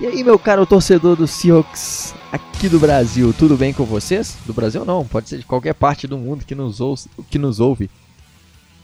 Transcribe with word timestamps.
E 0.00 0.06
aí, 0.06 0.24
meu 0.24 0.36
caro 0.40 0.66
torcedor 0.66 1.14
do 1.14 1.24
Seahawks 1.24 2.14
aqui 2.32 2.68
do 2.68 2.80
Brasil, 2.80 3.32
tudo 3.32 3.56
bem 3.56 3.72
com 3.72 3.84
vocês? 3.84 4.36
Do 4.44 4.52
Brasil 4.52 4.84
não, 4.84 5.06
pode 5.06 5.28
ser 5.28 5.38
de 5.38 5.44
qualquer 5.44 5.72
parte 5.72 6.08
do 6.08 6.18
mundo 6.18 6.44
que 6.44 6.52
nos, 6.52 6.80
ouve, 6.80 7.04
que 7.30 7.38
nos 7.38 7.60
ouve. 7.60 7.88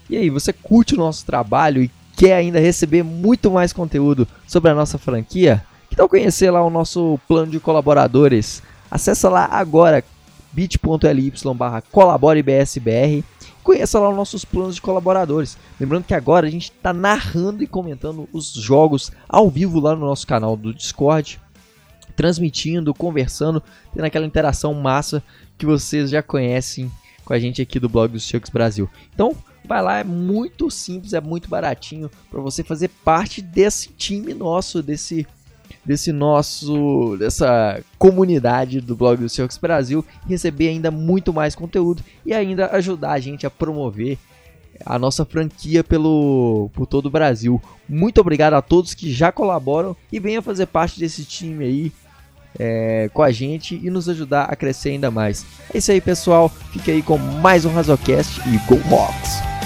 E 0.09 0.15
aí, 0.15 0.29
você 0.29 0.53
curte 0.53 0.95
o 0.95 0.97
nosso 0.97 1.25
trabalho 1.25 1.83
e 1.83 1.91
quer 2.15 2.35
ainda 2.35 2.61
receber 2.61 3.03
muito 3.03 3.51
mais 3.51 3.73
conteúdo 3.73 4.25
sobre 4.47 4.71
a 4.71 4.73
nossa 4.73 4.97
franquia? 4.97 5.65
Que 5.89 5.97
tal 5.97 6.07
conhecer 6.07 6.49
lá 6.49 6.63
o 6.63 6.69
nosso 6.69 7.19
plano 7.27 7.51
de 7.51 7.59
colaboradores? 7.59 8.63
Acesse 8.89 9.27
lá 9.27 9.49
agora 9.51 10.01
bit.ly 10.53 11.33
barra 11.53 11.81
colaborebsbr 11.91 13.21
conheça 13.63 13.99
lá 13.99 14.09
os 14.09 14.15
nossos 14.15 14.43
planos 14.45 14.75
de 14.75 14.81
colaboradores. 14.81 15.57
Lembrando 15.79 16.05
que 16.05 16.13
agora 16.13 16.47
a 16.47 16.49
gente 16.49 16.71
está 16.71 16.93
narrando 16.93 17.63
e 17.63 17.67
comentando 17.67 18.27
os 18.31 18.51
jogos 18.51 19.11
ao 19.27 19.49
vivo 19.49 19.79
lá 19.79 19.95
no 19.95 20.05
nosso 20.05 20.25
canal 20.27 20.55
do 20.55 20.73
Discord, 20.73 21.39
transmitindo, 22.15 22.93
conversando, 22.93 23.63
tendo 23.93 24.05
aquela 24.05 24.25
interação 24.25 24.73
massa 24.73 25.23
que 25.57 25.65
vocês 25.65 26.09
já 26.09 26.21
conhecem 26.21 26.91
com 27.23 27.33
a 27.33 27.39
gente 27.39 27.61
aqui 27.61 27.79
do 27.79 27.89
blog 27.89 28.11
dos 28.11 28.23
Chucks 28.23 28.49
Brasil. 28.49 28.89
Então, 29.13 29.35
vai 29.65 29.81
lá, 29.81 29.99
é 29.99 30.03
muito 30.03 30.69
simples, 30.69 31.13
é 31.13 31.21
muito 31.21 31.49
baratinho 31.49 32.09
para 32.29 32.41
você 32.41 32.63
fazer 32.63 32.89
parte 33.05 33.41
desse 33.41 33.89
time 33.89 34.33
nosso, 34.33 34.81
desse 34.81 35.25
desse 35.83 36.11
nosso 36.11 37.15
dessa 37.17 37.81
comunidade 37.97 38.81
do 38.81 38.95
blog 38.95 39.19
do 39.19 39.29
Seahawks 39.29 39.57
Brasil, 39.57 40.05
receber 40.27 40.69
ainda 40.69 40.91
muito 40.91 41.33
mais 41.33 41.55
conteúdo 41.55 42.03
e 42.25 42.33
ainda 42.33 42.67
ajudar 42.71 43.11
a 43.11 43.19
gente 43.19 43.45
a 43.45 43.49
promover 43.49 44.17
a 44.85 44.97
nossa 44.97 45.25
franquia 45.25 45.83
pelo 45.83 46.69
por 46.73 46.85
todo 46.85 47.07
o 47.07 47.11
Brasil. 47.11 47.61
Muito 47.87 48.19
obrigado 48.21 48.53
a 48.53 48.61
todos 48.61 48.93
que 48.93 49.11
já 49.11 49.31
colaboram 49.31 49.95
e 50.11 50.19
venham 50.19 50.41
fazer 50.41 50.65
parte 50.67 50.99
desse 50.99 51.23
time 51.23 51.65
aí 51.65 51.91
é, 52.59 53.09
com 53.13 53.21
a 53.21 53.31
gente 53.31 53.79
e 53.81 53.89
nos 53.89 54.09
ajudar 54.09 54.43
a 54.45 54.55
crescer 54.55 54.89
ainda 54.89 55.09
mais. 55.09 55.45
É 55.73 55.77
isso 55.77 55.91
aí, 55.91 56.01
pessoal. 56.01 56.49
Fique 56.71 56.91
aí 56.91 57.01
com 57.01 57.17
mais 57.17 57.65
um 57.65 57.71
Razocast 57.71 58.41
e 58.47 58.57
Go 58.67 58.79
Hawks! 58.93 59.60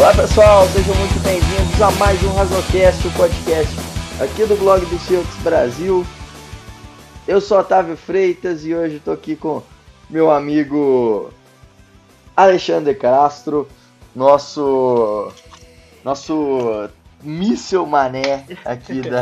Olá 0.00 0.14
pessoal, 0.14 0.66
sejam 0.68 0.94
muito 0.94 1.22
bem-vindos 1.22 1.82
a 1.82 1.90
mais 1.90 2.22
um 2.22 2.32
Razocast, 2.32 3.06
o 3.06 3.12
podcast 3.12 3.76
aqui 4.18 4.46
do 4.46 4.56
blog 4.56 4.82
do 4.86 4.98
Seahawks 4.98 5.36
Brasil. 5.42 6.06
Eu 7.28 7.38
sou 7.38 7.58
Otávio 7.58 7.98
Freitas 7.98 8.64
e 8.64 8.74
hoje 8.74 8.96
estou 8.96 9.12
aqui 9.12 9.36
com 9.36 9.62
meu 10.08 10.30
amigo 10.30 11.30
Alexandre 12.34 12.94
Castro, 12.94 13.68
nosso 14.16 15.30
nosso 16.02 16.88
míssel 17.22 17.84
mané 17.84 18.46
aqui 18.64 19.02
da 19.04 19.20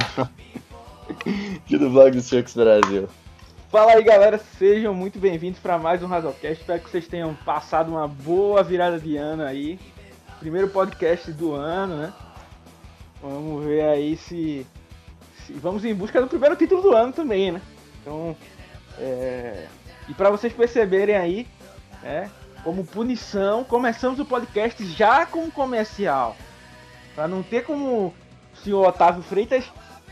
aqui 1.10 1.76
do 1.76 1.90
blog 1.90 2.12
do 2.12 2.22
Seahawks 2.22 2.54
Brasil. 2.54 3.08
Fala 3.68 3.94
aí 3.94 4.04
galera, 4.04 4.38
sejam 4.56 4.94
muito 4.94 5.18
bem-vindos 5.18 5.58
para 5.58 5.76
mais 5.76 6.04
um 6.04 6.06
Razocast. 6.06 6.60
Espero 6.60 6.80
que 6.80 6.88
vocês 6.88 7.08
tenham 7.08 7.34
passado 7.34 7.90
uma 7.90 8.06
boa 8.06 8.62
virada 8.62 9.00
de 9.00 9.16
ano 9.16 9.42
aí 9.42 9.76
primeiro 10.38 10.68
podcast 10.68 11.30
do 11.32 11.52
ano, 11.52 11.96
né? 11.96 12.12
Vamos 13.20 13.64
ver 13.64 13.82
aí 13.82 14.16
se, 14.16 14.66
se, 15.44 15.52
Vamos 15.54 15.84
em 15.84 15.94
busca 15.94 16.20
do 16.20 16.28
primeiro 16.28 16.56
título 16.56 16.82
do 16.82 16.92
ano 16.94 17.12
também, 17.12 17.52
né? 17.52 17.60
Então. 18.00 18.36
É... 18.98 19.66
E 20.08 20.14
para 20.14 20.30
vocês 20.30 20.52
perceberem 20.52 21.16
aí, 21.16 21.46
né? 22.02 22.30
Como 22.64 22.84
punição, 22.84 23.62
começamos 23.64 24.18
o 24.18 24.24
podcast 24.24 24.84
já 24.86 25.26
com 25.26 25.44
um 25.44 25.50
comercial. 25.50 26.36
Para 27.14 27.28
não 27.28 27.42
ter 27.42 27.64
como 27.64 28.06
o 28.06 28.14
senhor 28.62 28.86
Otávio 28.86 29.22
Freitas 29.22 29.64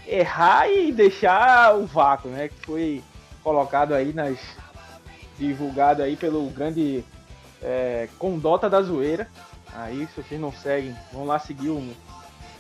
errar 0.07 0.69
e 0.69 0.93
deixar 0.93 1.77
o 1.77 1.87
vácuo, 1.87 2.31
né? 2.31 2.49
Que 2.49 2.67
foi 2.67 3.05
colocado 3.43 3.95
aí 3.95 4.13
nas. 4.13 4.39
divulgado 5.39 6.03
aí 6.03 6.17
pelo 6.17 6.49
grande 6.51 7.05
é, 7.63 8.09
Condota 8.19 8.69
da 8.69 8.83
Zoeira, 8.83 9.29
Aí, 9.77 10.07
se 10.07 10.23
vocês 10.23 10.41
não 10.41 10.51
seguem, 10.51 10.97
vão 11.13 11.27
lá 11.27 11.39
seguir 11.39 11.69
o 11.69 11.95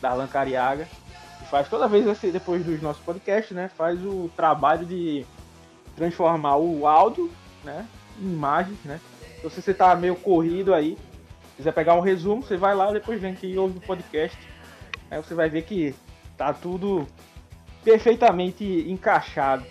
Darlan 0.03 0.27
Cariaga. 0.27 0.87
Que 1.39 1.47
faz 1.47 1.67
toda 1.69 1.89
vez, 1.89 2.07
assim, 2.07 2.31
depois 2.31 2.65
dos 2.65 2.81
nossos 2.83 3.03
podcasts, 3.03 3.57
né? 3.57 3.71
Faz 3.75 3.99
o 4.05 4.31
trabalho 4.37 4.85
de 4.85 5.25
transformar 5.97 6.57
o 6.57 6.87
áudio, 6.87 7.31
né? 7.65 7.87
Em 8.21 8.33
imagens, 8.33 8.79
né? 8.85 9.01
Então, 9.39 9.49
se 9.49 9.63
você 9.63 9.73
tá 9.73 9.95
meio 9.97 10.15
corrido 10.17 10.75
aí, 10.75 10.99
quiser 11.57 11.73
pegar 11.73 11.95
um 11.95 12.01
resumo, 12.01 12.43
você 12.43 12.57
vai 12.57 12.75
lá, 12.75 12.93
depois 12.93 13.21
vem 13.21 13.33
aqui 13.33 13.47
e 13.47 13.59
ouve 13.59 13.79
o 13.79 13.81
podcast. 13.81 14.37
Aí 15.11 15.23
você 15.23 15.35
vai 15.35 15.49
ver 15.49 15.63
que 15.63 15.95
tá 16.37 16.53
tudo 16.53 17.07
perfeitamente 17.83 18.65
encaixado. 18.91 19.65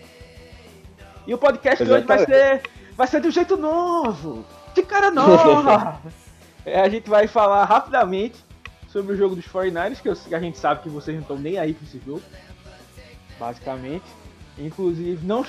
E 1.28 1.34
o 1.34 1.38
podcast 1.38 1.84
de 1.84 1.91
hoje 1.91 2.05
vai 2.05 2.25
ser, 2.25 2.61
vai 2.95 3.07
ser 3.07 3.19
do 3.19 3.29
jeito 3.29 3.55
novo, 3.55 4.44
de 4.73 4.81
cara 4.81 5.11
nova. 5.11 6.01
É, 6.66 6.81
a 6.81 6.90
gente 6.90 7.09
vai 7.09 7.28
falar 7.28 7.64
rapidamente 7.66 8.44
sobre 8.90 9.14
o 9.14 9.18
jogo 9.18 9.36
dos 9.36 9.46
49ers, 9.46 10.02
que, 10.02 10.09
eu, 10.09 10.16
que 10.16 10.34
a 10.34 10.40
gente 10.40 10.58
sabe 10.58 10.81
que 10.81 10.90
vocês 10.90 11.16
não 11.16 11.22
estão 11.22 11.38
nem 11.38 11.58
aí 11.58 11.74
com 11.74 11.86
esse 11.86 12.02
jogo. 12.06 12.24
Basicamente. 13.40 14.06
Inclusive, 14.58 15.26
não. 15.26 15.46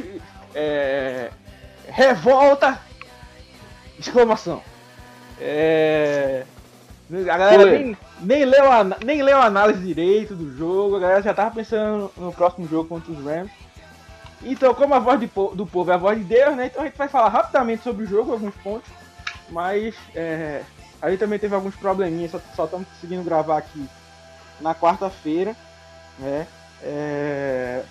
É, 0.54 1.30
revolta! 1.86 2.80
Exclamação. 3.98 4.62
É, 5.40 6.44
a 7.12 7.38
galera 7.38 7.64
nem, 7.64 7.96
nem, 8.20 8.44
leu 8.44 8.70
a, 8.70 8.84
nem 9.04 9.22
leu 9.22 9.36
a 9.36 9.44
análise 9.44 9.80
direito 9.80 10.34
do 10.34 10.56
jogo, 10.56 10.96
a 10.96 11.00
galera 11.00 11.22
já 11.22 11.32
tava 11.32 11.54
pensando 11.54 12.10
no 12.16 12.32
próximo 12.32 12.66
jogo 12.68 12.88
contra 12.88 13.12
os 13.12 13.24
Rams. 13.24 13.50
Então, 14.42 14.74
como 14.74 14.94
a 14.94 14.98
voz 14.98 15.18
do 15.20 15.66
povo 15.66 15.90
é 15.90 15.94
a 15.94 15.98
voz 15.98 16.18
de 16.18 16.24
Deus, 16.24 16.56
né? 16.56 16.66
Então 16.66 16.82
a 16.82 16.86
gente 16.86 16.98
vai 16.98 17.08
falar 17.08 17.28
rapidamente 17.28 17.82
sobre 17.82 18.04
o 18.04 18.06
jogo, 18.06 18.32
alguns 18.32 18.54
pontos. 18.56 18.90
Mas 19.48 19.94
é, 20.14 20.62
Aí 21.00 21.16
também 21.16 21.38
teve 21.38 21.54
alguns 21.54 21.74
probleminhas, 21.76 22.30
só 22.54 22.64
estamos 22.64 22.88
conseguindo 22.88 23.22
gravar 23.22 23.58
aqui 23.58 23.86
na 24.60 24.74
quarta-feira, 24.74 25.54
né? 26.18 26.46
É... 26.82 27.82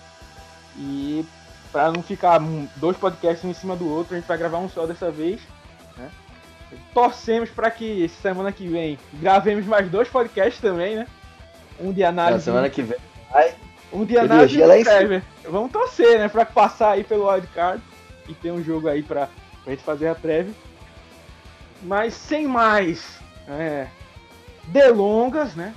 E 0.77 1.25
para 1.71 1.91
não 1.91 2.01
ficar 2.01 2.39
dois 2.77 2.97
podcasts 2.97 3.43
um 3.43 3.49
em 3.49 3.53
cima 3.53 3.75
do 3.75 3.89
outro, 3.89 4.15
a 4.15 4.19
gente 4.19 4.27
vai 4.27 4.37
gravar 4.37 4.57
um 4.57 4.69
só 4.69 4.85
dessa 4.85 5.11
vez, 5.11 5.41
né? 5.97 6.09
Torcemos 6.93 7.49
para 7.49 7.69
que 7.69 8.09
semana 8.21 8.51
que 8.51 8.67
vem 8.67 8.97
gravemos 9.13 9.65
mais 9.65 9.89
dois 9.89 10.07
podcasts 10.07 10.61
também, 10.61 10.95
né? 10.95 11.07
Um 11.79 11.91
de 11.91 12.03
análise. 12.03 12.37
Na 12.37 12.43
semana 12.53 12.69
que 12.69 12.81
vem. 12.81 12.97
Ai, 13.33 13.53
um 13.91 14.03
de 14.03 14.17
análise 14.17 14.57
prévia. 14.83 15.23
Vamos 15.43 15.71
torcer, 15.71 16.17
né? 16.17 16.27
Para 16.27 16.45
passar 16.45 16.91
aí 16.91 17.03
pelo 17.03 17.29
wildcard 17.29 17.81
e 18.27 18.33
ter 18.33 18.51
um 18.51 18.63
jogo 18.63 18.87
aí 18.87 19.03
para 19.03 19.29
a 19.65 19.69
gente 19.69 19.83
fazer 19.83 20.07
a 20.07 20.15
prévia. 20.15 20.53
Mas 21.81 22.13
sem 22.13 22.47
mais 22.47 23.19
é, 23.47 23.87
delongas, 24.67 25.55
né? 25.55 25.73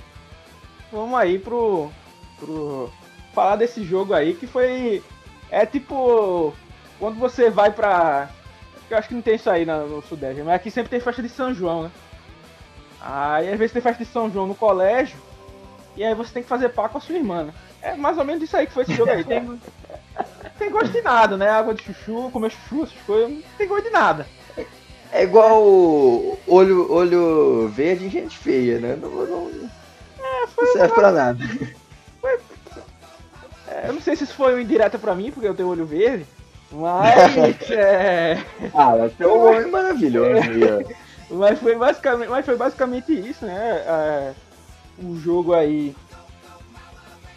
Vamos 0.91 1.19
aí 1.19 1.37
pro, 1.37 1.91
pro 2.39 2.91
falar 3.33 3.55
desse 3.55 3.83
jogo 3.83 4.13
aí 4.13 4.33
que 4.33 4.47
foi 4.47 5.03
é 5.51 5.65
tipo 5.65 6.53
quando 6.97 7.19
você 7.19 7.49
vai 7.49 7.71
pra 7.71 8.29
eu 8.89 8.97
acho 8.97 9.07
que 9.07 9.13
não 9.13 9.21
tem 9.21 9.35
isso 9.35 9.49
aí 9.49 9.65
no, 9.65 10.01
Sudeste, 10.01 10.41
mas 10.41 10.55
aqui 10.55 10.71
sempre 10.71 10.89
tem 10.89 10.99
festa 10.99 11.21
de 11.21 11.29
São 11.29 11.53
João, 11.53 11.83
né? 11.83 11.91
Aí 12.99 13.51
às 13.51 13.57
vezes 13.57 13.71
tem 13.71 13.81
festa 13.81 14.03
de 14.03 14.09
São 14.09 14.31
João 14.31 14.47
no 14.47 14.55
colégio 14.55 15.17
e 15.95 16.03
aí 16.03 16.15
você 16.15 16.33
tem 16.33 16.43
que 16.43 16.49
fazer 16.49 16.69
pá 16.69 16.89
com 16.89 16.97
a 16.97 17.01
sua 17.01 17.15
irmã, 17.15 17.43
né? 17.43 17.53
É 17.81 17.95
mais 17.95 18.17
ou 18.17 18.25
menos 18.25 18.41
isso 18.41 18.57
aí 18.57 18.65
que 18.65 18.73
foi 18.73 18.83
esse 18.83 18.95
jogo 18.95 19.11
aí. 19.11 19.23
Tem, 19.23 19.61
tem 20.57 20.71
gosto 20.71 20.91
de 20.91 21.01
nada, 21.01 21.37
né? 21.37 21.49
Água 21.49 21.73
de 21.73 21.83
chuchu, 21.83 22.31
comer 22.31 22.49
chuchu, 22.49 22.83
essas 22.83 23.01
coisas, 23.05 23.29
não 23.29 23.43
tem 23.57 23.67
gosto 23.67 23.83
de 23.83 23.91
nada. 23.91 24.27
É 25.11 25.23
igual 25.23 25.63
olho, 26.47 26.91
olho 26.91 27.67
verde 27.69 28.05
em 28.05 28.09
gente 28.09 28.37
feia, 28.37 28.79
né? 28.79 28.97
Não, 29.01 29.09
não, 29.09 29.49
é, 30.19 30.45
não 30.55 30.73
serve 30.73 30.87
uma... 30.87 30.95
pra 30.95 31.11
nada. 31.11 31.43
Foi... 32.21 32.39
É, 33.67 33.87
eu 33.87 33.93
não 33.93 34.01
sei 34.01 34.15
se 34.15 34.23
isso 34.23 34.35
foi 34.35 34.53
uma 34.53 34.61
indireta 34.61 34.99
pra 34.99 35.15
mim, 35.15 35.31
porque 35.31 35.47
eu 35.47 35.55
tenho 35.55 35.69
olho 35.69 35.85
verde, 35.85 36.25
mas. 36.71 37.69
é... 37.71 38.43
Ah, 38.73 38.95
mas 38.97 39.13
tem 39.13 39.27
um 39.27 39.47
homem 39.47 39.69
maravilhoso. 39.69 40.41
Mas, 41.31 41.59
foi 41.59 41.75
basicamente, 41.75 42.29
mas 42.29 42.43
foi 42.43 42.57
basicamente 42.57 43.13
isso, 43.13 43.45
né? 43.45 43.83
É, 43.85 44.33
o 44.97 45.15
jogo 45.15 45.53
aí. 45.53 45.95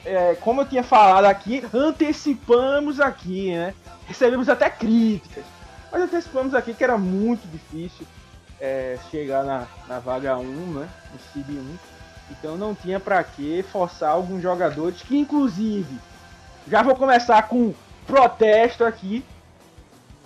É, 0.03 0.35
como 0.41 0.63
eu 0.63 0.67
tinha 0.67 0.83
falado 0.83 1.27
aqui, 1.27 1.63
antecipamos 1.75 3.01
aqui, 3.01 3.53
né? 3.53 3.75
Recebemos 4.07 4.49
até 4.49 4.71
críticas. 4.71 5.45
Mas 5.93 6.03
antecipamos 6.03 6.55
aqui 6.55 6.73
que 6.73 6.83
era 6.83 6.97
muito 6.97 7.47
difícil 7.49 8.07
é, 8.59 8.99
chegar 9.11 9.45
na, 9.45 9.67
na 9.87 9.99
vaga 9.99 10.39
1, 10.39 10.43
né? 10.43 10.89
No 11.13 11.21
Seed 11.33 11.51
1. 11.51 11.77
Então 12.31 12.57
não 12.57 12.75
tinha 12.75 12.99
para 12.99 13.23
que 13.23 13.63
forçar 13.65 14.11
alguns 14.11 14.41
jogadores 14.41 15.03
que, 15.03 15.19
inclusive, 15.19 15.99
Já 16.67 16.83
vou 16.83 16.95
começar 16.95 17.43
com 17.43 17.75
protesto 18.07 18.85
aqui. 18.85 19.23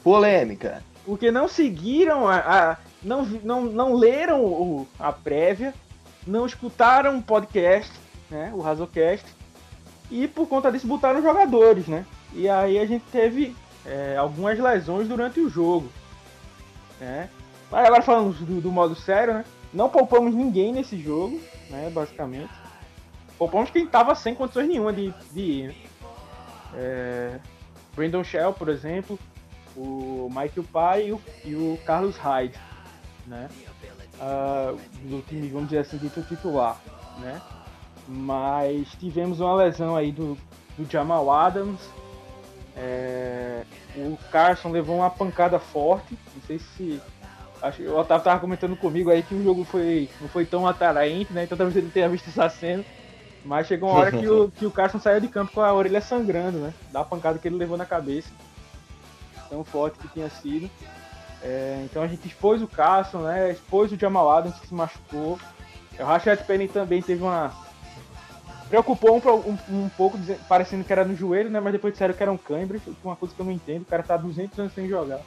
Polêmica. 0.04 0.84
Porque 1.04 1.30
não 1.30 1.48
seguiram 1.48 2.28
a. 2.28 2.36
a 2.36 2.76
não, 3.02 3.24
não, 3.24 3.64
não 3.64 3.94
leram 3.94 4.44
o, 4.44 4.88
a 4.98 5.12
prévia, 5.12 5.74
não 6.26 6.46
escutaram 6.46 7.18
o 7.18 7.22
podcast, 7.22 7.90
né? 8.30 8.52
O 8.54 8.60
Razocast. 8.60 9.24
E 10.10 10.28
por 10.28 10.46
conta 10.46 10.70
disso 10.70 10.86
botaram 10.86 11.22
jogadores, 11.22 11.88
né? 11.88 12.04
E 12.32 12.48
aí 12.48 12.78
a 12.78 12.86
gente 12.86 13.04
teve 13.10 13.56
é, 13.86 14.16
algumas 14.16 14.58
lesões 14.58 15.08
durante 15.08 15.40
o 15.40 15.48
jogo. 15.48 15.90
Né? 17.00 17.28
Mas 17.70 17.86
agora 17.86 18.02
falando 18.02 18.32
do, 18.44 18.60
do, 18.60 18.72
modo 18.72 18.94
sério, 18.94 19.34
né? 19.34 19.44
Não 19.72 19.88
poupamos 19.88 20.34
ninguém 20.34 20.72
nesse 20.72 20.98
jogo, 21.00 21.40
né? 21.70 21.90
Basicamente. 21.90 22.52
Poupamos 23.38 23.70
quem 23.70 23.86
tava 23.86 24.14
sem 24.14 24.34
condições 24.34 24.68
nenhuma 24.68 24.92
de, 24.92 25.12
de 25.32 25.40
ir. 25.40 25.68
Né? 25.68 25.74
É, 26.74 27.40
Brandon 27.94 28.24
Shell, 28.24 28.52
por 28.52 28.68
exemplo, 28.68 29.18
o 29.76 30.28
Michael 30.28 30.64
Pai 30.72 31.08
e 31.08 31.12
o, 31.12 31.20
e 31.44 31.54
o 31.54 31.78
Carlos 31.84 32.16
Hyde, 32.16 32.58
né? 33.26 33.48
Uh, 34.18 34.78
do 35.08 35.20
time, 35.22 35.48
vamos 35.48 35.68
dizer 35.68 35.80
assim, 35.80 35.98
dito 35.98 36.22
titular, 36.22 36.80
né? 37.18 37.40
Mas 38.08 38.88
tivemos 38.92 39.40
uma 39.40 39.54
lesão 39.54 39.94
aí 39.94 40.10
do, 40.10 40.38
do 40.78 40.90
Jamal 40.90 41.30
Adams, 41.30 41.80
é, 42.76 43.62
o 43.96 44.18
Carson 44.30 44.70
levou 44.70 44.96
uma 44.96 45.10
pancada 45.10 45.58
forte. 45.58 46.16
Não 46.34 46.42
sei 46.46 46.58
se. 46.58 47.00
Acho 47.62 47.82
o 47.82 47.98
Otávio 47.98 48.24
tava 48.24 48.40
comentando 48.40 48.76
comigo 48.76 49.10
aí 49.10 49.22
que 49.22 49.34
o 49.34 49.42
jogo 49.42 49.64
foi, 49.64 50.10
não 50.20 50.28
foi 50.28 50.44
tão 50.44 50.66
atraente, 50.66 51.32
né? 51.32 51.44
Então 51.44 51.56
talvez 51.56 51.74
ele 51.74 51.90
tenha 51.90 52.08
visto 52.08 52.28
essa 52.28 52.48
cena. 52.50 52.84
Mas 53.44 53.66
chegou 53.66 53.88
uma 53.88 54.00
hora 54.00 54.12
que 54.12 54.28
o, 54.28 54.50
que 54.50 54.66
o 54.66 54.70
Carson 54.70 54.98
saiu 54.98 55.20
de 55.20 55.28
campo 55.28 55.52
com 55.52 55.60
a 55.60 55.72
orelha 55.72 56.00
sangrando, 56.00 56.58
né? 56.58 56.74
Da 56.92 57.02
pancada 57.02 57.38
que 57.38 57.48
ele 57.48 57.56
levou 57.56 57.78
na 57.78 57.86
cabeça. 57.86 58.28
Tão 59.48 59.64
forte 59.64 59.98
que 59.98 60.08
tinha 60.08 60.28
sido. 60.28 60.68
É, 61.42 61.80
então 61.84 62.02
a 62.02 62.08
gente 62.08 62.26
expôs 62.26 62.60
o 62.60 62.66
Carson, 62.66 63.18
né? 63.18 63.52
Expôs 63.52 63.90
o 63.90 63.98
Jamal 63.98 64.28
Adams 64.30 64.58
que 64.58 64.66
se 64.66 64.74
machucou. 64.74 65.38
O 65.98 66.04
Rashad 66.04 66.40
Penny 66.44 66.68
também 66.68 67.00
teve 67.00 67.22
uma, 67.22 67.54
Preocupou 68.68 69.16
um, 69.16 69.50
um, 69.50 69.84
um 69.84 69.88
pouco, 69.90 70.18
parecendo 70.48 70.84
que 70.84 70.92
era 70.92 71.04
no 71.04 71.14
joelho, 71.14 71.50
né? 71.50 71.60
Mas 71.60 71.72
depois 71.72 71.94
disseram 71.94 72.14
que 72.14 72.22
era 72.22 72.32
um 72.32 72.38
uma 73.04 73.16
coisa 73.16 73.34
que 73.34 73.40
eu 73.40 73.46
não 73.46 73.52
entendo. 73.52 73.82
O 73.82 73.86
cara 73.86 74.02
tá 74.02 74.16
200 74.16 74.58
anos 74.58 74.72
sem 74.72 74.88
jogar. 74.88 75.20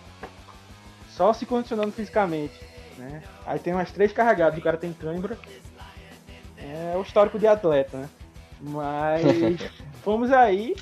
Só 1.09 1.31
se 1.33 1.45
condicionando 1.45 1.91
fisicamente, 1.91 2.59
né? 2.97 3.23
Aí 3.45 3.59
tem 3.59 3.73
umas 3.73 3.91
três 3.91 4.11
carregadas, 4.11 4.59
o 4.59 4.61
cara 4.61 4.77
tem 4.77 4.91
cãibra. 4.91 5.37
É 6.57 6.95
o 6.97 7.01
histórico 7.01 7.39
de 7.39 7.47
atleta, 7.47 7.97
né? 7.97 8.09
Mas 8.61 9.71
fomos 10.03 10.31
aí 10.31 10.75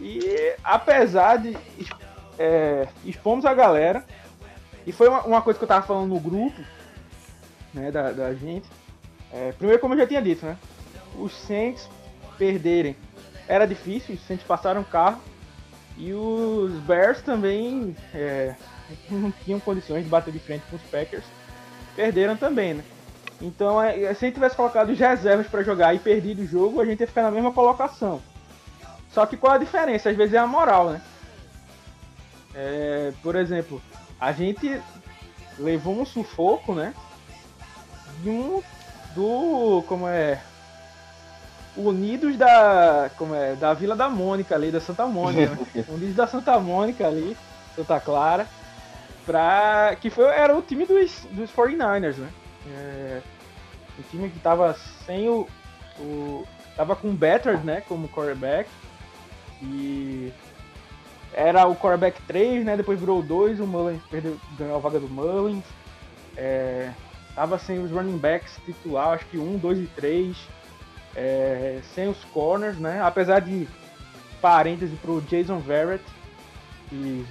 e 0.00 0.56
apesar 0.64 1.38
de 1.38 1.56
é, 2.38 2.88
expomos 3.04 3.44
a 3.44 3.54
galera, 3.54 4.04
e 4.86 4.92
foi 4.92 5.08
uma, 5.08 5.22
uma, 5.22 5.42
coisa 5.42 5.58
que 5.58 5.64
eu 5.64 5.68
tava 5.68 5.86
falando 5.86 6.08
no 6.08 6.20
grupo, 6.20 6.60
né, 7.72 7.90
da, 7.90 8.10
da 8.10 8.34
gente. 8.34 8.68
É, 9.32 9.52
primeiro, 9.52 9.80
como 9.80 9.94
eu 9.94 9.98
já 9.98 10.06
tinha 10.06 10.20
dito, 10.20 10.44
né? 10.44 10.56
Os 11.18 11.32
Saints 11.32 11.88
perderem 12.38 12.96
era 13.46 13.66
difícil, 13.66 14.14
os 14.14 14.26
Saints 14.26 14.46
passaram 14.46 14.80
o 14.80 14.84
carro 14.84 15.20
e 15.96 16.12
os 16.12 16.72
Bears 16.80 17.22
também 17.22 17.96
é, 18.14 18.54
não 19.10 19.30
tinham 19.30 19.60
condições 19.60 20.04
de 20.04 20.10
bater 20.10 20.32
de 20.32 20.38
frente 20.38 20.64
com 20.70 20.76
os 20.76 20.82
Packers, 20.82 21.24
perderam 21.94 22.36
também, 22.36 22.74
né? 22.74 22.84
Então, 23.40 23.82
é, 23.82 23.92
se 24.14 24.24
a 24.24 24.28
gente 24.28 24.34
tivesse 24.34 24.56
colocado 24.56 24.90
os 24.90 24.98
reservas 24.98 25.46
para 25.46 25.62
jogar 25.62 25.94
e 25.94 25.98
perdido 25.98 26.42
o 26.42 26.46
jogo, 26.46 26.80
a 26.80 26.84
gente 26.84 27.00
ia 27.00 27.06
ficar 27.06 27.22
na 27.22 27.30
mesma 27.30 27.52
colocação. 27.52 28.22
Só 29.10 29.26
que 29.26 29.36
qual 29.36 29.52
a 29.52 29.58
diferença? 29.58 30.08
Às 30.08 30.16
vezes 30.16 30.34
é 30.34 30.38
a 30.38 30.46
moral, 30.46 30.90
né? 30.90 31.02
É, 32.54 33.12
por 33.22 33.36
exemplo, 33.36 33.82
a 34.18 34.32
gente 34.32 34.80
levou 35.58 36.00
um 36.00 36.06
sufoco, 36.06 36.74
né? 36.74 36.94
De 38.22 38.30
um 38.30 38.62
do 39.14 39.84
como 39.86 40.08
é 40.08 40.40
Unidos 41.76 42.36
da. 42.36 43.10
Como 43.16 43.34
é? 43.34 43.54
Da 43.56 43.74
Vila 43.74 43.96
da 43.96 44.08
Mônica 44.08 44.54
ali, 44.54 44.70
da 44.70 44.80
Santa 44.80 45.06
Mônica. 45.06 45.58
Né? 45.74 45.84
Unidos 45.88 46.14
da 46.14 46.26
Santa 46.26 46.58
Mônica 46.60 47.06
ali, 47.06 47.36
Santa 47.74 47.98
Clara. 47.98 48.46
Pra. 49.26 49.96
Que 50.00 50.08
foi, 50.08 50.26
era 50.26 50.56
o 50.56 50.62
time 50.62 50.86
dos, 50.86 51.26
dos 51.32 51.50
49ers, 51.50 52.16
né? 52.16 52.28
É, 52.68 53.22
o 53.98 54.02
time 54.04 54.30
que 54.30 54.38
tava 54.38 54.76
sem 55.04 55.28
o. 55.28 55.48
o 55.98 56.46
tava 56.76 56.94
com 56.94 57.08
o 57.08 57.12
Better, 57.12 57.58
né? 57.64 57.82
Como 57.88 58.08
quarterback. 58.08 58.70
E. 59.62 60.32
Era 61.32 61.66
o 61.66 61.74
quarterback 61.74 62.22
3, 62.22 62.64
né? 62.64 62.76
Depois 62.76 63.00
virou 63.00 63.20
2, 63.20 63.58
o 63.58 63.66
Mullins 63.66 64.02
perdeu, 64.08 64.38
ganhou 64.56 64.76
a 64.76 64.78
vaga 64.78 65.00
do 65.00 65.08
Mullins. 65.08 65.64
É, 66.36 66.92
tava 67.34 67.58
sem 67.58 67.82
os 67.82 67.90
running 67.90 68.18
backs 68.18 68.56
titular, 68.64 69.14
acho 69.14 69.26
que 69.26 69.38
1, 69.38 69.58
2 69.58 69.80
e 69.80 69.86
3 69.86 70.36
é, 71.14 71.80
sem 71.94 72.08
os 72.08 72.22
corners, 72.26 72.78
né? 72.78 73.00
Apesar 73.02 73.40
de 73.40 73.68
parêntese 74.40 74.94
pro 74.96 75.20
Jason 75.22 75.58
Verrett, 75.58 76.04
que 76.88 77.26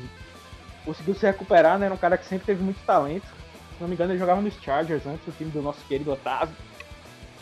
conseguiu 0.86 1.16
se 1.16 1.26
recuperar, 1.26 1.78
né? 1.78 1.86
Era 1.86 1.96
um 1.96 1.98
cara 1.98 2.18
que 2.18 2.26
sempre 2.26 2.46
teve 2.46 2.64
muito 2.64 2.84
talento. 2.86 3.26
Se 3.26 3.82
não 3.82 3.88
me 3.88 3.96
engano, 3.96 4.12
ele 4.12 4.20
jogava 4.20 4.42
nos 4.42 4.54
Chargers 4.62 5.06
antes, 5.06 5.28
o 5.28 5.32
time 5.32 5.52
do 5.52 5.62
nosso 5.62 5.84
querido 5.86 6.12
Otávio. 6.12 6.56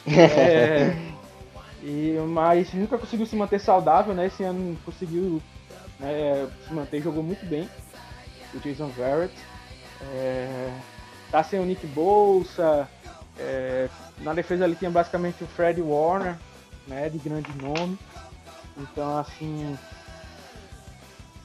É, 0.07 0.95
e, 1.83 2.17
mas 2.27 2.73
nunca 2.73 2.97
conseguiu 2.97 3.27
se 3.27 3.35
manter 3.35 3.59
saudável, 3.59 4.15
né? 4.15 4.25
Esse 4.25 4.43
ano 4.43 4.75
conseguiu 4.83 5.39
né, 5.99 6.49
se 6.67 6.73
manter, 6.73 7.03
jogou 7.03 7.21
muito 7.21 7.45
bem. 7.45 7.69
O 8.53 8.59
Jason 8.59 8.87
Verrett. 8.87 9.33
É, 10.01 10.71
tá 11.29 11.43
sem 11.43 11.59
o 11.59 11.65
Nick 11.65 11.85
Bolsa, 11.87 12.89
é, 13.37 13.89
na 14.19 14.33
defesa 14.33 14.65
ali 14.65 14.75
tinha 14.75 14.91
basicamente 14.91 15.43
o 15.43 15.47
Fred 15.47 15.81
Warner, 15.81 16.35
né, 16.87 17.09
de 17.09 17.17
grande 17.17 17.51
nome. 17.61 17.97
Então, 18.77 19.17
assim, 19.17 19.77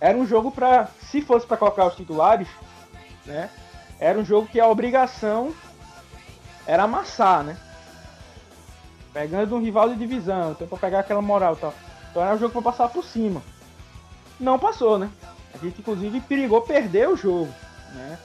era 0.01 0.17
um 0.17 0.27
jogo 0.27 0.51
para, 0.51 0.89
se 1.11 1.21
fosse 1.21 1.47
para 1.47 1.57
colocar 1.57 1.87
os 1.87 1.97
titulares, 1.97 2.49
né, 3.25 3.51
era 3.99 4.19
um 4.19 4.25
jogo 4.25 4.47
que 4.47 4.61
a 4.61 4.67
obrigação 4.67 5.55
era 6.67 6.83
amassar, 6.83 7.43
né? 7.45 7.57
Pegando 9.13 9.57
um 9.57 9.63
rival 9.63 9.89
de 9.89 9.97
divisão, 9.97 10.53
então 10.53 10.67
para 10.67 10.79
pegar 10.79 11.01
aquela 11.01 11.23
moral 11.23 11.55
e 11.55 11.57
tal. 11.57 11.75
Então 12.11 12.23
era 12.23 12.35
um 12.35 12.39
jogo 12.39 12.53
para 12.53 12.71
passar 12.71 12.89
por 12.89 13.05
cima. 13.05 13.43
Não 14.39 14.59
passou, 14.59 14.99
né? 14.99 15.11
A 15.55 15.59
gente 15.59 15.81
inclusive 15.81 16.21
perigou 16.21 16.61
perder 16.61 17.09
o 17.09 17.17
jogo, 17.17 17.53
né? 17.95 18.19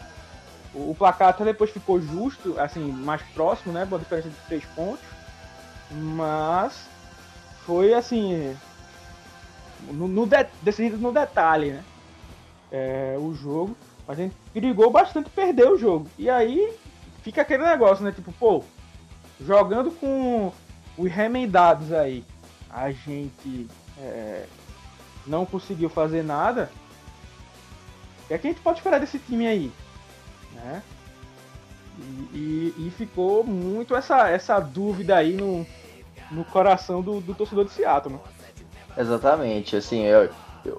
O, 0.74 0.96
placar 0.98 1.30
até 1.30 1.44
depois 1.44 1.70
ficou 1.70 2.00
justo, 2.00 2.58
assim, 2.60 2.92
mais 2.92 3.22
próximo, 3.34 3.74
né? 3.74 3.86
Boa 3.86 4.00
diferença 4.00 4.30
de 4.30 4.36
3 4.48 4.64
pontos. 4.76 5.04
Mas 5.92 6.88
foi 7.66 7.94
assim. 7.94 8.56
No, 9.92 10.08
no 10.08 10.26
de, 10.26 10.46
decidido 10.62 10.98
no 10.98 11.12
detalhe, 11.12 11.72
né? 11.72 11.84
É, 12.72 13.18
o 13.20 13.34
jogo. 13.34 13.76
A 14.08 14.16
gente 14.16 14.36
perigou 14.54 14.90
bastante 14.90 15.30
perder 15.30 15.70
o 15.70 15.78
jogo. 15.78 16.08
E 16.18 16.30
aí 16.30 16.74
fica 17.22 17.42
aquele 17.42 17.64
negócio, 17.64 18.04
né? 18.04 18.12
Tipo, 18.12 18.32
pô, 18.34 18.64
jogando 19.40 19.92
com 19.92 20.52
os 20.98 21.12
remendados 21.12 21.92
aí, 21.92 22.24
a 22.70 22.92
gente 22.92 23.68
é, 23.98 24.46
não 25.28 25.46
conseguiu 25.46 25.90
fazer 25.90 26.24
nada. 26.24 26.72
O 28.24 28.28
que, 28.28 28.34
é 28.34 28.38
que 28.38 28.48
a 28.48 28.50
gente 28.52 28.62
pode 28.62 28.80
esperar 28.80 29.00
desse 29.00 29.20
time 29.20 29.48
aí? 29.48 29.72
Né? 30.64 30.84
E, 32.34 32.74
e, 32.78 32.94
ficou 32.98 33.44
muito 33.44 33.96
essa, 33.96 34.30
essa 34.30 34.60
dúvida 34.60 35.18
aí 35.18 35.34
no, 35.34 35.66
no 36.32 36.44
coração 36.46 37.02
do, 37.02 37.20
do 37.20 37.36
torcedor 37.36 37.66
de 37.66 37.72
Seattle, 37.72 38.16
né? 38.16 38.20
Exatamente, 38.98 39.76
assim, 39.76 40.04
eu, 40.04 40.30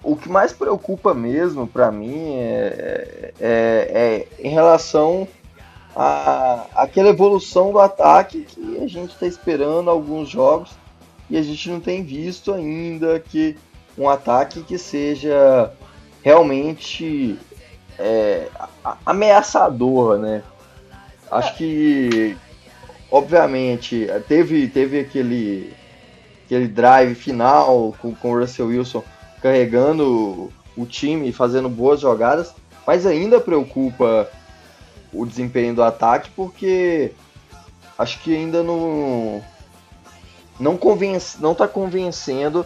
o 0.03 0.17
que 0.17 0.29
mais 0.29 0.53
preocupa 0.53 1.15
mesmo 1.15 1.67
para 1.67 1.91
mim 1.91 2.35
é, 2.37 3.33
é, 3.41 4.27
é, 4.41 4.47
em 4.47 4.51
relação 4.51 5.27
a 5.95 6.67
aquela 6.75 7.11
evolução 7.11 7.73
do 7.73 7.79
ataque 7.79 8.43
que 8.43 8.79
a 8.79 8.87
gente 8.87 9.13
está 9.13 9.27
esperando 9.27 9.91
alguns 9.91 10.29
jogos 10.29 10.71
e 11.29 11.37
a 11.37 11.43
gente 11.43 11.71
não 11.71 11.81
tem 11.81 12.03
visto 12.03 12.53
ainda 12.53 13.19
que 13.21 13.57
um 13.97 14.09
ataque 14.09 14.63
que 14.63 14.79
seja 14.79 15.73
realmente 16.23 17.39
é, 17.99 18.49
ameaçador, 19.05 20.19
né? 20.19 20.43
Acho 21.31 21.57
que, 21.57 22.37
obviamente, 23.11 24.07
teve, 24.29 24.69
teve 24.69 25.01
aquele, 25.01 25.73
aquele 26.45 26.69
drive 26.69 27.15
final 27.15 27.95
com, 28.01 28.15
com 28.15 28.33
o 28.33 28.39
Russell 28.39 28.67
Wilson 28.67 29.03
carregando 29.41 30.53
o 30.77 30.87
time 30.87 31.29
e 31.29 31.33
fazendo 31.33 31.69
boas 31.69 32.01
jogadas, 32.01 32.55
mas 32.87 33.07
ainda 33.07 33.41
preocupa 33.41 34.29
o 35.13 35.27
desempenho 35.27 35.75
do 35.75 35.83
ataque 35.83 36.31
porque 36.35 37.13
acho 37.99 38.21
que 38.21 38.35
ainda 38.35 38.63
não 38.63 39.43
não 40.59 40.77
convence, 40.77 41.41
não 41.41 41.53
está 41.53 41.67
convencendo 41.67 42.65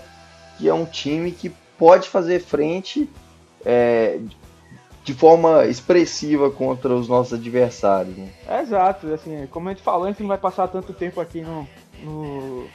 que 0.58 0.68
é 0.68 0.74
um 0.74 0.84
time 0.84 1.32
que 1.32 1.52
pode 1.78 2.08
fazer 2.08 2.40
frente 2.40 3.08
é, 3.64 4.20
de 5.06 5.14
forma 5.14 5.64
expressiva 5.66 6.50
contra 6.50 6.92
os 6.92 7.06
nossos 7.06 7.34
adversários. 7.34 8.16
Né? 8.16 8.28
Exato, 8.60 9.06
assim, 9.14 9.46
como 9.46 9.68
a 9.68 9.72
gente 9.72 9.82
falou, 9.82 10.04
a 10.04 10.10
gente 10.10 10.20
não 10.20 10.26
vai 10.26 10.36
passar 10.36 10.66
tanto 10.66 10.92
tempo 10.92 11.20
aqui 11.20 11.42
no, 11.42 11.66
no 12.02 12.66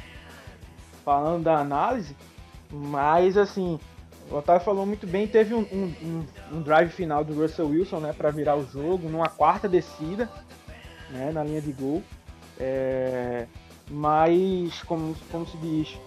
falando 1.04 1.44
da 1.44 1.58
análise, 1.58 2.16
mas 2.72 3.36
assim, 3.36 3.78
o 4.30 4.38
Otávio 4.38 4.64
falou 4.64 4.86
muito 4.86 5.06
bem, 5.06 5.28
teve 5.28 5.54
um, 5.54 5.68
um, 5.74 6.26
um 6.54 6.62
drive 6.62 6.90
final 6.90 7.22
do 7.22 7.34
Russell 7.34 7.68
Wilson, 7.68 8.00
né, 8.00 8.14
para 8.14 8.32
virar 8.32 8.56
o 8.56 8.66
jogo, 8.66 9.10
numa 9.10 9.28
quarta 9.28 9.68
descida, 9.68 10.30
né, 11.10 11.32
na 11.34 11.44
linha 11.44 11.62
de 11.62 11.74
gol. 11.74 12.02
É, 12.58 13.46
mas, 13.90 14.82
como, 14.84 15.14
como 15.30 15.46
se 15.46 15.58
diz, 15.58 16.00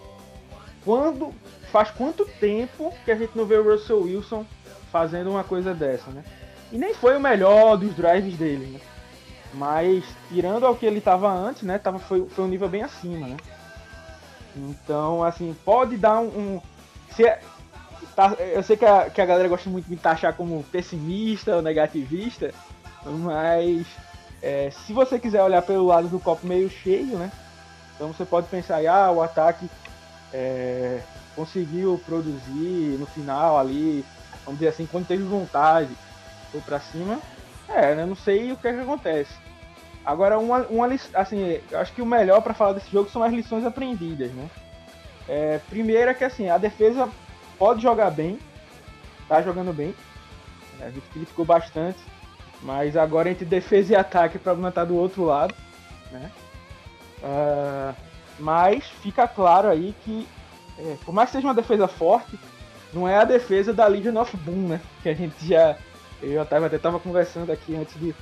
quando 0.86 1.34
faz 1.70 1.90
quanto 1.90 2.24
tempo 2.40 2.94
que 3.04 3.10
a 3.10 3.14
gente 3.14 3.36
não 3.36 3.44
vê 3.44 3.56
o 3.56 3.72
Russell 3.72 4.04
Wilson 4.04 4.46
fazendo 4.94 5.28
uma 5.28 5.42
coisa 5.42 5.74
dessa, 5.74 6.08
né? 6.12 6.22
E 6.70 6.78
nem 6.78 6.94
foi 6.94 7.16
o 7.16 7.20
melhor 7.20 7.76
dos 7.76 7.96
drives 7.96 8.38
dele, 8.38 8.66
né? 8.66 8.80
Mas 9.52 10.04
tirando 10.28 10.64
ao 10.64 10.76
que 10.76 10.86
ele 10.86 10.98
estava 10.98 11.28
antes, 11.32 11.62
né? 11.62 11.78
Tava, 11.78 11.98
foi, 11.98 12.24
foi 12.28 12.44
um 12.44 12.48
nível 12.48 12.68
bem 12.68 12.84
acima, 12.84 13.26
né? 13.26 13.36
Então, 14.56 15.24
assim, 15.24 15.52
pode 15.64 15.96
dar 15.96 16.20
um. 16.20 16.26
um 16.26 16.60
se, 17.10 17.26
é, 17.26 17.40
tá, 18.14 18.36
eu 18.38 18.62
sei 18.62 18.76
que 18.76 18.84
a, 18.84 19.10
que 19.10 19.20
a 19.20 19.26
galera 19.26 19.48
gosta 19.48 19.68
muito 19.68 19.86
de 19.86 19.90
me 19.90 19.96
taxar 19.96 20.32
como 20.32 20.62
pessimista 20.70 21.56
ou 21.56 21.62
negativista, 21.62 22.54
mas 23.04 23.84
é, 24.40 24.70
se 24.70 24.92
você 24.92 25.18
quiser 25.18 25.42
olhar 25.42 25.62
pelo 25.62 25.86
lado 25.86 26.06
do 26.06 26.20
copo 26.20 26.46
meio 26.46 26.70
cheio, 26.70 27.18
né? 27.18 27.32
Então 27.96 28.12
você 28.12 28.24
pode 28.24 28.46
pensar, 28.46 28.80
ah, 28.86 29.10
o 29.10 29.20
ataque 29.20 29.68
é, 30.32 31.00
conseguiu 31.34 32.00
produzir 32.06 32.96
no 32.96 33.06
final 33.06 33.58
ali 33.58 34.04
vamos 34.44 34.58
dizer 34.58 34.70
assim, 34.70 34.86
quando 34.86 35.06
teve 35.06 35.22
vontade, 35.24 35.96
foi 36.50 36.60
para 36.60 36.80
cima, 36.80 37.20
é, 37.68 37.94
né? 37.94 38.06
Não 38.06 38.16
sei 38.16 38.52
o 38.52 38.56
que, 38.56 38.68
é 38.68 38.72
que 38.72 38.80
acontece. 38.80 39.32
Agora, 40.04 40.38
uma, 40.38 40.58
uma 40.66 40.86
assim, 41.14 41.60
eu 41.70 41.78
acho 41.78 41.92
que 41.92 42.02
o 42.02 42.06
melhor 42.06 42.42
para 42.42 42.54
falar 42.54 42.74
desse 42.74 42.90
jogo 42.90 43.10
são 43.10 43.22
as 43.22 43.32
lições 43.32 43.64
aprendidas, 43.64 44.30
né? 44.32 44.50
É, 45.26 45.60
primeiro 45.70 46.10
é 46.10 46.14
que 46.14 46.24
assim, 46.24 46.50
a 46.50 46.58
defesa 46.58 47.08
pode 47.58 47.82
jogar 47.82 48.10
bem, 48.10 48.38
tá 49.26 49.40
jogando 49.40 49.72
bem, 49.72 49.94
a 50.80 50.90
gente 50.90 51.08
criticou 51.08 51.44
bastante, 51.44 51.98
mas 52.62 52.96
agora 52.96 53.30
entre 53.30 53.44
defesa 53.44 53.92
e 53.92 53.96
ataque 53.96 54.36
o 54.36 54.40
problema 54.40 54.70
tá 54.70 54.84
do 54.84 54.96
outro 54.96 55.24
lado, 55.24 55.54
né? 56.10 56.30
Uh, 57.22 57.94
mas 58.38 58.84
fica 59.02 59.26
claro 59.26 59.68
aí 59.68 59.94
que, 60.04 60.28
é, 60.78 60.96
por 61.04 61.12
mais 61.14 61.30
que 61.30 61.36
seja 61.36 61.46
uma 61.46 61.54
defesa 61.54 61.88
forte, 61.88 62.38
não 62.94 63.08
é 63.08 63.16
a 63.16 63.24
defesa 63.24 63.72
da 63.72 63.86
Legion 63.86 64.16
of 64.20 64.36
Boom, 64.38 64.68
né? 64.68 64.80
Que 65.02 65.08
a 65.08 65.14
gente 65.14 65.34
já. 65.46 65.76
Eu 66.22 66.40
até, 66.40 66.78
tava 66.78 66.98
conversando 66.98 67.50
aqui 67.50 67.74
antes 67.76 67.98
de, 67.98 68.14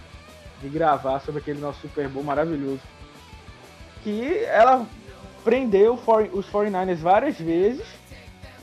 de 0.60 0.68
gravar 0.68 1.20
sobre 1.20 1.40
aquele 1.40 1.60
nosso 1.60 1.80
Super 1.82 2.08
Bowl 2.08 2.24
maravilhoso. 2.24 2.80
Que 4.02 4.44
ela 4.44 4.86
prendeu 5.44 5.94
os 5.94 6.46
49ers 6.46 6.96
várias 6.96 7.38
vezes, 7.38 7.86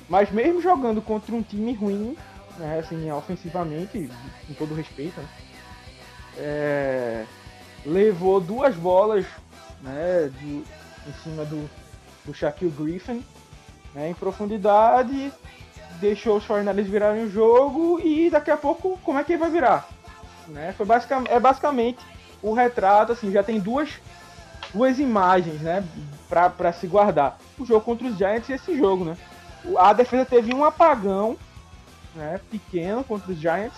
mas 0.10 0.32
mesmo 0.32 0.62
jogando 0.62 1.02
contra 1.02 1.34
um 1.34 1.42
time 1.42 1.74
ruim, 1.74 2.18
né, 2.58 2.80
assim, 2.80 3.10
ofensivamente, 3.12 4.10
com 4.48 4.54
todo 4.54 4.76
respeito, 4.76 5.20
né, 5.20 5.28
é, 6.38 7.26
levou 7.86 8.42
duas 8.42 8.76
bolas 8.76 9.26
né, 9.82 10.30
de, 10.40 10.64
em 11.08 11.14
cima 11.24 11.46
do, 11.46 11.70
do 12.26 12.34
Shaquille 12.34 12.72
Griffin 12.72 13.24
né, 13.94 14.10
em 14.10 14.14
profundidade 14.14 15.32
deixou 16.00 16.38
os 16.38 16.46
49 16.46 16.90
virarem 16.90 17.24
o 17.26 17.32
jogo 17.32 18.00
e 18.00 18.30
daqui 18.30 18.52
a 18.52 18.58
pouco 18.58 18.98
como 19.04 19.20
é 19.20 19.24
que 19.24 19.34
ele 19.34 19.40
vai 19.40 19.50
virar? 19.50 19.88
Né? 20.48 20.74
Foi 20.78 20.86
basicamente, 20.86 21.32
é 21.32 21.40
basicamente 21.40 22.00
o 22.42 22.54
retrato, 22.54 23.12
assim, 23.12 23.32
já 23.32 23.44
tem 23.44 23.60
duas, 23.60 23.90
duas 24.74 25.00
imagens, 25.00 25.62
né, 25.62 25.84
para 26.30 26.72
se 26.72 26.88
guardar. 26.88 27.38
O 27.58 27.66
jogo 27.66 27.82
contra 27.82 28.08
os 28.08 28.18
Giants 28.18 28.50
e 28.50 28.54
esse 28.54 28.78
jogo, 28.78 29.04
né? 29.04 29.18
A 29.78 29.92
defesa 29.92 30.26
teve 30.26 30.54
um 30.54 30.64
apagão, 30.64 31.38
né, 32.16 32.40
pequeno 32.50 33.04
contra 33.04 33.32
os 33.32 33.38
Giants, 33.38 33.78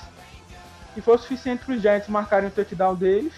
e 0.96 1.01
foi 1.01 1.15
o 1.15 1.18
suficiente 1.18 1.65
para 1.65 1.75
os 1.75 1.82
Giants 1.82 2.08
marcarem 2.08 2.50
o 2.50 2.51
touchdown 2.51 2.96
deles, 2.96 3.34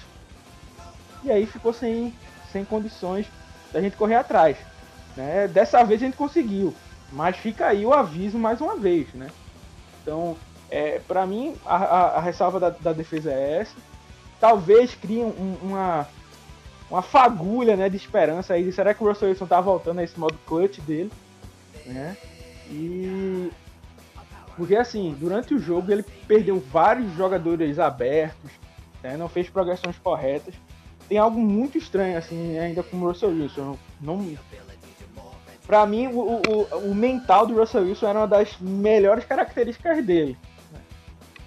e 1.23 1.31
aí 1.31 1.45
ficou 1.45 1.71
sem, 1.71 2.13
sem 2.51 2.65
condições 2.65 3.25
da 3.71 3.79
gente 3.79 3.95
correr 3.95 4.15
atrás. 4.15 4.57
Né? 5.15 5.47
Dessa 5.47 5.83
vez 5.83 6.01
a 6.01 6.05
gente 6.05 6.17
conseguiu. 6.17 6.73
Mas 7.13 7.37
fica 7.37 7.67
aí 7.67 7.85
o 7.85 7.93
aviso 7.93 8.39
mais 8.39 8.59
uma 8.59 8.75
vez, 8.75 9.13
né? 9.13 9.29
Então, 10.01 10.35
é, 10.69 10.99
para 11.07 11.25
mim, 11.27 11.55
a, 11.63 11.75
a, 11.75 12.17
a 12.17 12.19
ressalva 12.19 12.59
da, 12.59 12.69
da, 12.71 12.91
defesa 12.91 13.31
é 13.31 13.59
essa. 13.59 13.75
Talvez 14.39 14.95
crie 14.95 15.23
um, 15.23 15.57
uma, 15.61 16.07
uma 16.89 17.03
fagulha 17.03 17.75
né, 17.75 17.87
de 17.87 17.95
esperança 17.95 18.55
aí. 18.55 18.71
será 18.71 18.93
que 18.95 19.03
o 19.03 19.07
Russell 19.07 19.29
Wilson 19.29 19.45
tá 19.45 19.61
voltando 19.61 19.99
a 19.99 20.03
esse 20.03 20.19
modo 20.19 20.37
clutch 20.47 20.79
dele? 20.79 21.11
Né? 21.85 22.17
E. 22.71 23.51
Porque 24.57 24.75
assim, 24.75 25.15
durante 25.19 25.53
o 25.53 25.59
jogo 25.59 25.91
ele 25.91 26.03
perdeu 26.27 26.59
vários 26.59 27.11
jogadores 27.15 27.79
abertos, 27.79 28.51
né, 29.01 29.17
não 29.17 29.29
fez 29.29 29.49
progressões 29.49 29.97
corretas. 29.99 30.55
Tem 31.07 31.17
algo 31.17 31.39
muito 31.39 31.77
estranho 31.77 32.17
assim 32.17 32.57
ainda 32.57 32.81
com 32.81 32.97
o 32.97 33.07
Russell 33.07 33.29
Wilson. 33.29 33.77
Não, 34.01 34.35
Pra 35.65 35.85
mim, 35.85 36.07
o, 36.07 36.19
o, 36.19 36.89
o, 36.89 36.95
mental 36.95 37.47
do 37.47 37.55
Russell 37.55 37.83
Wilson 37.83 38.07
era 38.07 38.19
uma 38.19 38.27
das 38.27 38.57
melhores 38.59 39.23
características 39.25 40.05
dele. 40.05 40.37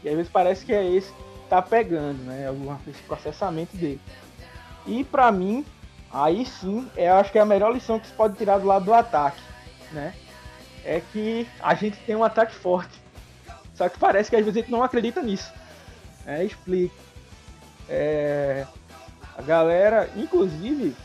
E 0.02 0.08
às 0.08 0.14
vezes 0.14 0.32
parece 0.32 0.64
que 0.64 0.73
é 0.73 0.85
esse 0.85 1.12
que 1.12 1.49
tá 1.50 1.61
pegando, 1.61 2.23
né? 2.25 2.46
Esse 2.88 3.02
processamento 3.02 3.76
dele. 3.76 4.00
E 4.87 5.04
pra 5.04 5.30
mim, 5.30 5.66
aí 6.11 6.46
sim, 6.46 6.88
eu 6.96 7.14
acho 7.14 7.30
que 7.30 7.38
é 7.38 7.42
a 7.42 7.46
melhor 7.46 7.73
lição 7.73 7.99
que 7.99 8.06
se 8.06 8.12
pode 8.12 8.37
tirar 8.37 8.58
do 8.58 8.66
lado 8.66 8.87
do 8.87 8.94
ataque, 8.94 9.42
né? 9.92 10.14
É 10.85 11.02
que 11.12 11.46
a 11.61 11.75
gente 11.75 11.99
tem 11.99 12.16
um 12.16 12.25
ataque 12.25 12.54
forte. 12.54 13.02
Só 13.75 13.88
que 13.88 13.99
parece 13.99 14.30
que 14.30 14.37
às 14.37 14.44
vezes 14.44 14.56
a 14.56 14.61
gente 14.61 14.70
não 14.70 14.82
acredita 14.82 15.20
nisso. 15.20 15.52
É, 16.26 16.42
explico. 16.42 16.94
É, 17.88 18.66
a 19.37 19.42
galera, 19.42 20.08
inclusive, 20.16 20.96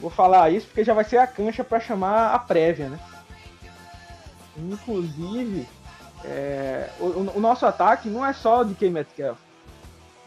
Vou 0.00 0.10
falar 0.10 0.50
isso 0.50 0.66
porque 0.66 0.84
já 0.84 0.94
vai 0.94 1.04
ser 1.04 1.18
a 1.18 1.26
cancha 1.26 1.64
para 1.64 1.80
chamar 1.80 2.34
a 2.34 2.38
prévia, 2.38 2.88
né? 2.88 2.98
Inclusive, 4.56 5.66
é, 6.24 6.90
o, 7.00 7.36
o, 7.36 7.40
nosso 7.40 7.66
ataque 7.66 8.08
não 8.08 8.24
é 8.24 8.32
só 8.32 8.62
de 8.62 8.74
K. 8.74 8.90
Metcalf. 8.90 9.38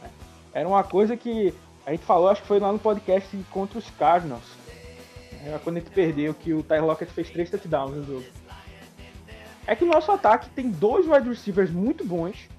Né? 0.01 0.09
Era 0.53 0.67
uma 0.67 0.83
coisa 0.83 1.15
que 1.15 1.53
a 1.85 1.91
gente 1.91 2.03
falou, 2.03 2.29
acho 2.29 2.41
que 2.41 2.47
foi 2.47 2.59
lá 2.59 2.71
no 2.71 2.79
podcast 2.79 3.35
contra 3.51 3.79
os 3.79 3.89
Cardinals. 3.91 4.57
Era 5.45 5.59
quando 5.59 5.77
a 5.77 5.79
gente 5.79 5.91
perdeu, 5.91 6.33
que 6.33 6.53
o 6.53 6.61
Ty 6.61 6.79
Lockett 6.79 7.11
fez 7.11 7.29
três 7.29 7.49
touchdowns 7.49 7.95
no 7.95 8.03
jogo. 8.03 8.25
É 9.65 9.75
que 9.75 9.83
o 9.83 9.87
nosso 9.87 10.11
ataque 10.11 10.49
tem 10.49 10.69
dois 10.69 11.07
wide 11.07 11.27
receivers 11.27 11.71
muito 11.71 12.03
bons. 12.03 12.49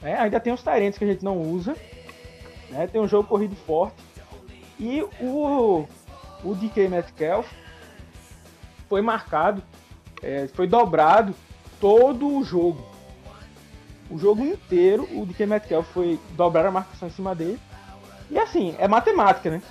Né? 0.00 0.18
Ainda 0.18 0.40
tem 0.40 0.52
os 0.52 0.62
Tyrants 0.62 0.98
que 0.98 1.04
a 1.04 1.08
gente 1.08 1.24
não 1.24 1.40
usa. 1.40 1.76
Né? 2.70 2.86
Tem 2.86 3.00
um 3.00 3.08
jogo 3.08 3.28
corrido 3.28 3.56
forte. 3.56 3.96
E 4.78 5.02
o 5.20 5.86
o 6.44 6.54
DK 6.54 6.88
Metcalf 6.88 7.50
foi 8.88 9.00
marcado, 9.00 9.62
é, 10.22 10.46
foi 10.48 10.66
dobrado 10.66 11.34
todo 11.80 12.36
o 12.36 12.44
jogo. 12.44 12.86
O 14.10 14.18
jogo 14.18 14.44
inteiro, 14.44 15.08
o 15.12 15.24
DK 15.24 15.46
Metcalf 15.46 15.88
foi 15.92 16.20
dobrar 16.32 16.66
a 16.66 16.70
marcação 16.70 17.08
em 17.08 17.12
cima 17.12 17.34
dele. 17.34 17.58
E 18.30 18.38
assim, 18.38 18.76
é 18.78 18.86
matemática, 18.86 19.50
né? 19.50 19.62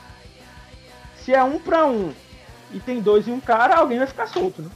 Se 1.17 1.33
é 1.33 1.43
um 1.43 1.59
para 1.59 1.85
um 1.85 2.13
e 2.71 2.79
tem 2.79 2.99
dois 2.99 3.27
e 3.27 3.31
um 3.31 3.39
cara, 3.39 3.75
alguém 3.75 3.99
vai 3.99 4.07
ficar 4.07 4.27
solto, 4.27 4.61
né? 4.61 4.69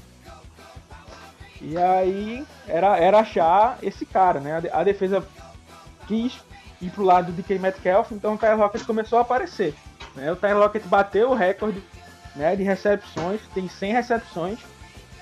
E 1.60 1.76
aí 1.76 2.46
era, 2.68 2.98
era 2.98 3.20
achar 3.20 3.80
esse 3.82 4.06
cara, 4.06 4.40
né? 4.40 4.62
A, 4.72 4.84
defesa 4.84 5.28
quis 6.08 6.40
ir 6.80 6.92
pro 6.92 7.04
lado 7.04 7.32
do 7.32 7.42
DK 7.42 7.58
Metcalf, 7.58 8.12
então 8.12 8.36
o 8.36 8.38
Kyle 8.38 8.56
Rockets 8.56 8.86
começou 8.86 9.18
a 9.18 9.24
aparecer. 9.24 9.74
Né? 10.18 10.32
O 10.32 10.36
Tyler 10.36 10.58
Lockett 10.58 10.88
bateu 10.88 11.30
o 11.30 11.36
recorde 11.36 11.82
né, 12.36 12.56
de 12.56 12.64
recepções, 12.64 13.40
tem 13.54 13.70
100 13.70 13.94
recepções. 13.94 14.60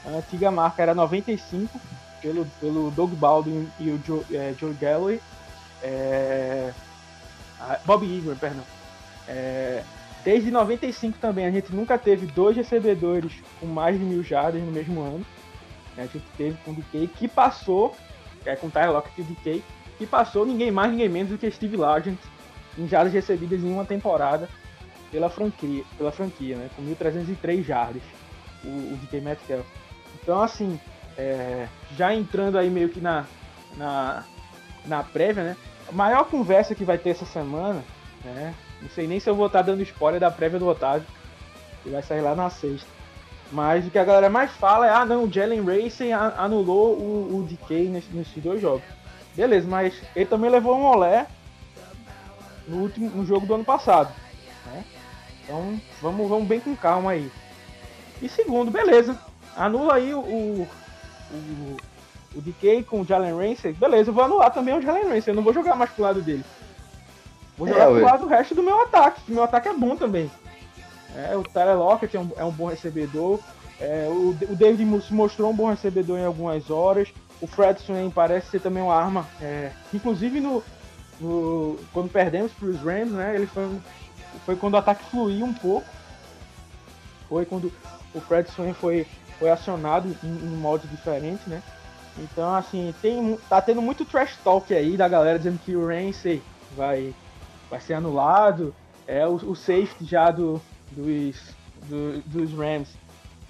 A 0.05 0.09
antiga 0.09 0.49
marca 0.49 0.81
era 0.81 0.95
95 0.95 1.79
pelo, 2.21 2.45
pelo 2.59 2.91
Doug 2.91 3.11
Baldwin 3.13 3.69
e 3.79 3.89
o 3.89 4.01
Joe, 4.05 4.25
é, 4.31 4.53
Joe 4.57 4.73
Galloway. 4.73 5.19
É, 5.83 6.71
Bob 7.85 8.05
Ingram, 8.05 8.35
perdão. 8.35 8.63
É, 9.27 9.83
desde 10.23 10.49
95 10.49 11.17
também 11.19 11.45
a 11.45 11.51
gente 11.51 11.73
nunca 11.75 11.97
teve 11.97 12.25
dois 12.27 12.55
recebedores 12.55 13.33
com 13.59 13.65
mais 13.65 13.97
de 13.97 14.03
mil 14.03 14.23
jardas 14.23 14.61
no 14.61 14.71
mesmo 14.71 15.01
ano. 15.01 15.25
A 15.97 16.01
gente 16.01 16.21
teve 16.37 16.57
com 16.63 16.71
o 16.71 16.75
DK 16.75 17.07
que 17.07 17.27
passou, 17.27 17.95
é, 18.45 18.55
com 18.55 18.67
o 18.67 18.71
Tyler 18.71 18.91
Lockett 18.91 19.19
e 19.19 19.23
o 19.23 19.25
DK, 19.25 19.63
que 19.97 20.05
passou 20.05 20.45
ninguém 20.45 20.71
mais, 20.71 20.91
ninguém 20.91 21.09
menos 21.09 21.31
do 21.31 21.37
que 21.37 21.49
Steve 21.49 21.77
Largent 21.77 22.19
em 22.77 22.87
jardas 22.87 23.13
recebidas 23.13 23.61
em 23.61 23.71
uma 23.71 23.85
temporada 23.85 24.49
pela 25.15 25.29
franquia, 25.29 25.83
pela 25.97 26.11
franquia 26.11 26.57
né? 26.57 26.69
Com 26.75 26.81
1.303 26.83 27.63
jardas, 27.63 28.01
o, 28.65 28.67
o 28.67 28.99
DK 29.01 29.21
Metcalf. 29.21 29.65
Então, 30.21 30.41
assim, 30.41 30.77
é, 31.17 31.69
já 31.95 32.13
entrando 32.13 32.57
aí 32.57 32.69
meio 32.69 32.89
que 32.89 32.99
na, 32.99 33.25
na, 33.77 34.25
na 34.85 35.03
prévia, 35.03 35.43
né? 35.43 35.57
A 35.87 35.91
maior 35.93 36.25
conversa 36.25 36.75
que 36.75 36.83
vai 36.83 36.97
ter 36.97 37.11
essa 37.11 37.25
semana, 37.25 37.81
né? 38.25 38.53
Não 38.81 38.89
sei 38.89 39.07
nem 39.07 39.17
se 39.17 39.29
eu 39.29 39.35
vou 39.35 39.47
estar 39.47 39.61
dando 39.61 39.81
spoiler 39.83 40.19
da 40.19 40.29
prévia 40.29 40.59
do 40.59 40.67
Otávio, 40.67 41.07
que 41.81 41.89
vai 41.89 42.03
sair 42.03 42.19
lá 42.19 42.35
na 42.35 42.49
sexta. 42.49 42.89
Mas 43.53 43.87
o 43.87 43.89
que 43.89 43.99
a 43.99 44.03
galera 44.03 44.29
mais 44.29 44.51
fala 44.51 44.85
é, 44.85 44.89
ah 44.89 45.05
não, 45.05 45.23
o 45.23 45.31
Jalen 45.31 45.63
Racing 45.63 46.11
anulou 46.11 46.97
o, 46.97 47.37
o 47.37 47.47
DK 47.47 47.87
nesses 48.11 48.43
dois 48.43 48.61
jogos. 48.61 48.83
Beleza, 49.33 49.65
mas 49.65 49.93
ele 50.13 50.25
também 50.25 50.49
levou 50.49 50.77
um 50.77 50.83
olé 50.83 51.25
no 52.67 52.81
último 52.81 53.09
no 53.11 53.25
jogo 53.25 53.45
do 53.45 53.53
ano 53.55 53.63
passado. 53.63 54.24
Então 55.45 55.79
vamos, 56.01 56.27
vamos 56.27 56.47
bem 56.47 56.59
com 56.59 56.75
calma 56.75 57.11
aí. 57.11 57.31
E 58.21 58.27
segundo, 58.27 58.71
beleza. 58.71 59.17
Anula 59.55 59.95
aí 59.95 60.13
o, 60.13 60.19
o, 60.19 60.67
o, 61.31 61.77
o 62.35 62.41
DK 62.41 62.83
com 62.83 63.01
o 63.01 63.05
Jalen 63.05 63.37
Ramsey. 63.37 63.73
Beleza, 63.73 64.09
eu 64.09 64.13
vou 64.13 64.23
anular 64.23 64.51
também 64.51 64.77
o 64.77 64.81
Jalen 64.81 65.03
Ramsey. 65.03 65.31
Eu 65.31 65.35
não 65.35 65.43
vou 65.43 65.53
jogar 65.53 65.75
mais 65.75 65.91
pro 65.91 66.03
lado 66.03 66.21
dele. 66.21 66.43
Vou 67.57 67.67
jogar 67.67 67.83
é, 67.83 67.93
pro 67.93 68.01
lado 68.01 68.21
do 68.21 68.27
resto 68.27 68.55
do 68.55 68.63
meu 68.63 68.81
ataque. 68.81 69.21
meu 69.27 69.43
ataque 69.43 69.69
é 69.69 69.73
bom 69.73 69.95
também. 69.95 70.29
É, 71.15 71.35
o 71.37 71.43
Tyler 71.43 71.77
Lockett 71.77 72.17
é 72.17 72.19
um, 72.19 72.31
é 72.35 72.43
um 72.43 72.51
bom 72.51 72.67
recebedor. 72.67 73.39
É, 73.79 74.07
o, 74.09 74.29
o 74.29 74.55
David 74.55 75.01
se 75.01 75.13
mostrou 75.13 75.51
um 75.51 75.55
bom 75.55 75.69
recebedor 75.69 76.17
em 76.17 76.25
algumas 76.25 76.69
horas. 76.69 77.13
O 77.39 77.47
Fred 77.47 77.79
Swain 77.81 78.09
parece 78.09 78.49
ser 78.49 78.61
também 78.61 78.83
uma 78.83 78.95
arma. 78.95 79.27
É, 79.41 79.71
inclusive 79.93 80.39
no, 80.39 80.63
no, 81.19 81.77
quando 81.93 82.09
perdemos 82.09 82.51
para 82.53 82.67
os 82.67 82.81
Rams, 82.81 83.11
né? 83.11 83.35
Ele 83.35 83.47
foi, 83.47 83.69
foi 84.45 84.55
quando 84.55 84.73
o 84.73 84.77
ataque 84.77 85.03
fluiu 85.05 85.45
um 85.45 85.53
pouco. 85.53 85.87
Foi 87.27 87.45
quando 87.45 87.71
o 88.13 88.21
Fred 88.21 88.49
Swain 88.51 88.73
foi, 88.73 89.05
foi 89.39 89.49
acionado 89.49 90.15
em, 90.23 90.27
em 90.27 90.55
modos 90.57 90.89
diferentes, 90.89 91.45
né? 91.47 91.61
Então, 92.17 92.55
assim, 92.55 92.93
tem, 93.01 93.37
tá 93.49 93.61
tendo 93.61 93.81
muito 93.81 94.05
trash 94.05 94.37
talk 94.43 94.73
aí 94.73 94.95
da 94.95 95.07
galera 95.07 95.37
dizendo 95.37 95.59
que 95.59 95.75
o 95.75 95.87
Ramsey 95.87 96.41
vai, 96.75 97.13
vai 97.69 97.79
ser 97.81 97.95
anulado. 97.95 98.73
É, 99.07 99.27
o, 99.27 99.35
o 99.35 99.55
safety 99.55 100.05
já 100.05 100.31
do, 100.31 100.61
dos, 100.91 101.35
do, 101.87 102.21
dos 102.25 102.51
Rams 102.53 102.89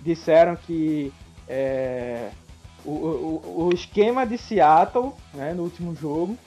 disseram 0.01 0.55
que 0.55 1.13
é, 1.47 2.29
o, 2.83 2.91
o, 2.91 3.65
o, 3.67 3.73
esquema 3.73 4.25
de 4.25 4.37
Seattle 4.37 5.13
né, 5.33 5.53
no 5.53 5.63
último 5.63 5.95
jogo 5.95 6.37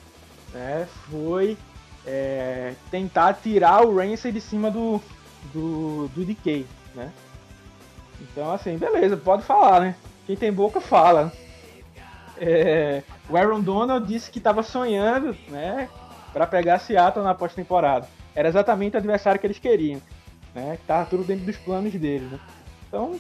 né, 0.53 0.87
foi 1.11 1.57
é, 2.09 2.73
tentar 2.91 3.35
tirar 3.35 3.87
o 3.87 3.99
Ramsey 3.99 4.33
de 4.33 4.41
cima 4.41 4.71
do, 4.71 5.01
do, 5.53 6.09
do 6.09 6.25
DK, 6.25 6.65
né? 6.95 7.13
Então, 8.21 8.51
assim, 8.51 8.79
beleza, 8.79 9.15
pode 9.17 9.43
falar, 9.43 9.81
né? 9.81 9.95
Quem 10.27 10.35
tem 10.35 10.51
boca 10.51 10.81
fala. 10.81 11.31
É, 12.39 13.03
o 13.29 13.37
Aaron 13.37 13.61
Donald 13.61 14.07
disse 14.07 14.31
que 14.31 14.39
estava 14.39 14.63
sonhando, 14.63 15.37
né, 15.49 15.89
para 16.33 16.47
pegar 16.47 16.79
Seattle 16.79 17.25
na 17.25 17.35
pós-temporada. 17.35 18.09
Era 18.35 18.49
exatamente 18.49 18.95
o 18.95 18.99
adversário 18.99 19.39
que 19.39 19.47
eles 19.47 19.59
queriam, 19.59 20.01
né? 20.55 20.79
Tava 20.87 21.05
tudo 21.11 21.25
dentro 21.25 21.45
dos 21.45 21.57
planos 21.57 21.93
dele, 21.93 22.27
né? 22.31 22.41
Então, 22.89 23.19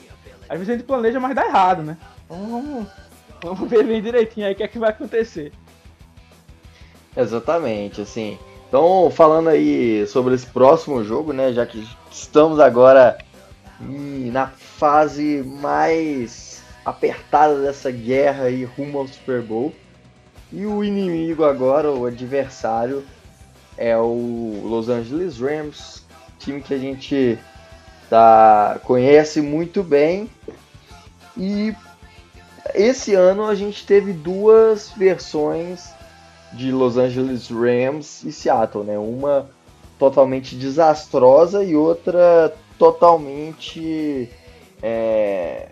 às 0.49 0.59
vezes 0.59 0.71
a 0.71 0.73
gente 0.78 0.87
planeja, 0.87 1.21
mas 1.21 1.35
dá 1.35 1.47
errado, 1.47 1.83
né? 1.83 1.99
Então 2.25 2.38
vamos, 2.38 2.87
vamos 3.42 3.68
ver 3.68 3.85
bem 3.85 4.00
direitinho 4.00 4.47
aí 4.47 4.54
o 4.54 4.57
que 4.57 4.62
é 4.62 4.68
que 4.68 4.78
vai 4.78 4.90
acontecer. 4.90 5.52
Exatamente, 7.14 8.00
assim. 8.00 8.38
Então, 8.68 9.10
falando 9.10 9.48
aí 9.48 10.06
sobre 10.06 10.34
esse 10.34 10.46
próximo 10.46 11.02
jogo, 11.02 11.32
né, 11.32 11.52
já 11.54 11.64
que 11.64 11.88
estamos 12.10 12.60
agora 12.60 13.16
na 13.80 14.48
fase 14.48 15.42
mais 15.42 16.62
apertada 16.84 17.60
dessa 17.62 17.90
guerra 17.90 18.44
aí 18.44 18.64
rumo 18.64 18.98
ao 18.98 19.09
Super 19.09 19.40
Bowl. 19.40 19.72
E 20.52 20.66
o 20.66 20.85
inimigo 20.85 21.44
agora, 21.44 21.90
o 21.90 22.04
adversário, 22.04 23.04
é 23.76 23.96
o 23.96 24.62
Los 24.64 24.88
Angeles 24.88 25.38
Rams, 25.38 26.02
time 26.38 26.61
que 26.61 26.74
a 26.74 26.78
gente 26.78 27.38
tá, 28.11 28.78
conhece 28.85 29.40
muito 29.40 29.83
bem. 29.83 30.28
E 31.37 31.74
esse 32.74 33.14
ano 33.14 33.46
a 33.46 33.54
gente 33.54 33.87
teve 33.87 34.12
duas 34.12 34.90
versões 34.90 35.90
de 36.52 36.70
Los 36.70 36.96
Angeles 36.96 37.48
Rams 37.50 38.24
e 38.24 38.32
Seattle, 38.32 38.84
né? 38.84 38.98
Uma 38.98 39.48
totalmente 39.98 40.54
desastrosa 40.56 41.64
e 41.64 41.74
outra 41.74 42.54
totalmente 42.78 44.30
é, 44.80 45.68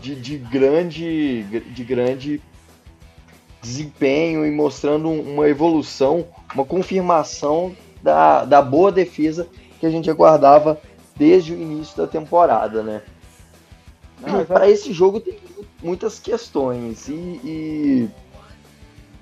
de, 0.00 0.14
de, 0.14 0.38
grande, 0.38 1.42
de 1.42 1.84
grande 1.84 2.40
desempenho 3.60 4.46
e 4.46 4.50
mostrando 4.50 5.10
uma 5.10 5.48
evolução, 5.48 6.26
uma 6.54 6.64
confirmação 6.64 7.74
da, 8.02 8.44
da 8.44 8.62
boa 8.62 8.92
defesa 8.92 9.48
que 9.80 9.86
a 9.86 9.90
gente 9.90 10.08
aguardava 10.08 10.80
desde 11.16 11.52
o 11.52 11.56
início 11.56 11.96
da 11.96 12.06
temporada, 12.06 12.82
né? 12.82 13.02
Para 14.46 14.70
esse 14.70 14.92
jogo 14.92 15.20
tem 15.20 15.36
muitas 15.82 16.18
questões 16.18 17.08
e, 17.08 17.12
e 17.12 18.10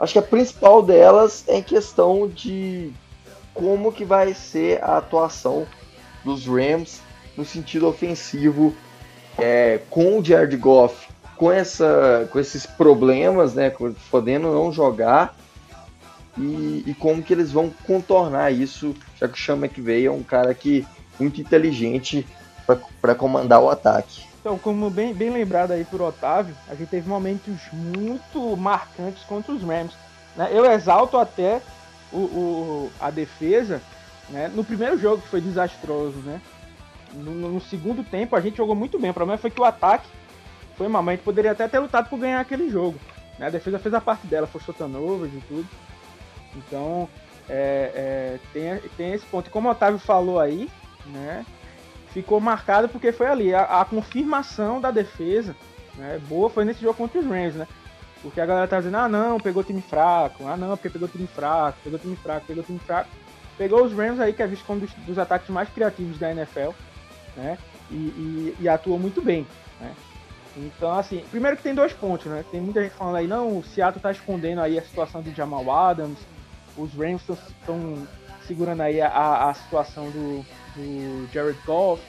Acho 0.03 0.15
que 0.15 0.19
a 0.19 0.23
principal 0.23 0.83
delas 0.83 1.45
é 1.47 1.59
em 1.59 1.63
questão 1.63 2.27
de 2.27 2.93
como 3.55 3.93
que 3.93 4.05
vai 4.05 4.35
ser 4.35 4.83
a 4.83 4.97
atuação 4.97 5.65
dos 6.25 6.45
Rams 6.45 7.01
no 7.37 7.45
sentido 7.45 7.87
ofensivo 7.87 8.75
é, 9.39 9.81
com 9.89 10.19
o 10.19 10.25
Jared 10.25 10.57
Goff 10.57 11.07
com, 11.37 11.53
essa, 11.53 12.29
com 12.33 12.41
esses 12.41 12.67
problemas, 12.67 13.55
né, 13.55 13.73
podendo 14.11 14.51
não 14.51 14.73
jogar 14.73 15.37
e, 16.37 16.83
e, 16.85 16.97
como 16.99 17.23
que 17.23 17.33
eles 17.33 17.53
vão 17.53 17.71
contornar 17.87 18.51
isso, 18.51 18.97
já 19.21 19.29
que 19.29 19.39
o 19.39 19.41
Sean 19.41 19.55
McVay 19.57 20.07
é 20.07 20.11
um 20.11 20.25
cara 20.25 20.53
que 20.53 20.85
muito 21.17 21.41
inteligente 21.41 22.27
para 23.01 23.15
comandar 23.15 23.61
o 23.61 23.71
ataque. 23.71 24.32
Então, 24.43 24.59
como 24.59 24.91
bem, 24.91 25.15
bem 25.15 25.31
lembrado 25.31 25.71
aí 25.71 25.85
por 25.85 26.03
Otávio, 26.03 26.53
a 26.69 26.75
gente 26.75 26.89
teve 26.89 27.09
momentos 27.09 27.61
muito 27.73 28.57
marcantes 28.57 29.23
contra 29.23 29.53
os 29.53 29.63
Rams. 29.63 29.95
Né? 30.37 30.49
Eu 30.51 30.67
exalto 30.67 31.17
até 31.17 31.63
o, 32.13 32.19
o, 32.19 32.93
a 32.99 33.09
defesa 33.09 33.81
né? 34.29 34.51
no 34.53 34.65
primeiro 34.65 34.99
jogo, 34.99 35.23
que 35.23 35.29
foi 35.29 35.41
desastroso. 35.41 36.19
Né? 36.19 36.41
No, 37.13 37.33
no, 37.53 37.61
segundo 37.61 38.03
tempo, 38.03 38.35
a 38.35 38.41
gente 38.41 38.57
jogou 38.57 38.75
muito 38.75 38.99
bem. 38.99 39.13
O 39.13 39.15
problema 39.15 39.39
foi 39.39 39.49
que 39.49 39.61
o 39.61 39.65
ataque 39.65 40.09
foi 40.77 40.89
mal, 40.89 41.09
a 41.09 41.13
gente 41.13 41.23
poderia 41.23 41.53
até 41.53 41.69
ter 41.69 41.79
lutado 41.79 42.09
por 42.09 42.19
ganhar 42.19 42.41
aquele 42.41 42.69
jogo. 42.69 42.99
Né? 43.39 43.47
A 43.47 43.51
defesa 43.51 43.79
fez 43.79 43.95
a 43.95 44.01
parte 44.01 44.27
dela, 44.27 44.49
forçou 44.49 44.75
turnovers 44.75 45.33
e 45.33 45.41
tudo. 45.47 45.69
Então, 46.57 47.09
é, 47.49 47.93
é, 47.95 48.39
tem, 48.53 48.91
tem 48.97 49.13
esse 49.13 49.25
ponto. 49.27 49.47
E 49.47 49.51
como 49.51 49.69
o 49.69 49.71
Otávio 49.71 50.01
falou 50.01 50.41
aí, 50.41 50.69
né? 51.07 51.47
Ficou 52.13 52.41
marcado 52.41 52.89
porque 52.89 53.13
foi 53.13 53.27
ali 53.27 53.55
a, 53.55 53.81
a 53.81 53.85
confirmação 53.85 54.81
da 54.81 54.91
defesa 54.91 55.57
né, 55.97 56.21
boa 56.29 56.49
foi 56.49 56.65
nesse 56.65 56.81
jogo 56.81 56.95
contra 56.95 57.21
os 57.21 57.27
Rams, 57.27 57.55
né? 57.55 57.67
Porque 58.23 58.41
a 58.41 58.47
galera 58.47 58.69
tá 58.69 58.79
dizendo, 58.79 58.97
ah 58.97 59.09
não, 59.09 59.41
pegou 59.41 59.65
time 59.65 59.83
fraco, 59.83 60.47
ah 60.47 60.57
não, 60.57 60.77
porque 60.77 60.89
pegou 60.89 61.09
time 61.09 61.27
fraco, 61.27 61.79
pegou 61.83 61.99
time 61.99 62.17
fraco, 62.17 62.47
pegou 62.47 62.63
time 62.63 62.79
fraco. 62.79 63.11
Pegou 63.59 63.85
os 63.85 63.93
Rams 63.93 64.21
aí, 64.21 64.33
que 64.33 64.43
é 64.43 64.47
visto 64.47 64.65
como 64.65 64.81
dos, 64.81 64.93
dos 65.07 65.19
ataques 65.19 65.49
mais 65.49 65.69
criativos 65.69 66.19
da 66.19 66.31
NFL, 66.31 66.71
né? 67.37 67.59
E, 67.91 67.95
e, 67.95 68.57
e, 68.61 68.69
atuou 68.69 68.99
muito 68.99 69.21
bem, 69.21 69.47
né? 69.81 69.93
Então, 70.57 70.97
assim, 70.97 71.25
primeiro 71.31 71.57
que 71.57 71.63
tem 71.63 71.75
dois 71.75 71.93
pontos, 71.93 72.27
né? 72.27 72.45
Tem 72.51 72.61
muita 72.61 72.83
gente 72.83 72.95
falando 72.95 73.17
aí, 73.17 73.27
não, 73.27 73.59
o 73.59 73.65
Seattle 73.65 74.01
tá 74.01 74.13
escondendo 74.13 74.61
aí 74.61 74.79
a 74.79 74.83
situação 74.83 75.21
do 75.21 75.35
Jamal 75.35 75.71
Adams, 75.71 76.19
os 76.77 76.95
Rams 76.95 77.23
estão 77.29 78.07
segurando 78.47 78.81
aí 78.83 79.01
a, 79.01 79.49
a 79.49 79.55
situação 79.55 80.11
do, 80.11 80.45
do 80.75 81.29
Jared 81.33 81.59
Goff. 81.65 82.03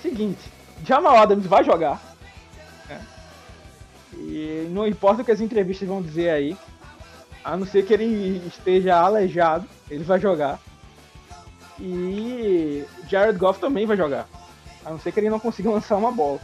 Seguinte, 0.00 0.52
Jamal 0.84 1.16
Adams 1.16 1.46
vai 1.46 1.64
jogar. 1.64 2.00
Né? 2.88 3.00
E 4.14 4.68
não 4.70 4.86
importa 4.86 5.22
o 5.22 5.24
que 5.24 5.30
as 5.30 5.40
entrevistas 5.40 5.88
vão 5.88 6.02
dizer 6.02 6.30
aí, 6.30 6.56
a 7.44 7.56
não 7.56 7.66
ser 7.66 7.84
que 7.84 7.92
ele 7.92 8.46
esteja 8.46 8.96
aleijado, 8.96 9.68
ele 9.90 10.04
vai 10.04 10.18
jogar. 10.18 10.58
E 11.78 12.84
Jared 13.08 13.38
Goff 13.38 13.60
também 13.60 13.86
vai 13.86 13.96
jogar. 13.96 14.28
A 14.84 14.90
não 14.90 14.98
ser 14.98 15.12
que 15.12 15.20
ele 15.20 15.30
não 15.30 15.40
consiga 15.40 15.70
lançar 15.70 15.96
uma 15.96 16.12
bola. 16.12 16.40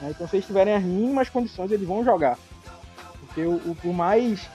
Né? 0.00 0.10
Então 0.10 0.26
se 0.26 0.36
eles 0.36 0.46
tiverem 0.46 0.74
as 0.74 0.82
mínimas 0.82 1.28
condições, 1.28 1.70
eles 1.70 1.86
vão 1.86 2.04
jogar. 2.04 2.38
Porque 3.20 3.42
o, 3.42 3.56
o 3.70 3.76
por 3.80 3.92
mais 3.92 4.48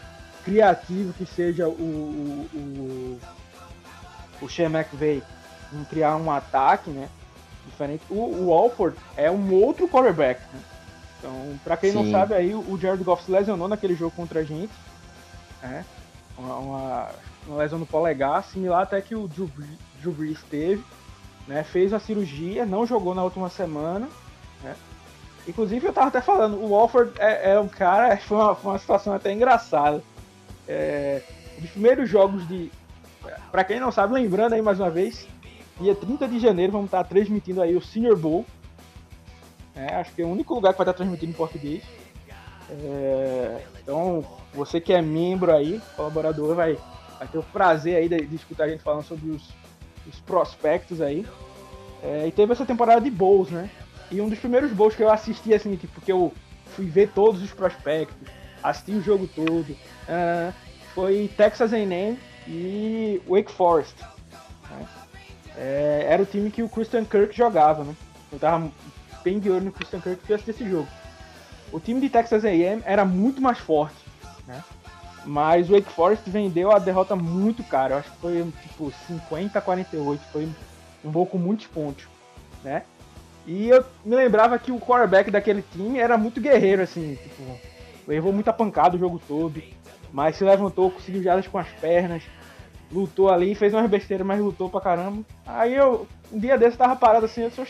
criativo 0.46 1.12
que 1.14 1.26
seja 1.26 1.68
o, 1.68 1.72
o, 1.72 2.50
o, 2.54 3.20
o 4.46 4.50
Sean 4.50 4.70
McVay 4.70 5.22
em 5.74 5.84
criar 5.86 6.16
um 6.16 6.32
ataque, 6.32 6.92
né? 6.92 7.10
Diferente. 7.66 8.04
O, 8.10 8.46
o 8.46 8.54
Alford 8.54 8.96
é 9.18 9.30
um 9.30 9.54
outro 9.54 9.88
quarterback. 9.88 10.40
Né? 10.54 10.60
Então, 11.18 11.60
para 11.64 11.76
quem 11.76 11.92
Sim. 11.92 12.04
não 12.04 12.12
sabe, 12.12 12.36
aí 12.36 12.54
o 12.54 12.78
Jared 12.80 13.04
Goff 13.04 13.24
se 13.24 13.32
lesionou 13.32 13.68
naquele 13.68 13.96
jogo 13.96 14.16
contra 14.16 14.42
a 14.42 14.44
gente. 14.44 14.72
Né? 15.62 15.84
Uma, 16.38 16.56
uma, 16.58 17.10
uma 17.48 17.58
lesão 17.58 17.80
no 17.80 17.86
polegar, 17.86 18.44
similar 18.44 18.84
até 18.84 19.02
que 19.02 19.16
o 19.16 19.28
Drew, 19.28 19.50
Drew 20.00 20.14
Brees 20.14 20.44
teve. 20.44 20.84
Né? 21.48 21.64
Fez 21.64 21.92
a 21.92 22.00
cirurgia, 22.00 22.66
não 22.66 22.86
jogou 22.86 23.16
na 23.16 23.24
última 23.24 23.50
semana. 23.50 24.08
Né? 24.64 24.76
Inclusive 25.48 25.88
eu 25.88 25.94
tava 25.94 26.08
até 26.08 26.22
falando, 26.22 26.58
o 26.58 26.70
Walford 26.70 27.14
é, 27.18 27.54
é 27.54 27.60
um 27.60 27.68
cara, 27.68 28.16
foi 28.22 28.38
uma, 28.38 28.56
foi 28.56 28.72
uma 28.72 28.80
situação 28.80 29.14
até 29.14 29.34
engraçada. 29.34 30.04
É, 30.68 31.22
os 31.62 31.70
primeiros 31.70 32.10
jogos 32.10 32.48
de. 32.48 32.72
Pra 33.52 33.64
quem 33.64 33.80
não 33.80 33.92
sabe, 33.92 34.14
lembrando 34.14 34.54
aí 34.54 34.62
mais 34.62 34.80
uma 34.80 34.90
vez, 34.90 35.28
dia 35.80 35.96
30 35.96 36.28
de 36.28 36.40
janeiro 36.40 36.72
vamos 36.72 36.88
estar 36.88 37.04
transmitindo 37.04 37.62
aí 37.62 37.76
o 37.76 37.82
Senior 37.82 38.18
Bowl. 38.18 38.46
É, 39.76 39.96
acho 39.96 40.14
que 40.14 40.22
é 40.22 40.26
o 40.26 40.30
único 40.30 40.54
lugar 40.54 40.74
que 40.74 40.78
vai 40.78 40.86
estar 40.86 40.94
transmitindo 40.94 41.32
em 41.32 41.36
português. 41.36 41.84
É, 42.70 43.62
então, 43.82 44.26
você 44.54 44.80
que 44.80 44.94
é 44.94 45.02
membro 45.02 45.54
aí, 45.54 45.82
colaborador, 45.96 46.56
vai, 46.56 46.78
vai 47.20 47.28
ter 47.28 47.38
o 47.38 47.44
prazer 47.44 47.98
aí 47.98 48.10
de, 48.10 48.26
de 48.26 48.36
escutar 48.36 48.66
a 48.66 48.70
gente 48.70 48.84
falando 48.84 49.04
sobre 49.04 49.32
os, 49.32 49.50
os 50.08 50.20
prospectos 50.22 51.02
aí. 51.02 51.26
É, 52.04 52.28
e 52.28 52.32
teve 52.32 52.54
essa 52.54 52.66
temporada 52.66 53.02
de 53.02 53.10
bowls, 53.10 53.50
né? 53.50 53.70
E 54.12 54.22
um 54.22 54.30
dos 54.30 54.40
primeiros 54.40 54.72
bowls 54.72 54.96
que 54.96 55.04
eu 55.04 55.10
assisti, 55.10 55.54
assim, 55.54 55.76
tipo, 55.76 56.00
que 56.00 56.12
eu 56.12 56.32
fui 56.68 56.86
ver 56.86 57.10
todos 57.10 57.42
os 57.42 57.52
prospectos, 57.52 58.28
assisti 58.70 58.92
o 58.92 59.02
jogo 59.02 59.28
todo, 59.28 59.72
uh, 59.72 60.54
foi 60.94 61.30
Texas 61.36 61.74
A&M 61.74 62.18
e 62.48 63.22
Wake 63.28 63.52
Forest. 63.52 63.96
Né? 64.70 64.88
É, 65.58 66.08
era 66.10 66.22
o 66.22 66.26
time 66.26 66.50
que 66.50 66.64
o 66.64 66.70
Christian 66.70 67.06
Kirk 67.06 67.36
jogava, 67.36 67.84
né? 67.84 67.96
Eu 68.32 68.40
tava 68.40 68.72
bem 69.24 69.40
de 69.40 69.50
olho 69.50 69.66
no 69.66 69.72
Christian 69.72 70.00
Kirk 70.00 70.22
e 70.28 70.34
assistir 70.34 70.52
esse 70.52 70.70
jogo. 70.70 70.88
O 71.72 71.80
time 71.80 72.00
de 72.00 72.10
Texas 72.10 72.46
A&M 72.46 72.82
era 72.86 73.06
muito 73.06 73.42
mais 73.42 73.58
forte, 73.58 73.96
né? 74.48 74.64
Mas 75.26 75.70
o 75.70 75.74
Wake 75.74 75.92
Forest 75.92 76.30
vendeu 76.30 76.72
a 76.72 76.80
derrota 76.80 77.16
muito 77.16 77.64
cara. 77.64 77.96
Eu 77.96 77.98
acho 78.00 78.12
que 78.12 78.18
foi 78.18 78.54
tipo 78.62 78.94
50 79.08 79.58
a 79.58 79.62
48, 79.62 80.22
foi 80.32 80.48
um 81.04 81.12
gol 81.12 81.26
com 81.26 81.38
muitos 81.38 81.68
pontos, 81.68 82.08
né? 82.64 82.84
E 83.48 83.70
eu 83.70 83.86
me 84.04 84.16
lembrava 84.16 84.58
que 84.58 84.72
o 84.72 84.80
quarterback 84.80 85.30
daquele 85.30 85.64
time 85.72 86.00
era 86.00 86.18
muito 86.18 86.42
guerreiro, 86.42 86.82
assim, 86.82 87.16
tipo, 87.16 87.44
levou 88.08 88.32
muita 88.32 88.54
pancada 88.54 88.96
o 88.96 89.00
jogo 89.00 89.22
todo, 89.28 89.62
mas 90.12 90.36
se 90.36 90.44
levantou, 90.44 90.92
conseguiu 90.92 91.24
jadas 91.24 91.48
com 91.48 91.58
as 91.58 91.68
pernas, 91.70 92.24
lutou 92.92 93.30
ali, 93.30 93.56
fez 93.56 93.74
umas 93.74 93.90
besteiras, 93.90 94.26
mas 94.26 94.40
lutou 94.40 94.70
pra 94.70 94.82
caramba. 94.82 95.24
Aí 95.46 95.76
eu, 95.76 96.08
um 96.32 96.40
dia 96.40 96.58
desse, 96.58 96.78
tava 96.78 96.96
parado 96.96 97.26
assim, 97.26 97.42
eu 97.42 97.52
sou. 97.52 97.66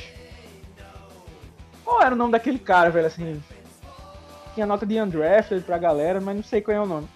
Qual 1.84 2.02
era 2.02 2.13
o 2.13 2.17
nome 2.17 2.32
daquele 2.32 2.60
cara, 2.60 2.89
velho, 2.89 3.08
assim? 3.08 3.41
Tinha 4.54 4.65
nota 4.65 4.86
de 4.86 5.00
undrafted 5.00 5.63
pra 5.63 5.78
galera, 5.78 6.21
mas 6.21 6.36
não 6.36 6.43
sei 6.43 6.62
qual 6.62 6.78
é 6.78 6.80
o 6.80 6.86
nome. 6.86 7.08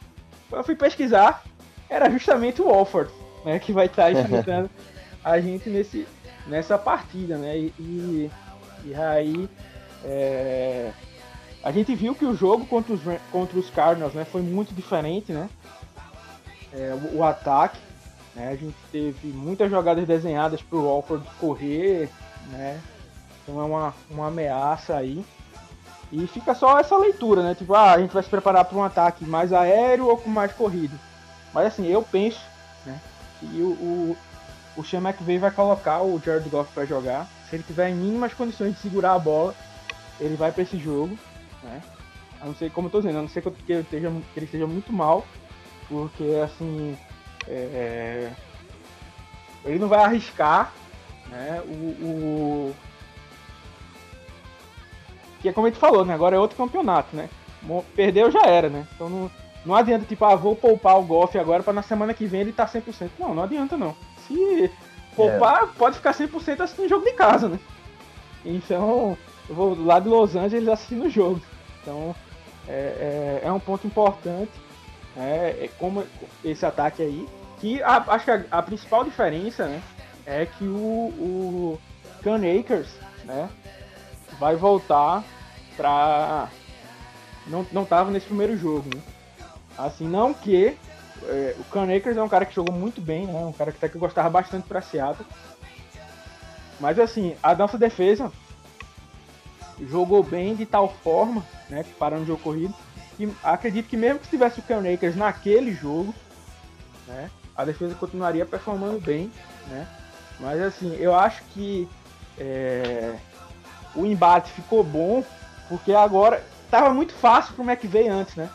Eu 0.51 0.63
fui 0.63 0.75
pesquisar, 0.75 1.43
era 1.89 2.09
justamente 2.09 2.61
o 2.61 2.65
Walford, 2.65 3.11
né, 3.45 3.59
que 3.59 3.71
vai 3.71 3.85
estar 3.85 4.03
tá 4.03 4.11
enfrentando 4.11 4.69
a 5.23 5.39
gente 5.39 5.69
nesse, 5.69 6.07
nessa 6.47 6.77
partida, 6.77 7.37
né? 7.37 7.57
E, 7.57 7.73
e, 7.79 8.31
e 8.85 8.95
aí 8.95 9.49
é, 10.03 10.91
a 11.63 11.71
gente 11.71 11.93
viu 11.93 12.15
que 12.15 12.25
o 12.25 12.35
jogo 12.35 12.65
contra 12.65 12.93
os, 12.93 13.01
contra 13.31 13.59
os 13.59 13.69
Cardinals 13.69 14.13
né, 14.13 14.25
foi 14.25 14.41
muito 14.41 14.73
diferente, 14.73 15.31
né? 15.31 15.49
É, 16.71 16.93
o, 16.93 17.17
o, 17.17 17.23
ataque, 17.23 17.79
né? 18.35 18.49
A 18.49 18.55
gente 18.55 18.75
teve 18.91 19.27
muitas 19.27 19.69
jogadas 19.69 20.07
desenhadas 20.07 20.61
para 20.61 20.77
o 20.77 20.85
Walford 20.85 21.25
correr, 21.39 22.09
né? 22.51 22.79
Então 23.43 23.59
é 23.59 23.63
uma, 23.63 23.93
uma 24.09 24.27
ameaça 24.27 24.95
aí. 24.95 25.25
E 26.11 26.25
fica 26.27 26.55
só 26.55 26.79
essa 26.79 26.97
leitura, 26.97 27.43
né? 27.43 27.55
Tipo, 27.55 27.73
ah, 27.75 27.93
a 27.93 27.99
gente 27.99 28.13
vai 28.13 28.23
se 28.23 28.29
preparar 28.29 28.65
para 28.65 28.77
um 28.77 28.83
ataque 28.83 29.25
mais 29.25 29.51
aéreo 29.51 30.07
ou 30.07 30.17
com 30.17 30.29
mais 30.29 30.51
corrido. 30.53 30.97
Mas 31.53 31.67
assim, 31.67 31.87
eu 31.87 32.01
penso 32.01 32.39
né, 32.85 32.99
que 33.39 33.45
o, 33.45 33.71
o, 33.71 34.17
o 34.77 34.83
Sean 34.83 35.01
vai 35.01 35.51
colocar 35.51 36.01
o 36.01 36.19
Jared 36.23 36.47
Goff 36.49 36.71
para 36.73 36.85
jogar. 36.85 37.27
Se 37.49 37.55
ele 37.55 37.63
tiver 37.63 37.89
em 37.89 37.95
mínimas 37.95 38.33
condições 38.33 38.73
de 38.75 38.79
segurar 38.79 39.13
a 39.13 39.19
bola, 39.19 39.53
ele 40.19 40.35
vai 40.35 40.51
para 40.51 40.63
esse 40.63 40.77
jogo, 40.77 41.17
né? 41.63 41.81
A 42.41 42.45
não 42.45 42.55
ser, 42.55 42.71
como 42.71 42.87
eu 42.87 42.91
tô 42.91 42.99
dizendo, 42.99 43.19
a 43.19 43.21
não 43.21 43.29
ser 43.29 43.41
que, 43.41 43.71
ele, 43.71 43.81
esteja, 43.81 44.09
que 44.33 44.39
ele 44.39 44.45
esteja 44.45 44.67
muito 44.67 44.93
mal, 44.93 45.25
porque 45.87 46.23
assim. 46.43 46.97
É, 47.47 48.31
ele 49.65 49.79
não 49.79 49.87
vai 49.87 49.99
arriscar, 49.99 50.71
né? 51.29 51.61
O, 51.65 51.71
o, 51.71 52.75
que 55.41 55.49
é 55.49 55.53
como 55.53 55.67
a 55.67 55.69
gente 55.69 55.79
falou, 55.79 56.05
né? 56.05 56.13
Agora 56.13 56.35
é 56.35 56.39
outro 56.39 56.57
campeonato, 56.57 57.15
né? 57.15 57.29
Perdeu 57.95 58.31
já 58.31 58.45
era, 58.45 58.69
né? 58.69 58.87
Então 58.93 59.09
não, 59.09 59.31
não 59.65 59.75
adianta, 59.75 60.05
tipo, 60.05 60.23
ah, 60.23 60.35
vou 60.35 60.55
poupar 60.55 60.97
o 60.97 61.03
golfe 61.03 61.37
agora 61.37 61.63
para 61.63 61.73
na 61.73 61.81
semana 61.81 62.13
que 62.13 62.25
vem 62.25 62.41
ele 62.41 62.53
tá 62.53 62.65
100%. 62.65 63.09
Não, 63.19 63.33
não 63.33 63.43
adianta 63.43 63.75
não 63.75 63.95
se 64.29 64.71
poupar, 65.15 65.63
é. 65.63 65.67
pode 65.77 65.97
ficar 65.97 66.13
100% 66.13 66.61
assistindo 66.61 66.85
o 66.85 66.89
jogo 66.89 67.05
de 67.05 67.13
casa, 67.13 67.49
né? 67.49 67.59
Então, 68.45 69.17
eu 69.49 69.55
vou 69.55 69.83
lá 69.83 69.99
de 69.99 70.07
Los 70.07 70.35
Angeles 70.35 70.69
assistindo 70.69 71.05
o 71.05 71.09
jogo. 71.09 71.41
Então, 71.81 72.15
é, 72.67 73.41
é, 73.43 73.47
é 73.47 73.51
um 73.51 73.59
ponto 73.59 73.87
importante, 73.87 74.51
né? 75.15 75.49
é 75.49 75.69
como 75.79 76.05
esse 76.43 76.65
ataque 76.65 77.01
aí. 77.01 77.27
Que 77.59 77.81
a, 77.81 77.97
acho 77.97 78.25
que 78.25 78.31
a, 78.31 78.45
a, 78.51 78.61
principal 78.61 79.03
diferença, 79.03 79.67
né? 79.67 79.81
É 80.25 80.45
que 80.45 80.63
o, 80.63 80.77
o 80.77 81.81
Can 82.23 82.37
Akers, 82.37 82.89
né? 83.25 83.49
Vai 84.39 84.55
voltar 84.55 85.23
pra. 85.75 86.47
Não, 87.47 87.65
não 87.71 87.83
tava 87.83 88.11
nesse 88.11 88.27
primeiro 88.27 88.55
jogo, 88.55 88.87
né? 88.93 89.01
Assim, 89.75 90.07
não 90.07 90.33
que 90.33 90.77
é, 91.23 91.55
o 91.57 91.63
Can 91.65 91.93
Akers 91.95 92.15
é 92.15 92.21
um 92.21 92.29
cara 92.29 92.45
que 92.45 92.53
jogou 92.53 92.73
muito 92.73 93.01
bem, 93.01 93.25
né? 93.25 93.39
Um 93.39 93.51
cara 93.51 93.71
que 93.71 93.77
até 93.77 93.89
que 93.89 93.95
eu 93.95 94.01
gostava 94.01 94.29
bastante 94.29 94.67
pra 94.67 94.81
Seattle. 94.81 95.25
Mas 96.79 96.99
assim, 96.99 97.35
a 97.41 97.55
nossa 97.55 97.77
defesa 97.77 98.31
jogou 99.87 100.23
bem 100.23 100.55
de 100.55 100.65
tal 100.65 100.89
forma, 101.03 101.45
né? 101.69 101.85
Parando 101.97 102.23
o 102.23 102.25
jogo 102.25 102.41
corrido. 102.41 102.73
Que 103.17 103.31
acredito 103.43 103.87
que 103.87 103.97
mesmo 103.97 104.19
que 104.19 104.29
tivesse 104.29 104.59
o 104.59 104.63
Can 104.63 104.81
Akers 104.91 105.15
naquele 105.15 105.73
jogo, 105.73 106.13
né? 107.07 107.29
A 107.55 107.65
defesa 107.65 107.95
continuaria 107.95 108.45
performando 108.45 108.99
bem, 108.99 109.31
né? 109.67 109.87
Mas 110.39 110.61
assim, 110.61 110.95
eu 110.95 111.13
acho 111.13 111.43
que 111.53 111.87
é, 112.37 113.15
o 113.93 114.05
embate 114.05 114.51
ficou 114.51 114.83
bom, 114.83 115.23
porque 115.67 115.93
agora 115.93 116.41
tava 116.71 116.93
muito 116.93 117.13
fácil 117.13 117.53
pro 117.53 117.69
McVeigh 117.69 118.07
antes, 118.07 118.35
né? 118.35 118.49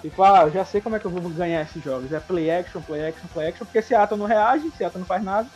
Tipo, 0.00 0.22
ah, 0.22 0.42
eu 0.42 0.52
já 0.52 0.64
sei 0.64 0.80
como 0.80 0.94
é 0.94 0.98
que 0.98 1.04
eu 1.04 1.10
vou 1.10 1.20
ganhar 1.30 1.62
esses 1.62 1.82
jogos. 1.82 2.12
É 2.12 2.20
play 2.20 2.50
action, 2.50 2.80
play 2.80 3.08
action, 3.08 3.26
play 3.32 3.48
action, 3.48 3.64
porque 3.64 3.82
Seattle 3.82 4.18
não 4.18 4.26
reage, 4.26 4.70
Seattle 4.76 5.00
não 5.00 5.06
faz 5.06 5.24
nada. 5.24 5.48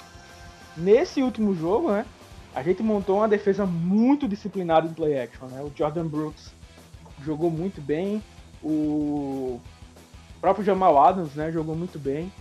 Nesse 0.77 1.23
último 1.23 1.55
jogo, 1.55 1.93
né, 1.93 2.05
a 2.55 2.63
gente 2.63 2.83
montou 2.83 3.19
uma 3.19 3.29
defesa 3.29 3.65
muito 3.65 4.27
disciplinada 4.27 4.87
em 4.87 4.93
play 4.93 5.21
action, 5.21 5.47
né? 5.47 5.63
O 5.63 5.73
Jordan 5.75 6.07
Brooks 6.07 6.53
jogou 7.25 7.51
muito 7.51 7.81
bem, 7.81 8.23
o 8.63 9.61
próprio 10.41 10.65
Jamal 10.65 10.99
Adams, 11.03 11.35
né, 11.35 11.53
jogou 11.53 11.77
muito 11.77 11.99
bem. 11.99 12.33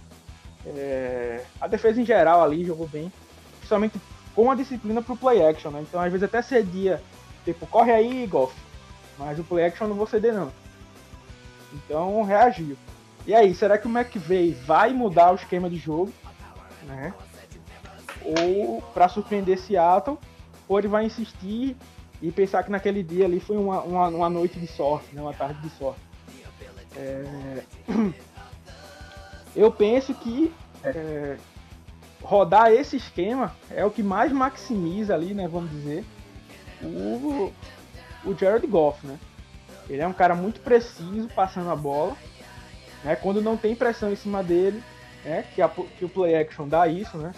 É... 0.65 1.43
A 1.59 1.67
defesa 1.67 2.01
em 2.01 2.05
geral 2.05 2.41
ali 2.41 2.65
jogou 2.65 2.87
bem, 2.87 3.11
principalmente 3.57 3.99
com 4.35 4.49
a 4.49 4.55
disciplina 4.55 5.01
pro 5.01 5.17
play 5.17 5.45
action, 5.45 5.71
né? 5.71 5.81
Então 5.81 6.01
às 6.01 6.11
vezes 6.11 6.23
até 6.23 6.41
cedia, 6.41 7.01
tipo, 7.45 7.67
corre 7.67 7.91
aí, 7.91 8.25
golf. 8.25 8.53
Mas 9.17 9.37
o 9.37 9.43
play 9.43 9.65
action 9.65 9.85
eu 9.85 9.89
não 9.89 9.97
vou 9.97 10.07
ceder 10.07 10.33
não. 10.33 10.51
Então 11.73 12.23
reagiu. 12.23 12.77
E 13.27 13.35
aí, 13.35 13.53
será 13.53 13.77
que 13.77 13.87
o 13.87 13.91
McVeigh 13.91 14.53
vai 14.65 14.91
mudar 14.91 15.31
o 15.31 15.35
esquema 15.35 15.69
de 15.69 15.77
jogo? 15.77 16.11
Né? 16.87 17.13
Ou 18.23 18.81
para 18.93 19.07
surpreender 19.07 19.57
Seattle, 19.59 20.17
ou 20.67 20.77
ele 20.77 20.87
vai 20.87 21.05
insistir 21.05 21.75
e 22.21 22.31
pensar 22.31 22.63
que 22.63 22.71
naquele 22.71 23.01
dia 23.01 23.25
ali 23.25 23.39
foi 23.39 23.57
uma, 23.57 23.81
uma, 23.81 24.07
uma 24.09 24.29
noite 24.29 24.59
de 24.59 24.67
sorte, 24.67 25.15
né? 25.15 25.21
uma 25.21 25.33
tarde 25.33 25.61
de 25.61 25.69
sorte. 25.71 26.01
É... 26.95 27.63
Eu 29.55 29.71
penso 29.71 30.13
que 30.13 30.53
é, 30.83 31.35
rodar 32.21 32.71
esse 32.71 32.97
esquema 32.97 33.55
é 33.71 33.83
o 33.83 33.89
que 33.89 34.03
mais 34.03 34.31
maximiza 34.31 35.15
ali, 35.15 35.33
né, 35.33 35.47
vamos 35.47 35.71
dizer, 35.71 36.05
o, 36.83 37.51
o 38.23 38.37
Jared 38.37 38.65
Goff, 38.67 39.05
né? 39.05 39.17
Ele 39.89 40.01
é 40.01 40.07
um 40.07 40.13
cara 40.13 40.35
muito 40.35 40.59
preciso 40.61 41.27
passando 41.29 41.71
a 41.71 41.75
bola. 41.75 42.15
Né? 43.03 43.15
Quando 43.15 43.41
não 43.41 43.57
tem 43.57 43.75
pressão 43.75 44.11
em 44.11 44.15
cima 44.15 44.43
dele, 44.43 44.83
né? 45.25 45.43
que, 45.55 45.61
a, 45.61 45.67
que 45.67 46.05
o 46.05 46.09
play 46.09 46.35
action 46.35 46.67
dá 46.67 46.87
isso, 46.87 47.17
né? 47.17 47.33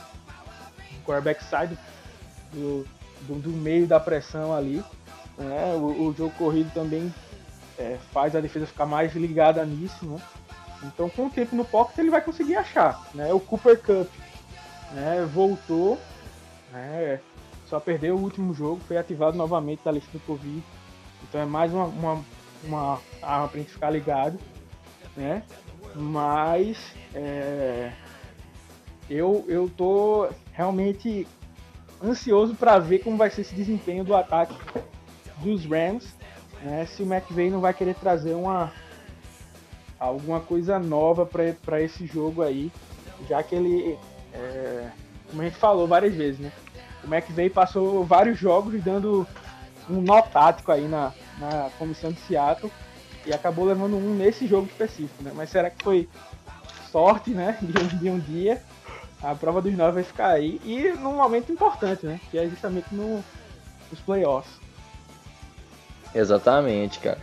O 1.02 1.06
quarterback 1.06 1.44
sai 1.44 1.68
do, 1.68 2.86
do, 3.28 3.36
do 3.40 3.50
meio 3.50 3.88
da 3.88 4.00
pressão 4.00 4.56
ali. 4.56 4.84
Né? 5.38 5.74
O, 5.76 6.10
o 6.10 6.16
jogo 6.18 6.34
corrido 6.38 6.72
também 6.74 7.14
é, 7.78 7.98
faz 8.12 8.36
a 8.36 8.42
defesa 8.42 8.66
ficar 8.66 8.86
mais 8.86 9.14
ligada 9.14 9.66
nisso. 9.66 10.06
Né? 10.06 10.20
Então, 10.84 11.10
com 11.10 11.28
o 11.28 11.30
tempo 11.30 11.56
no 11.56 11.66
pocket, 11.66 11.98
ele 11.98 12.10
vai 12.10 12.22
conseguir 12.22 12.56
achar. 12.56 13.08
Né? 13.14 13.34
O 13.34 13.40
Cooper 13.40 13.78
Cup 13.78 14.10
né? 14.94 15.28
voltou, 15.34 16.00
né? 16.72 17.20
só 17.68 17.80
perdeu 17.80 18.16
o 18.16 18.22
último 18.22 18.54
jogo, 18.54 18.82
foi 18.88 18.98
ativado 18.98 19.38
novamente 19.38 19.84
da 19.84 19.92
lista 19.92 20.12
do 20.12 20.20
Covid. 20.22 20.64
Então 21.24 21.40
é 21.40 21.46
mais 21.46 21.72
uma, 21.72 21.86
uma 21.86 22.22
uma 22.64 23.00
arma 23.22 23.48
pra 23.48 23.60
gente 23.60 23.72
ficar 23.72 23.90
ligado, 23.90 24.40
né? 25.16 25.44
Mas 25.96 26.94
é, 27.14 27.92
eu, 29.10 29.46
eu 29.48 29.70
tô 29.70 30.30
realmente 30.62 31.28
ansioso 32.04 32.54
para 32.54 32.78
ver 32.78 33.00
como 33.00 33.18
vai 33.18 33.32
ser 33.32 33.42
esse 33.42 33.56
desempenho 33.56 34.04
do 34.04 34.16
ataque 34.16 34.56
dos 35.38 35.66
Rams, 35.66 36.16
né, 36.62 36.86
se 36.86 37.02
o 37.02 37.12
McVay 37.12 37.50
não 37.50 37.60
vai 37.60 37.74
querer 37.74 37.96
trazer 37.96 38.34
uma 38.34 38.72
alguma 40.00 40.40
coisa 40.40 40.80
nova 40.80 41.26
para 41.26 41.82
esse 41.82 42.06
jogo 42.06 42.42
aí, 42.42 42.72
já 43.28 43.42
que 43.44 43.54
ele, 43.56 43.98
é, 44.34 44.90
como 45.30 45.42
a 45.42 45.46
gente 45.46 45.58
falou 45.58 45.88
várias 45.88 46.14
vezes, 46.14 46.40
né, 46.40 46.52
o 47.04 47.12
McVay 47.12 47.50
passou 47.50 48.04
vários 48.04 48.38
jogos 48.38 48.84
dando 48.84 49.28
um 49.90 50.02
nó 50.02 50.22
tático 50.22 50.72
aí 50.72 50.88
na, 50.88 51.12
na 51.40 51.70
comissão 51.78 52.12
de 52.12 52.20
Seattle 52.22 52.72
e 53.26 53.34
acabou 53.34 53.66
levando 53.66 53.96
um 53.96 54.16
nesse 54.16 54.48
jogo 54.48 54.68
específico, 54.68 55.24
né? 55.24 55.32
Mas 55.36 55.50
será 55.50 55.70
que 55.70 55.84
foi 55.84 56.10
sorte, 56.92 57.32
né, 57.32 57.58
de 57.62 57.98
de 57.98 58.10
um 58.10 58.20
dia? 58.20 58.62
A 59.24 59.36
prova 59.36 59.62
dos 59.62 59.76
nove 59.76 59.94
vai 59.94 60.04
ficar 60.04 60.30
aí 60.30 60.60
e 60.64 60.94
num 61.00 61.16
momento 61.16 61.52
importante, 61.52 62.06
né? 62.06 62.20
Que 62.30 62.40
é 62.40 62.48
justamente 62.48 62.88
no, 62.92 63.24
nos 63.90 64.00
playoffs. 64.00 64.60
Exatamente, 66.14 67.00
cara. 67.00 67.20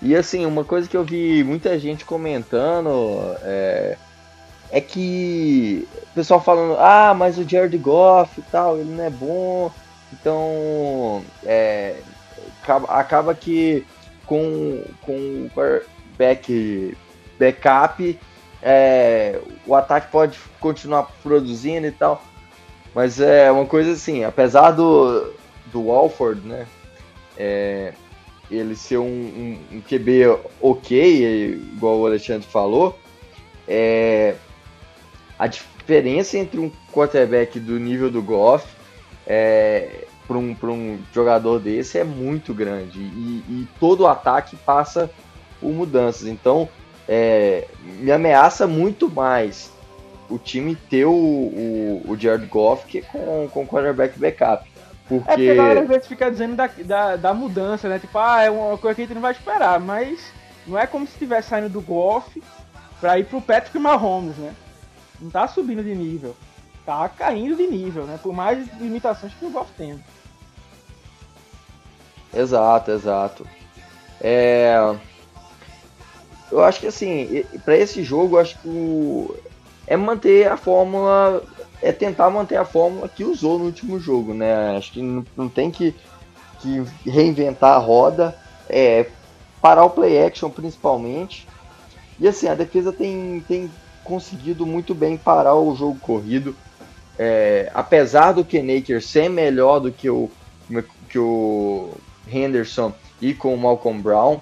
E 0.00 0.14
assim, 0.16 0.46
uma 0.46 0.64
coisa 0.64 0.88
que 0.88 0.96
eu 0.96 1.04
vi 1.04 1.44
muita 1.44 1.78
gente 1.78 2.04
comentando 2.04 3.36
é, 3.42 3.96
é 4.70 4.80
que 4.80 5.86
o 6.10 6.14
pessoal 6.14 6.40
falando, 6.40 6.76
ah, 6.78 7.14
mas 7.14 7.38
o 7.38 7.48
Jared 7.48 7.76
Goff 7.78 8.40
e 8.40 8.42
tal, 8.44 8.78
ele 8.78 8.90
não 8.90 9.04
é 9.04 9.10
bom, 9.10 9.70
então 10.12 11.22
é, 11.44 11.96
acaba 12.88 13.34
que 13.34 13.86
com, 14.26 14.82
com 15.02 15.50
o 15.54 15.80
back, 16.16 16.96
backup 17.38 18.18
é, 18.62 19.40
o 19.66 19.74
ataque 19.74 20.10
pode 20.10 20.38
continuar 20.60 21.10
produzindo 21.22 21.86
e 21.86 21.92
tal. 21.92 22.22
Mas 22.94 23.20
é 23.20 23.50
uma 23.50 23.66
coisa 23.66 23.92
assim, 23.92 24.22
apesar 24.22 24.70
do, 24.70 25.32
do 25.72 25.86
Walford, 25.86 26.46
né? 26.46 26.66
É, 27.36 27.92
ele 28.50 28.76
ser 28.76 28.98
um, 28.98 29.04
um, 29.06 29.58
um, 29.72 29.80
QB 29.80 30.38
ok, 30.60 31.54
igual 31.74 31.98
o 31.98 32.06
Alexandre 32.06 32.46
falou, 32.46 32.98
é, 33.66 34.34
a 35.38 35.46
diferença 35.46 36.36
entre 36.36 36.60
um 36.60 36.70
quarterback 36.92 37.58
do 37.58 37.78
nível 37.78 38.10
do 38.10 38.22
Goff 38.22 38.66
é, 39.26 40.04
para 40.28 40.36
um, 40.36 40.54
um 40.64 40.98
jogador 41.14 41.58
desse 41.58 41.98
é 41.98 42.04
muito 42.04 42.52
grande. 42.52 42.98
E, 43.00 43.42
e 43.48 43.68
todo 43.80 44.02
o 44.02 44.06
ataque 44.06 44.54
passa 44.56 45.10
por 45.58 45.72
mudanças. 45.72 46.28
Então, 46.28 46.68
é, 47.08 47.66
me 47.98 48.10
ameaça 48.10 48.66
muito 48.66 49.10
mais 49.10 49.72
o 50.28 50.38
time 50.38 50.74
ter 50.74 51.04
o, 51.04 51.12
o, 51.12 52.02
o 52.08 52.16
Jared 52.16 52.46
Goff 52.46 52.86
que 52.86 53.02
com, 53.02 53.48
com 53.52 53.62
o 53.64 53.66
quarterback 53.66 54.18
backup. 54.18 54.70
Porque... 55.08 55.30
É 55.30 55.34
porque 55.34 55.50
a 55.50 55.54
galera 55.54 55.80
às 55.80 55.88
vezes 55.88 56.06
fica 56.06 56.30
dizendo 56.30 56.56
da, 56.56 56.66
da, 56.66 57.16
da, 57.16 57.34
mudança, 57.34 57.88
né? 57.88 57.98
Tipo, 57.98 58.18
ah, 58.18 58.42
é 58.42 58.50
uma 58.50 58.78
coisa 58.78 58.94
que 58.94 59.02
a 59.02 59.04
gente 59.04 59.14
não 59.14 59.20
vai 59.20 59.32
esperar, 59.32 59.78
mas 59.78 60.32
não 60.66 60.78
é 60.78 60.86
como 60.86 61.06
se 61.06 61.12
estivesse 61.12 61.48
saindo 61.48 61.68
do 61.68 61.80
Goff 61.80 62.42
pra 63.00 63.18
ir 63.18 63.26
pro 63.26 63.40
Patrick 63.40 63.78
Mahomes, 63.78 64.36
né? 64.36 64.54
Não 65.20 65.30
tá 65.30 65.46
subindo 65.46 65.82
de 65.82 65.94
nível. 65.94 66.34
Tá 66.86 67.08
caindo 67.08 67.56
de 67.56 67.66
nível, 67.66 68.04
né? 68.04 68.18
Por 68.22 68.32
mais 68.32 68.66
limitações 68.80 69.34
que 69.34 69.44
o 69.44 69.50
Goff 69.50 69.70
tem. 69.76 70.02
Exato, 72.32 72.90
exato. 72.90 73.46
É 74.20 74.96
eu 76.52 76.62
acho 76.62 76.80
que 76.80 76.86
assim, 76.86 77.44
para 77.64 77.76
esse 77.76 78.04
jogo, 78.04 78.38
acho 78.38 78.58
que 78.58 78.68
o... 78.68 79.34
é 79.86 79.96
manter 79.96 80.46
a 80.48 80.56
fórmula, 80.56 81.42
é 81.80 81.90
tentar 81.90 82.28
manter 82.28 82.56
a 82.56 82.64
fórmula 82.64 83.08
que 83.08 83.24
usou 83.24 83.58
no 83.58 83.64
último 83.64 83.98
jogo, 83.98 84.34
né? 84.34 84.76
Acho 84.76 84.92
que 84.92 85.00
não, 85.00 85.24
não 85.34 85.48
tem 85.48 85.70
que, 85.70 85.94
que 86.60 86.84
reinventar 87.06 87.72
a 87.72 87.78
roda, 87.78 88.36
é 88.68 89.06
parar 89.62 89.84
o 89.84 89.90
play 89.90 90.22
action 90.22 90.50
principalmente. 90.50 91.48
E 92.20 92.28
assim, 92.28 92.46
a 92.48 92.54
defesa 92.54 92.92
tem, 92.92 93.42
tem 93.48 93.70
conseguido 94.04 94.66
muito 94.66 94.94
bem 94.94 95.16
parar 95.16 95.54
o 95.56 95.74
jogo 95.74 95.98
corrido. 96.00 96.54
É, 97.18 97.70
apesar 97.74 98.32
do 98.32 98.44
Kenaker 98.44 99.02
ser 99.02 99.30
melhor 99.30 99.80
do 99.80 99.90
que 99.90 100.10
o, 100.10 100.30
que 101.08 101.18
o 101.18 101.94
Henderson 102.30 102.92
e 103.20 103.32
com 103.32 103.54
o 103.54 103.58
Malcolm 103.58 104.02
Brown, 104.02 104.40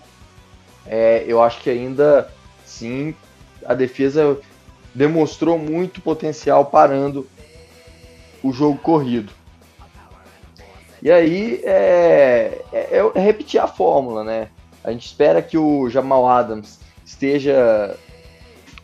é, 0.86 1.24
eu 1.26 1.42
acho 1.42 1.60
que 1.60 1.70
ainda 1.70 2.30
sim 2.64 3.14
a 3.64 3.74
defesa 3.74 4.38
demonstrou 4.94 5.58
muito 5.58 6.00
potencial 6.00 6.66
parando 6.66 7.26
o 8.42 8.52
jogo 8.52 8.78
corrido. 8.78 9.32
E 11.02 11.10
aí 11.10 11.60
é, 11.64 12.62
é, 12.72 12.88
é, 12.98 13.20
repetir 13.20 13.60
a 13.60 13.66
fórmula, 13.66 14.22
né? 14.22 14.48
A 14.84 14.90
gente 14.90 15.06
espera 15.06 15.40
que 15.40 15.56
o 15.56 15.88
Jamal 15.88 16.28
Adams 16.28 16.78
esteja 17.04 17.96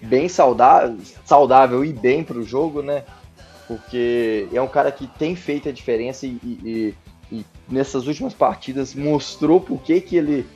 bem 0.00 0.28
saudável, 0.28 0.98
saudável 1.24 1.85
e 1.85 1.92
bem 1.92 2.22
para 2.22 2.38
o 2.38 2.42
jogo, 2.42 2.82
né? 2.82 3.04
Porque 3.66 4.48
é 4.52 4.61
um 4.61 4.68
cara 4.68 4.92
que 4.92 5.06
tem 5.06 5.35
feito 5.35 5.68
a 5.68 5.72
diferença 5.72 6.26
e, 6.26 6.38
e, 6.42 6.94
e 7.30 7.44
nessas 7.68 8.06
últimas 8.06 8.32
partidas 8.32 8.94
mostrou 8.94 9.61
por 9.61 9.80
que, 9.82 10.00
que 10.00 10.16
ele 10.16 10.46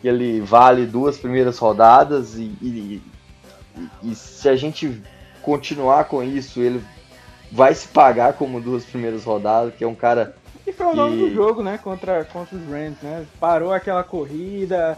que 0.00 0.08
ele 0.08 0.40
vale 0.40 0.86
duas 0.86 1.18
primeiras 1.18 1.58
rodadas 1.58 2.36
e, 2.36 2.52
e, 2.62 3.02
e, 4.02 4.14
se 4.14 4.48
a 4.48 4.56
gente 4.56 5.02
continuar 5.42 6.04
com 6.04 6.22
isso, 6.22 6.60
ele 6.60 6.82
vai 7.52 7.74
se 7.74 7.88
pagar 7.88 8.34
como 8.34 8.60
duas 8.60 8.84
primeiras 8.84 9.24
rodadas, 9.24 9.74
que 9.74 9.84
é 9.84 9.86
um 9.86 9.94
cara. 9.94 10.34
E 10.66 10.72
foi 10.72 10.86
o 10.86 10.94
nome 10.94 11.16
do 11.16 11.34
jogo, 11.34 11.62
né? 11.62 11.78
Contra, 11.78 12.24
contra 12.24 12.56
os 12.56 12.64
Rams, 12.66 12.96
né? 13.02 13.26
Parou 13.38 13.72
aquela 13.72 14.02
corrida. 14.02 14.96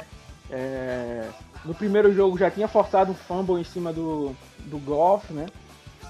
É... 0.51 1.29
No 1.65 1.75
primeiro 1.75 2.13
jogo 2.13 2.37
já 2.37 2.51
tinha 2.51 2.67
forçado 2.69 3.13
um 3.13 3.15
fumble 3.15 3.61
em 3.61 3.65
cima 3.65 3.93
do, 3.93 4.35
do 4.59 4.79
Golf, 4.79 5.31
né? 5.31 5.47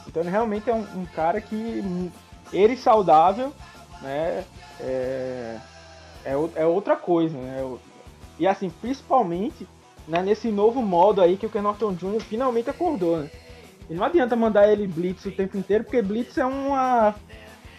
Então 0.07 0.23
ele 0.23 0.31
realmente 0.31 0.69
é 0.69 0.75
um, 0.75 0.87
um 0.97 1.07
cara 1.15 1.41
que 1.41 2.11
ele 2.53 2.77
saudável, 2.77 3.53
né? 4.01 4.45
É, 4.81 5.57
é, 6.25 6.35
é 6.57 6.67
outra 6.67 6.97
coisa, 6.97 7.37
né? 7.37 7.63
E 8.39 8.47
assim, 8.47 8.71
principalmente 8.71 9.67
né, 10.07 10.23
nesse 10.23 10.51
novo 10.51 10.83
modo 10.83 11.21
aí 11.21 11.37
que 11.37 11.47
o 11.47 11.51
Ken 11.51 11.63
Norton 11.63 11.93
Jr. 11.93 12.21
finalmente 12.21 12.71
acordou, 12.71 13.19
né? 13.19 13.31
E 13.89 13.95
não 13.95 14.05
adianta 14.05 14.35
mandar 14.35 14.71
ele 14.71 14.87
blitz 14.87 15.25
o 15.27 15.31
tempo 15.31 15.57
inteiro, 15.57 15.85
porque 15.85 16.01
blitz 16.03 16.39
é 16.39 16.45
uma 16.45 17.15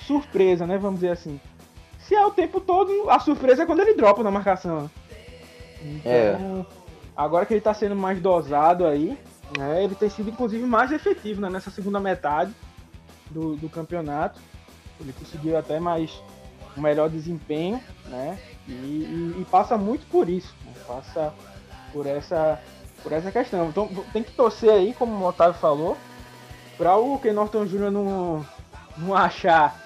surpresa, 0.05 0.67
né? 0.67 0.77
Vamos 0.77 0.99
dizer 0.99 1.11
assim. 1.11 1.39
Se 1.99 2.15
é 2.15 2.25
o 2.25 2.31
tempo 2.31 2.59
todo, 2.59 3.09
a 3.09 3.19
surpresa 3.19 3.63
é 3.63 3.65
quando 3.65 3.79
ele 3.79 3.93
dropa 3.93 4.21
na 4.23 4.31
marcação. 4.31 4.89
Então, 5.81 6.11
é. 6.11 6.65
agora 7.15 7.45
que 7.45 7.53
ele 7.53 7.61
tá 7.61 7.73
sendo 7.73 7.95
mais 7.95 8.19
dosado 8.19 8.85
aí, 8.85 9.17
né, 9.57 9.83
ele 9.83 9.95
tem 9.95 10.09
sido 10.09 10.29
inclusive 10.29 10.65
mais 10.65 10.91
efetivo 10.91 11.41
né, 11.41 11.49
nessa 11.49 11.69
segunda 11.71 11.99
metade 11.99 12.53
do, 13.29 13.55
do 13.55 13.69
campeonato. 13.69 14.39
Ele 14.99 15.13
conseguiu 15.13 15.57
até 15.57 15.79
mais 15.79 16.21
um 16.77 16.81
melhor 16.81 17.09
desempenho, 17.09 17.81
né? 18.07 18.37
E, 18.67 18.71
e, 18.71 19.41
e 19.41 19.45
passa 19.49 19.77
muito 19.77 20.05
por 20.07 20.29
isso, 20.29 20.53
né? 20.65 20.73
passa 20.87 21.33
por 21.91 22.07
essa, 22.07 22.59
por 23.01 23.11
essa 23.11 23.31
questão. 23.31 23.69
Então 23.69 23.87
tem 24.11 24.23
que 24.23 24.31
torcer 24.31 24.71
aí, 24.71 24.93
como 24.93 25.13
o 25.13 25.27
Otávio 25.27 25.59
falou, 25.59 25.97
para 26.77 26.95
o 26.97 27.19
Ken 27.19 27.33
Norton 27.33 27.65
Jr. 27.65 27.91
não, 27.91 28.45
não 28.97 29.15
achar 29.15 29.79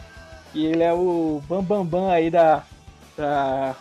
que 0.51 0.65
ele 0.65 0.83
é 0.83 0.93
o 0.93 1.41
bambambam 1.47 1.85
bam, 1.85 2.01
bam 2.01 2.11
aí 2.11 2.29
da, 2.29 2.63
da, 3.17 3.75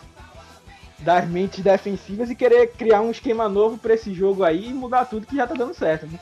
das 0.99 1.27
mentes 1.27 1.63
defensivas 1.63 2.29
e 2.29 2.35
querer 2.35 2.73
criar 2.73 3.01
um 3.01 3.11
esquema 3.11 3.47
novo 3.47 3.77
para 3.77 3.93
esse 3.93 4.13
jogo 4.13 4.43
aí 4.43 4.69
e 4.69 4.73
mudar 4.73 5.05
tudo 5.05 5.25
que 5.25 5.35
já 5.35 5.47
tá 5.47 5.53
dando 5.53 5.73
certo. 5.73 6.07
Né? 6.07 6.19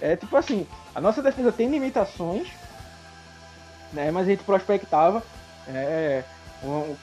É 0.00 0.16
tipo 0.16 0.34
assim, 0.36 0.66
a 0.94 1.00
nossa 1.00 1.22
defesa 1.22 1.52
tem 1.52 1.68
limitações, 1.68 2.48
né? 3.92 4.10
Mas 4.10 4.26
a 4.26 4.30
gente 4.30 4.44
prospectava 4.44 5.22
é, 5.78 6.24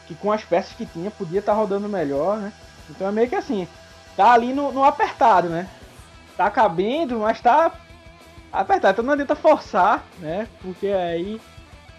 que 0.06 0.16
com 0.16 0.32
as 0.32 0.44
peças 0.44 0.74
que 0.74 0.86
tinha 0.86 1.10
podia 1.12 1.40
estar 1.40 1.54
tá 1.54 1.58
rodando 1.58 1.90
melhor, 1.90 2.38
né? 2.38 2.54
Então 2.90 3.08
é 3.08 3.12
meio 3.12 3.28
que 3.28 3.36
assim, 3.36 3.68
tá 4.16 4.32
ali 4.32 4.54
no, 4.54 4.72
no 4.72 4.84
apertado, 4.84 5.50
né? 5.50 5.68
Tá 6.36 6.50
cabendo, 6.50 7.20
mas 7.20 7.42
tá 7.42 7.72
apertado. 8.52 8.94
Então 8.94 9.06
não 9.06 9.14
adianta 9.14 9.36
forçar, 9.36 10.04
né? 10.20 10.48
Porque 10.62 10.88
aí 10.88 11.42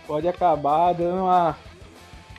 pode 0.06 0.26
acabar 0.26 0.94
dando 0.94 1.22
uma 1.22 1.56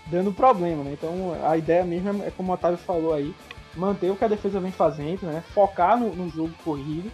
dando 0.07 0.33
problema, 0.33 0.83
né? 0.83 0.93
Então 0.93 1.35
a 1.43 1.55
ideia 1.57 1.83
mesmo 1.83 2.23
é 2.23 2.31
como 2.31 2.51
o 2.51 2.55
Otávio 2.55 2.77
falou 2.77 3.13
aí, 3.13 3.35
manter 3.75 4.09
o 4.09 4.15
que 4.15 4.25
a 4.25 4.29
defesa 4.29 4.59
vem 4.59 4.71
fazendo, 4.71 5.23
né? 5.23 5.43
Focar 5.53 5.97
no, 5.97 6.15
no 6.15 6.29
jogo 6.29 6.51
corrido, 6.63 7.11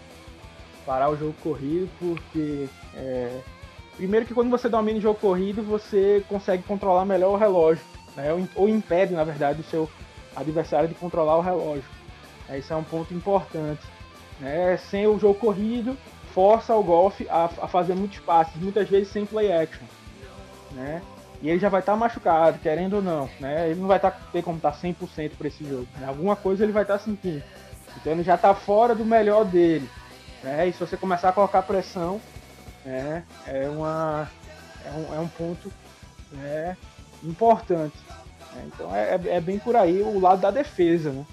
parar 0.86 1.10
o 1.10 1.16
jogo 1.16 1.34
corrido, 1.42 1.90
porque 1.98 2.68
é, 2.94 3.40
primeiro 3.96 4.26
que 4.26 4.34
quando 4.34 4.50
você 4.50 4.68
domina 4.68 4.98
o 4.98 5.02
jogo 5.02 5.18
corrido, 5.18 5.62
você 5.62 6.24
consegue 6.28 6.62
controlar 6.62 7.04
melhor 7.04 7.32
o 7.32 7.36
relógio 7.36 7.84
né? 8.16 8.28
ou 8.54 8.68
impede, 8.68 9.14
na 9.14 9.24
verdade, 9.24 9.60
o 9.60 9.64
seu 9.64 9.88
adversário 10.34 10.88
de 10.88 10.94
controlar 10.94 11.36
o 11.36 11.40
relógio. 11.40 11.84
Esse 12.50 12.72
é 12.72 12.76
um 12.76 12.84
ponto 12.84 13.12
importante. 13.12 13.82
Né? 14.40 14.76
Sem 14.76 15.06
o 15.06 15.18
jogo 15.18 15.34
corrido, 15.34 15.96
força 16.32 16.74
o 16.74 16.82
golfe 16.82 17.26
a, 17.28 17.44
a, 17.44 17.68
fazer 17.68 17.94
muitos 17.94 18.18
passes, 18.20 18.54
muitas 18.60 18.88
vezes 18.88 19.08
sem 19.08 19.24
play 19.26 19.52
action. 19.52 19.84
Né? 20.72 21.02
e 21.42 21.50
ele 21.50 21.58
já 21.58 21.68
vai 21.68 21.80
estar 21.80 21.92
tá 21.92 21.98
machucado, 21.98 22.58
querendo 22.58 22.96
ou 22.96 23.02
não, 23.02 23.28
né? 23.38 23.70
Ele 23.70 23.80
não 23.80 23.86
vai 23.86 24.00
tá, 24.00 24.10
ter 24.10 24.42
como 24.42 24.56
estar 24.56 24.72
tá 24.72 24.78
100% 24.78 25.32
para 25.36 25.48
esse 25.48 25.64
jogo. 25.64 25.86
Né? 25.98 26.06
Alguma 26.06 26.34
coisa 26.34 26.64
ele 26.64 26.72
vai 26.72 26.82
estar 26.82 26.98
tá 26.98 27.04
sentindo. 27.04 27.42
Então 27.96 28.12
ele 28.12 28.22
já 28.22 28.34
está 28.34 28.54
fora 28.54 28.94
do 28.94 29.04
melhor 29.04 29.44
dele. 29.44 29.88
Né? 30.42 30.68
E 30.68 30.72
se 30.72 30.80
você 30.80 30.96
começar 30.96 31.30
a 31.30 31.32
colocar 31.32 31.62
pressão, 31.62 32.20
né? 32.86 33.24
é, 33.46 33.68
uma, 33.68 34.30
é, 34.84 34.90
um, 34.90 35.14
é 35.14 35.18
um 35.18 35.28
ponto 35.28 35.72
né? 36.30 36.76
importante. 37.22 37.96
Né? 38.54 38.62
Então 38.66 38.94
é, 38.94 39.16
é, 39.16 39.36
é 39.36 39.40
bem 39.40 39.58
por 39.58 39.74
aí 39.74 40.00
o 40.00 40.20
lado 40.20 40.40
da 40.40 40.50
defesa. 40.50 41.10
Né? 41.10 41.26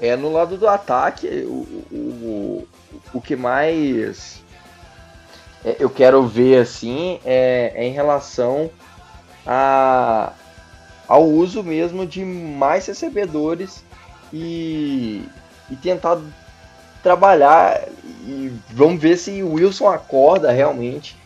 É, 0.00 0.16
no 0.16 0.32
lado 0.32 0.56
do 0.56 0.66
ataque, 0.66 1.28
o, 1.46 1.86
o, 1.92 2.68
o 3.14 3.20
que 3.20 3.36
mais 3.36 4.42
é, 5.64 5.76
eu 5.78 5.88
quero 5.88 6.26
ver 6.26 6.60
assim 6.60 7.20
é, 7.24 7.72
é 7.76 7.84
em 7.84 7.92
relação 7.92 8.68
a, 9.46 10.32
ao 11.06 11.24
uso 11.24 11.62
mesmo 11.62 12.04
de 12.04 12.24
mais 12.24 12.86
recebedores 12.86 13.84
e, 14.32 15.24
e 15.70 15.76
tentar 15.76 16.18
trabalhar 17.02 17.82
e 18.24 18.52
vamos 18.70 19.00
ver 19.00 19.16
se 19.16 19.42
o 19.42 19.54
Wilson 19.54 19.88
acorda 19.88 20.52
realmente 20.52 21.16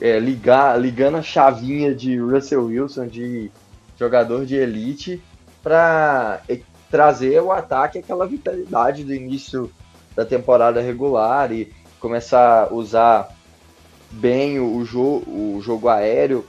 é, 0.00 0.18
ligar 0.18 0.78
ligando 0.78 1.16
a 1.16 1.22
chavinha 1.22 1.94
de 1.94 2.18
Russell 2.18 2.66
Wilson 2.66 3.06
de 3.06 3.50
jogador 3.98 4.44
de 4.44 4.56
elite 4.56 5.22
para 5.62 6.42
trazer 6.90 7.40
o 7.40 7.50
ataque 7.50 7.98
aquela 7.98 8.26
vitalidade 8.26 9.02
do 9.02 9.14
início 9.14 9.70
da 10.14 10.24
temporada 10.24 10.80
regular 10.80 11.50
e 11.52 11.72
começar 11.98 12.64
a 12.64 12.74
usar 12.74 13.34
bem 14.10 14.60
o, 14.60 14.84
jo 14.84 15.22
o 15.26 15.60
jogo 15.62 15.88
aéreo. 15.88 16.44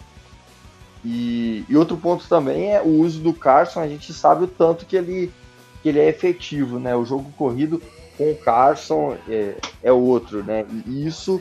E, 1.04 1.64
e, 1.70 1.78
outro 1.78 1.98
ponto 1.98 2.28
também 2.28 2.74
é 2.74 2.82
o 2.82 3.00
uso 3.02 3.20
do 3.20 3.34
Carson. 3.34 3.80
A 3.80 3.88
gente 3.88 4.12
sabe 4.14 4.44
o 4.44 4.48
tanto 4.48 4.86
que 4.86 4.96
ele, 4.96 5.32
que 5.86 5.90
ele 5.90 6.00
é 6.00 6.10
efetivo, 6.10 6.80
né? 6.80 6.96
O 6.96 7.06
jogo 7.06 7.32
corrido 7.38 7.80
com 8.18 8.32
o 8.32 8.36
Carson 8.36 9.16
é, 9.30 9.54
é 9.84 9.92
outro, 9.92 10.44
né? 10.44 10.66
E 10.88 11.06
isso 11.06 11.40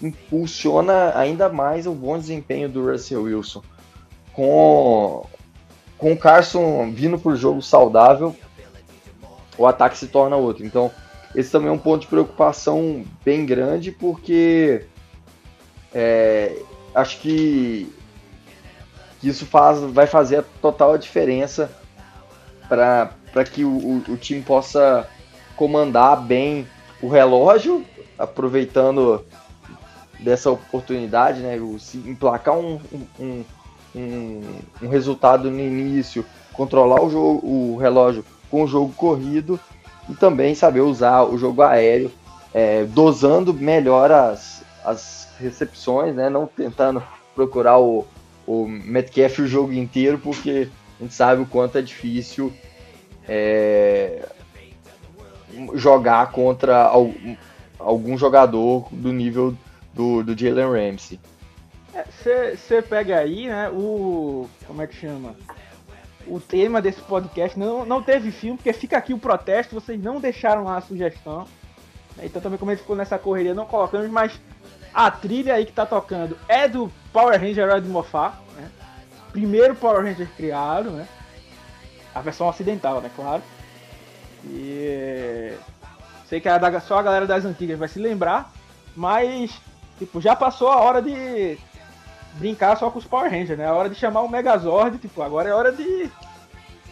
impulsiona 0.00 1.12
ainda 1.14 1.50
mais 1.50 1.86
o 1.86 1.92
bom 1.92 2.18
desempenho 2.18 2.66
do 2.66 2.90
Russell 2.90 3.24
Wilson. 3.24 3.62
Com 4.32 5.26
com 5.98 6.12
o 6.14 6.16
Carson 6.16 6.92
vindo 6.92 7.18
por 7.18 7.36
jogo 7.36 7.60
saudável, 7.60 8.34
o 9.58 9.66
ataque 9.66 9.98
se 9.98 10.06
torna 10.06 10.34
outro. 10.34 10.64
Então, 10.64 10.90
esse 11.34 11.50
também 11.50 11.68
é 11.68 11.72
um 11.72 11.78
ponto 11.78 12.00
de 12.00 12.06
preocupação 12.06 13.04
bem 13.22 13.44
grande, 13.44 13.90
porque 13.90 14.86
é, 15.92 16.56
acho 16.94 17.20
que, 17.20 17.92
que, 19.20 19.28
isso 19.28 19.44
faz, 19.44 19.78
vai 19.80 20.06
fazer 20.06 20.38
a 20.38 20.44
total 20.62 20.96
diferença 20.96 21.70
para 22.66 23.12
que 23.42 23.64
o, 23.64 24.02
o, 24.08 24.16
time 24.16 24.42
possa 24.42 25.08
comandar 25.56 26.22
bem 26.22 26.66
o 27.02 27.08
relógio, 27.08 27.84
aproveitando 28.18 29.24
dessa 30.20 30.50
oportunidade, 30.50 31.40
né, 31.40 31.58
se 31.78 31.98
emplacar 31.98 32.56
um, 32.56 32.78
um, 33.18 33.44
um, 33.94 34.42
um 34.82 34.88
resultado 34.88 35.50
no 35.50 35.58
início, 35.58 36.24
controlar 36.52 37.02
o, 37.02 37.10
jogo, 37.10 37.46
o 37.46 37.76
relógio 37.76 38.24
com 38.50 38.62
o 38.62 38.68
jogo 38.68 38.92
corrido 38.92 39.58
e 40.08 40.14
também 40.14 40.54
saber 40.54 40.80
usar 40.80 41.24
o 41.24 41.36
jogo 41.36 41.62
aéreo, 41.62 42.12
é, 42.52 42.84
dosando 42.84 43.52
melhor 43.52 44.12
as, 44.12 44.62
as 44.84 45.28
recepções, 45.40 46.14
né? 46.14 46.30
não 46.30 46.46
tentando 46.46 47.02
procurar 47.34 47.78
o, 47.78 48.06
o 48.46 48.66
Metcalf 48.68 49.40
o 49.40 49.46
jogo 49.46 49.72
inteiro, 49.72 50.18
porque 50.18 50.68
a 51.00 51.02
gente 51.02 51.14
sabe 51.14 51.42
o 51.42 51.46
quanto 51.46 51.78
é 51.78 51.82
difícil 51.82 52.52
é, 53.28 54.26
jogar 55.74 56.30
contra 56.30 56.90
algum, 57.78 58.16
jogador 58.16 58.88
do 58.90 59.12
nível 59.12 59.56
do, 59.92 60.22
do 60.22 60.38
Jalen 60.38 60.90
Ramsey. 60.90 61.20
Você 62.22 62.76
é, 62.76 62.82
pega 62.82 63.18
aí, 63.18 63.46
né, 63.46 63.70
o. 63.70 64.48
Como 64.66 64.82
é 64.82 64.86
que 64.86 64.96
chama? 64.96 65.34
O 66.26 66.40
tema 66.40 66.80
desse 66.80 67.00
podcast 67.02 67.58
não, 67.58 67.84
não 67.84 68.02
teve 68.02 68.30
filme, 68.30 68.56
porque 68.56 68.72
fica 68.72 68.96
aqui 68.96 69.12
o 69.12 69.18
protesto, 69.18 69.74
vocês 69.74 70.02
não 70.02 70.18
deixaram 70.18 70.64
lá 70.64 70.78
a 70.78 70.80
sugestão. 70.80 71.46
Então 72.22 72.40
também 72.40 72.58
como 72.58 72.70
ele 72.70 72.80
ficou 72.80 72.96
nessa 72.96 73.18
correria, 73.18 73.54
não 73.54 73.66
colocamos, 73.66 74.08
mas 74.10 74.40
a 74.92 75.10
trilha 75.10 75.54
aí 75.54 75.66
que 75.66 75.72
tá 75.72 75.84
tocando 75.84 76.38
é 76.48 76.68
do 76.68 76.90
Power 77.12 77.38
Ranger 77.38 77.68
Red 77.68 77.82
Mofá, 77.82 78.38
né? 78.56 78.70
Primeiro 79.32 79.74
Power 79.74 80.02
Ranger 80.02 80.28
criado, 80.36 80.90
né? 80.90 81.06
A 82.14 82.20
versão 82.20 82.46
ocidental, 82.46 83.00
né, 83.00 83.10
claro. 83.14 83.42
E 84.46 85.52
sei 86.28 86.40
que 86.40 86.48
a, 86.48 86.80
só 86.80 86.98
a 86.98 87.02
galera 87.02 87.26
das 87.26 87.44
antigas 87.44 87.78
vai 87.78 87.88
se 87.88 87.98
lembrar, 87.98 88.52
mas 88.94 89.50
tipo, 89.98 90.20
já 90.20 90.36
passou 90.36 90.68
a 90.68 90.80
hora 90.80 91.00
de 91.00 91.58
brincar 92.34 92.76
só 92.76 92.90
com 92.90 92.98
os 92.98 93.04
Power 93.04 93.30
Rangers, 93.30 93.58
né? 93.58 93.66
A 93.66 93.74
hora 93.74 93.88
de 93.88 93.94
chamar 93.94 94.22
o 94.22 94.28
Megazord, 94.28 94.98
tipo, 94.98 95.22
agora 95.22 95.48
é 95.48 95.54
hora 95.54 95.72
de. 95.72 96.10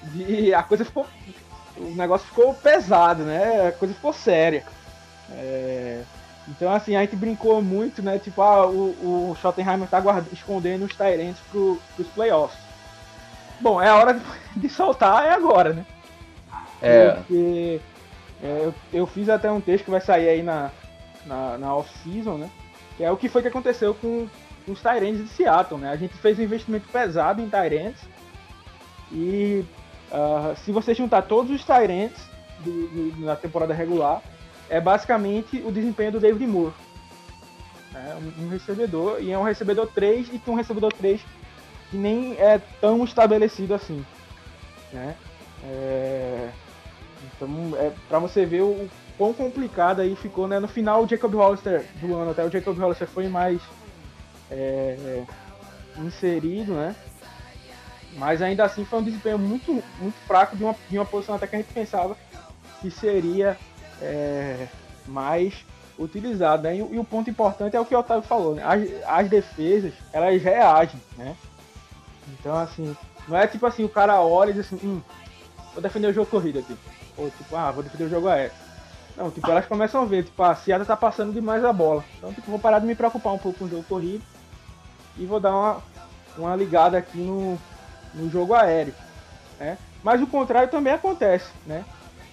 de 0.04 0.54
a 0.54 0.62
coisa 0.62 0.84
ficou. 0.84 1.06
O 1.76 1.94
negócio 1.94 2.26
ficou 2.26 2.54
pesado, 2.54 3.22
né? 3.22 3.68
A 3.68 3.72
coisa 3.72 3.94
ficou 3.94 4.12
séria. 4.12 4.64
É... 5.30 6.02
Então, 6.48 6.72
assim, 6.72 6.96
a 6.96 7.00
gente 7.00 7.16
brincou 7.16 7.62
muito, 7.62 8.02
né? 8.02 8.18
Tipo, 8.18 8.42
ah, 8.42 8.66
o, 8.66 9.30
o 9.30 9.36
Schottenheimer 9.40 9.88
tá 9.88 10.00
guarda... 10.00 10.28
escondendo 10.32 10.84
os 10.84 10.94
Tyrants 10.94 11.38
pro, 11.50 11.80
pros 11.94 12.08
playoffs. 12.08 12.58
Bom, 13.62 13.80
é 13.80 13.88
a 13.88 13.94
hora 13.94 14.20
de, 14.56 14.68
soltar, 14.68 15.24
é 15.24 15.30
agora, 15.30 15.72
né? 15.72 15.86
É. 16.82 17.12
Porque 17.12 17.80
é, 18.42 18.62
eu, 18.64 18.74
eu, 18.92 19.06
fiz 19.06 19.28
até 19.28 19.48
um 19.48 19.60
texto 19.60 19.84
que 19.84 19.90
vai 19.90 20.00
sair 20.00 20.28
aí 20.28 20.42
na, 20.42 20.72
na, 21.24 21.58
na 21.58 21.76
off-season, 21.76 22.38
né? 22.38 22.50
Que 22.96 23.04
é 23.04 23.10
o 23.10 23.16
que 23.16 23.28
foi 23.28 23.40
que 23.40 23.46
aconteceu 23.46 23.94
com, 23.94 24.28
os 24.66 24.82
Tyrants 24.82 25.18
de 25.18 25.28
Seattle, 25.28 25.80
né? 25.80 25.90
A 25.90 25.96
gente 25.96 26.14
fez 26.14 26.38
um 26.40 26.42
investimento 26.42 26.88
pesado 26.88 27.40
em 27.40 27.48
Tyrants 27.48 28.00
e 29.12 29.64
uh, 30.10 30.56
se 30.56 30.72
você 30.72 30.92
juntar 30.92 31.22
todos 31.22 31.52
os 31.52 31.64
Tyrants 31.64 32.20
na 33.18 33.36
temporada 33.36 33.72
regular, 33.72 34.22
é 34.68 34.80
basicamente 34.80 35.62
o 35.64 35.70
desempenho 35.70 36.12
do 36.12 36.20
David 36.20 36.46
Moore. 36.46 36.74
Né? 37.92 38.16
Um, 38.38 38.44
um, 38.44 38.48
recebedor, 38.48 39.20
e 39.20 39.30
é 39.30 39.38
um 39.38 39.42
recebedor 39.42 39.86
3 39.88 40.28
e 40.32 40.38
tem 40.38 40.52
um 40.52 40.56
recebedor 40.56 40.92
3 40.92 41.20
que 41.92 41.96
nem 41.98 42.32
é 42.38 42.58
tão 42.80 43.04
estabelecido 43.04 43.74
assim. 43.74 44.04
Né? 44.90 45.14
É... 45.62 46.48
Então, 47.36 47.48
é 47.76 47.92
para 48.08 48.18
você 48.18 48.46
ver 48.46 48.62
o 48.62 48.88
quão 49.18 49.34
complicado 49.34 50.00
aí 50.00 50.16
ficou, 50.16 50.48
né? 50.48 50.58
No 50.58 50.66
final, 50.66 51.04
o 51.04 51.08
Jacob 51.08 51.34
Hollister 51.34 51.84
do 52.00 52.16
ano, 52.16 52.30
até 52.30 52.42
o 52.44 52.50
Jacob 52.50 52.76
Hollister 52.78 53.06
foi 53.06 53.28
mais 53.28 53.60
é, 54.50 55.22
inserido, 55.98 56.72
né? 56.72 56.96
Mas 58.14 58.40
ainda 58.40 58.64
assim 58.64 58.84
foi 58.84 58.98
um 58.98 59.02
desempenho 59.02 59.38
muito, 59.38 59.72
muito 60.00 60.16
fraco 60.26 60.56
de 60.56 60.64
uma, 60.64 60.74
de 60.88 60.98
uma 60.98 61.04
posição 61.04 61.34
até 61.34 61.46
que 61.46 61.56
a 61.56 61.58
gente 61.58 61.72
pensava 61.72 62.16
que 62.80 62.90
seria 62.90 63.56
é, 64.00 64.66
mais 65.06 65.64
utilizado. 65.98 66.64
Né? 66.64 66.76
E, 66.76 66.78
e, 66.78 66.98
o 66.98 67.04
ponto 67.04 67.30
importante 67.30 67.76
é 67.76 67.80
o 67.80 67.84
que 67.84 67.94
o 67.94 67.98
Otávio 67.98 68.22
falou, 68.22 68.54
né? 68.54 68.62
As, 68.64 68.82
as 69.06 69.28
defesas, 69.28 69.92
elas 70.12 70.42
reagem, 70.42 71.00
né? 71.16 71.36
Então, 72.28 72.56
assim, 72.56 72.96
não 73.28 73.36
é 73.36 73.46
tipo 73.46 73.66
assim, 73.66 73.84
o 73.84 73.88
cara 73.88 74.20
olha 74.20 74.50
e 74.50 74.54
diz 74.54 74.66
assim, 74.66 74.78
hum, 74.82 75.00
vou 75.72 75.82
defender 75.82 76.08
o 76.08 76.12
jogo 76.12 76.30
corrido 76.30 76.58
aqui. 76.58 76.76
Ou 77.16 77.30
tipo, 77.30 77.56
ah, 77.56 77.70
vou 77.70 77.82
defender 77.82 78.04
o 78.04 78.10
jogo 78.10 78.28
aéreo. 78.28 78.52
Não, 79.16 79.30
tipo, 79.30 79.50
elas 79.50 79.66
começam 79.66 80.02
a 80.02 80.04
ver, 80.06 80.24
tipo, 80.24 80.42
a 80.42 80.54
Seattle 80.54 80.86
tá 80.86 80.96
passando 80.96 81.32
demais 81.32 81.64
a 81.64 81.72
bola. 81.72 82.04
Então, 82.16 82.32
tipo, 82.32 82.50
vou 82.50 82.58
parar 82.58 82.78
de 82.78 82.86
me 82.86 82.94
preocupar 82.94 83.32
um 83.34 83.38
pouco 83.38 83.58
com 83.58 83.64
o 83.66 83.68
jogo 83.68 83.84
corrido 83.84 84.24
e 85.18 85.26
vou 85.26 85.38
dar 85.38 85.50
uma, 85.50 85.82
uma 86.38 86.56
ligada 86.56 86.96
aqui 86.96 87.18
no, 87.18 87.58
no 88.14 88.30
jogo 88.30 88.54
aéreo. 88.54 88.94
Né? 89.60 89.76
Mas 90.02 90.22
o 90.22 90.26
contrário 90.26 90.70
também 90.70 90.92
acontece, 90.92 91.50
né? 91.66 91.84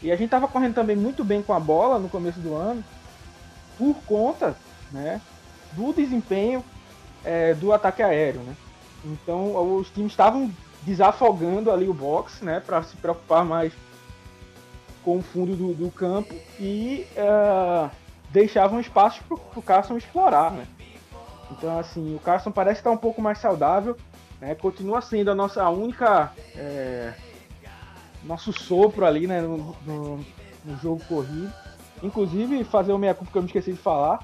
E 0.02 0.12
a 0.12 0.16
gente 0.16 0.26
estava 0.26 0.48
correndo 0.48 0.76
também 0.76 0.96
muito 0.96 1.24
bem 1.24 1.42
com 1.42 1.54
a 1.54 1.60
bola 1.60 2.00
no 2.00 2.08
começo 2.08 2.40
do 2.40 2.56
ano, 2.56 2.84
por 3.78 3.96
conta 4.06 4.56
né, 4.92 5.22
do 5.74 5.92
desempenho 5.94 6.64
é, 7.24 7.54
do 7.54 7.74
ataque 7.74 8.02
aéreo. 8.02 8.42
Né? 8.42 8.56
Então 9.04 9.78
os 9.78 9.90
times 9.90 10.12
estavam 10.12 10.52
desafogando 10.84 11.72
ali 11.72 11.88
o 11.88 11.94
box 11.94 12.44
né, 12.44 12.60
para 12.60 12.82
se 12.84 12.96
preocupar 12.98 13.44
mais 13.44 13.74
com 15.04 15.18
o 15.18 15.22
fundo 15.22 15.56
do, 15.56 15.74
do 15.74 15.92
campo 15.92 16.34
e 16.60 17.06
uh, 17.16 17.90
deixavam 18.30 18.80
espaço 18.80 19.22
para 19.24 19.38
o 19.56 19.62
Carson 19.62 19.98
explorar. 19.98 20.52
Né? 20.52 20.68
Então, 21.52 21.80
assim, 21.80 22.16
o 22.16 22.20
Carson 22.20 22.52
parece 22.52 22.82
estar 22.82 22.92
um 22.92 22.98
pouco 22.98 23.22
mais 23.22 23.40
saudável, 23.40 23.98
né? 24.40 24.54
Continua 24.56 25.02
sendo 25.02 25.32
a 25.32 25.36
nossa 25.36 25.68
única. 25.70 26.32
É, 26.56 27.14
nosso 28.24 28.52
sopro 28.52 29.06
ali, 29.06 29.26
né? 29.26 29.42
No, 29.42 29.76
no, 29.86 30.26
no, 30.66 30.78
jogo 30.82 31.02
corrido. 31.08 31.52
Inclusive, 32.04 32.64
fazer 32.64 32.92
o 32.92 32.98
meia 32.98 33.14
culpa 33.14 33.32
que 33.32 33.38
eu 33.38 33.42
me 33.42 33.48
esqueci 33.48 33.72
de 33.72 33.80
falar. 33.80 34.20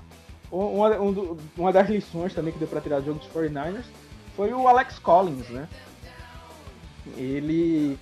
Uma, 0.51 0.89
um, 0.99 1.37
uma 1.57 1.73
das 1.73 1.89
lições 1.89 2.33
também 2.33 2.53
que 2.53 2.59
deu 2.59 2.67
pra 2.67 2.79
tirar 2.79 2.99
do 2.99 3.05
jogo 3.05 3.19
dos 3.19 3.27
49ers 3.29 3.85
foi 4.35 4.53
o 4.53 4.67
Alex 4.67 4.99
Collins, 4.99 5.49
né? 5.49 5.67
Ele. 7.17 7.97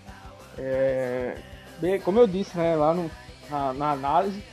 É, 0.58 1.38
bem, 1.80 2.00
como 2.00 2.20
eu 2.20 2.28
disse, 2.28 2.58
né, 2.58 2.76
lá 2.76 2.94
no, 2.94 3.10
na, 3.50 3.74
na 3.74 3.92
análise, 3.92 4.44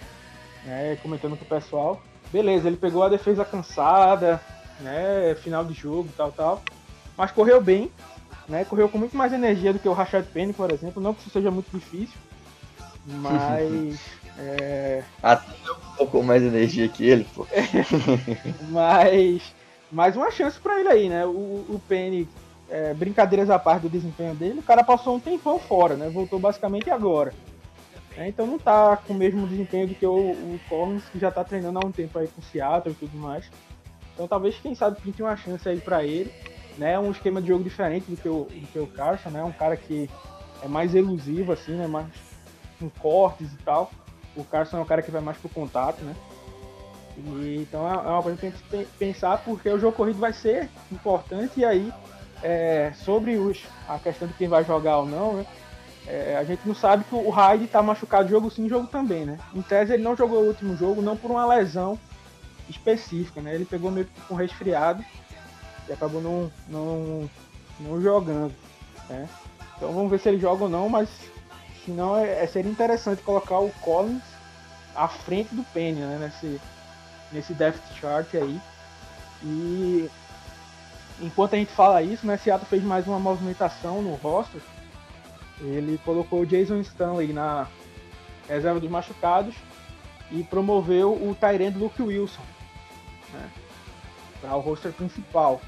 né, 0.65 0.97
comentando 1.03 1.37
com 1.37 1.45
o 1.45 1.49
pessoal, 1.49 2.03
beleza, 2.33 2.69
ele 2.69 2.77
pegou 2.77 3.03
a 3.03 3.09
defesa 3.09 3.45
cansada, 3.45 4.41
né, 4.81 5.35
final 5.43 5.65
de 5.65 5.75
jogo, 5.75 6.09
tal, 6.17 6.33
tal, 6.33 6.63
mas 7.17 7.31
correu 7.31 7.61
bem, 7.61 7.91
né, 8.49 8.65
correu 8.65 8.89
com 8.89 8.99
muito 8.99 9.17
mais 9.17 9.33
energia 9.33 9.73
do 9.73 9.79
que 9.79 9.89
o 9.89 9.93
Rashad 9.93 10.25
Penny, 10.33 10.53
por 10.53 10.71
exemplo, 10.73 11.03
não 11.03 11.13
que 11.15 11.21
isso 11.21 11.31
seja 11.31 11.51
muito 11.51 11.71
difícil, 11.71 12.17
mas 13.07 14.01
é... 14.39 15.05
Até 15.23 15.71
um 15.71 15.97
pouco 15.97 16.23
mais 16.23 16.43
energia 16.43 16.89
que 16.89 17.05
ele, 17.05 17.27
pô. 17.35 17.47
mas, 18.71 19.55
mais 19.91 20.17
uma 20.17 20.31
chance 20.31 20.59
para 20.59 20.79
ele 20.81 20.89
aí, 20.89 21.09
né, 21.09 21.27
o, 21.27 21.31
o 21.69 21.81
Penny 21.89 22.29
é, 22.71 22.95
brincadeiras 22.95 23.51
à 23.51 23.59
parte 23.59 23.83
do 23.83 23.89
desempenho 23.89 24.35
dele, 24.35 24.61
o 24.61 24.63
cara 24.63 24.85
passou 24.85 25.17
um 25.17 25.21
tempão 25.21 25.59
fora, 25.59 25.97
né? 25.97 26.09
Voltou 26.09 26.39
basicamente 26.39 26.89
agora. 26.89 27.35
É, 28.17 28.29
então 28.29 28.47
não 28.47 28.59
tá 28.59 28.97
com 28.97 29.13
o 29.13 29.17
mesmo 29.17 29.47
desempenho 29.47 29.89
do 29.89 29.95
que 29.95 30.07
o, 30.07 30.15
o 30.15 30.61
Collins, 30.69 31.05
que 31.11 31.19
já 31.19 31.31
tá 31.31 31.43
treinando 31.43 31.79
há 31.79 31.87
um 31.87 31.93
tempo 31.93 32.19
aí 32.19 32.29
com 32.29 32.41
o 32.41 32.45
Seattle 32.45 32.93
e 32.93 32.97
tudo 32.97 33.17
mais. 33.19 33.51
Então 34.15 34.29
talvez, 34.29 34.57
quem 34.61 34.75
sabe, 34.75 35.01
pinte 35.01 35.23
uma 35.23 35.37
chance 35.37 35.69
aí 35.69 35.81
para 35.81 36.05
ele. 36.05 36.33
Né? 36.79 36.99
Um 36.99 37.11
esquema 37.11 37.43
de 37.43 37.49
jogo 37.49 37.65
diferente 37.65 38.11
do 38.11 38.17
que 38.17 38.29
o, 38.29 38.45
do 38.45 38.67
que 38.69 38.79
o 38.79 38.87
Carson, 38.87 39.31
né? 39.31 39.43
Um 39.43 39.53
cara 39.53 39.77
que 39.77 40.09
é 40.63 40.69
mais 40.69 40.95
elusivo, 40.95 41.53
assim, 41.53 41.73
né? 41.73 41.87
Mais 41.87 42.07
com 42.79 42.89
cortes 42.89 43.53
e 43.53 43.57
tal. 43.59 43.91
O 44.37 44.45
Carson 44.45 44.79
é 44.79 44.81
um 44.81 44.85
cara 44.85 45.03
que 45.03 45.11
vai 45.11 45.21
mais 45.21 45.37
pro 45.37 45.49
contato, 45.49 46.03
né? 46.03 46.15
E, 47.27 47.59
então 47.61 47.87
é, 47.89 47.95
é 47.95 48.09
uma 48.09 48.23
coisa 48.23 48.39
que 48.39 48.53
tem 48.71 48.85
que 48.85 48.93
pensar 48.99 49.39
porque 49.45 49.69
o 49.69 49.79
jogo 49.79 49.97
corrido 49.97 50.19
vai 50.19 50.33
ser 50.33 50.69
importante 50.91 51.61
e 51.61 51.65
aí 51.65 51.93
é, 52.43 52.93
sobre 53.05 53.37
os, 53.37 53.59
a 53.89 53.99
questão 53.99 54.27
de 54.27 54.35
quem 54.35 54.49
vai 54.49 54.65
jogar 54.65 54.99
ou 54.99 55.07
não, 55.07 55.35
né? 55.35 55.47
É, 56.07 56.37
a 56.37 56.45
gente 56.45 56.67
não 56.67 56.75
sabe 56.75 57.05
que 57.05 57.15
o 57.15 57.29
Hyde 57.29 57.65
está 57.65 57.83
machucado 57.83 58.29
jogo 58.29 58.51
sim, 58.51 58.69
jogo 58.69 58.87
também, 58.87 59.27
né? 59.27 59.39
Em 59.55 59.63
tese 59.63 59.93
ele 59.93 60.03
não 60.03 60.17
jogou 60.17 60.43
o 60.43 60.47
último 60.47 60.77
jogo, 60.77 61.03
não 61.03 61.17
por 61.17 61.31
uma 61.31 61.47
lesão 61.47 61.99
específica, 62.69 63.41
né? 63.41 63.55
Ele 63.55 63.65
pegou 63.65 63.91
meio 63.91 64.07
que 64.07 64.21
com 64.23 64.35
resfriado 64.35 65.05
e 65.89 65.93
acabou 65.93 66.21
não, 66.21 66.51
não, 66.69 67.31
não 67.79 68.01
jogando, 68.01 68.55
né? 69.09 69.29
Então 69.77 69.93
vamos 69.93 70.11
ver 70.11 70.19
se 70.19 70.29
ele 70.29 70.39
joga 70.39 70.65
ou 70.65 70.71
não, 70.71 70.89
mas 70.89 71.09
se 71.85 71.91
não 71.91 72.17
é, 72.17 72.45
é 72.45 72.47
seria 72.47 72.71
interessante 72.71 73.23
colocar 73.23 73.59
o 73.59 73.71
Collins 73.81 74.23
à 74.95 75.07
frente 75.07 75.55
do 75.55 75.63
Penny, 75.65 76.01
né? 76.01 76.19
Nesse, 76.19 76.61
nesse 77.33 77.55
depth 77.55 77.83
chart 78.01 78.35
aí. 78.35 78.61
E 79.43 80.11
enquanto 81.21 81.55
a 81.55 81.59
gente 81.59 81.73
fala 81.73 82.03
isso, 82.03 82.27
né, 82.27 82.37
Seattle 82.37 82.69
fez 82.69 82.83
mais 82.83 83.07
uma 83.07 83.19
movimentação 83.19 84.03
no 84.03 84.15
roster. 84.15 84.61
Ele 85.61 85.99
colocou 86.05 86.41
o 86.41 86.47
Jason 86.47 86.81
Stanley 86.81 87.33
na 87.33 87.67
reserva 88.49 88.81
dos 88.81 88.91
machucados 88.91 89.55
e 90.31 90.43
promoveu 90.43 91.13
o 91.13 91.37
Tyrande 91.39 91.79
Luke 91.79 92.03
Wilson 92.03 92.43
né, 93.33 93.51
para 94.41 94.57
o 94.57 94.61
roster 94.61 94.93
principal. 94.93 95.61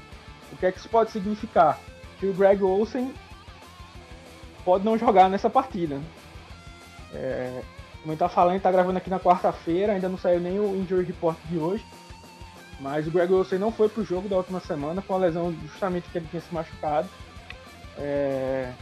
O 0.51 0.57
que 0.57 0.65
é 0.65 0.71
que 0.71 0.79
isso 0.79 0.89
pode 0.89 1.11
significar? 1.11 1.79
Que 2.19 2.27
o 2.27 2.33
Greg 2.33 2.63
Olsen 2.63 3.13
pode 4.63 4.85
não 4.85 4.97
jogar 4.97 5.29
nessa 5.29 5.49
partida. 5.49 5.95
Né? 5.95 6.05
É, 7.13 7.61
como 8.03 8.17
tá 8.17 8.27
falando, 8.27 8.57
está 8.57 8.69
gravando 8.69 8.97
aqui 8.97 9.09
na 9.09 9.19
quarta-feira, 9.19 9.93
ainda 9.93 10.09
não 10.09 10.17
saiu 10.17 10.39
nem 10.39 10.59
o 10.59 10.75
injury 10.75 11.05
report 11.05 11.37
de 11.49 11.57
hoje. 11.57 11.85
Mas 12.79 13.07
o 13.07 13.11
Greg 13.11 13.31
Olsen 13.31 13.57
não 13.57 13.71
foi 13.71 13.87
pro 13.87 14.03
jogo 14.03 14.27
da 14.27 14.35
última 14.35 14.59
semana 14.59 15.01
com 15.01 15.15
a 15.15 15.17
lesão 15.17 15.55
justamente 15.61 16.09
que 16.09 16.17
ele 16.17 16.27
tinha 16.29 16.41
se 16.41 16.53
machucado. 16.53 17.07
É... 17.97 18.73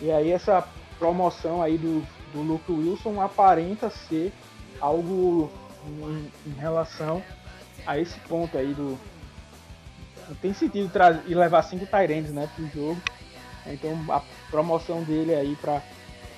E 0.00 0.10
aí 0.10 0.30
essa 0.30 0.66
promoção 0.98 1.60
aí 1.60 1.76
do, 1.76 2.02
do 2.32 2.40
Luke 2.40 2.72
Wilson 2.72 3.20
aparenta 3.20 3.90
ser 3.90 4.32
algo 4.80 5.50
em, 5.86 6.32
em 6.46 6.54
relação 6.58 7.22
a 7.86 7.98
esse 7.98 8.18
ponto 8.20 8.56
aí 8.56 8.72
do. 8.72 8.98
Não 10.26 10.36
tem 10.36 10.54
sentido 10.54 10.90
e 11.26 11.34
levar 11.34 11.62
cinco 11.62 11.84
Tyrands 11.84 12.32
né, 12.32 12.48
pro 12.56 12.66
jogo. 12.68 13.02
Então 13.66 13.92
a 14.08 14.22
promoção 14.50 15.02
dele 15.02 15.34
aí 15.34 15.54
para 15.56 15.82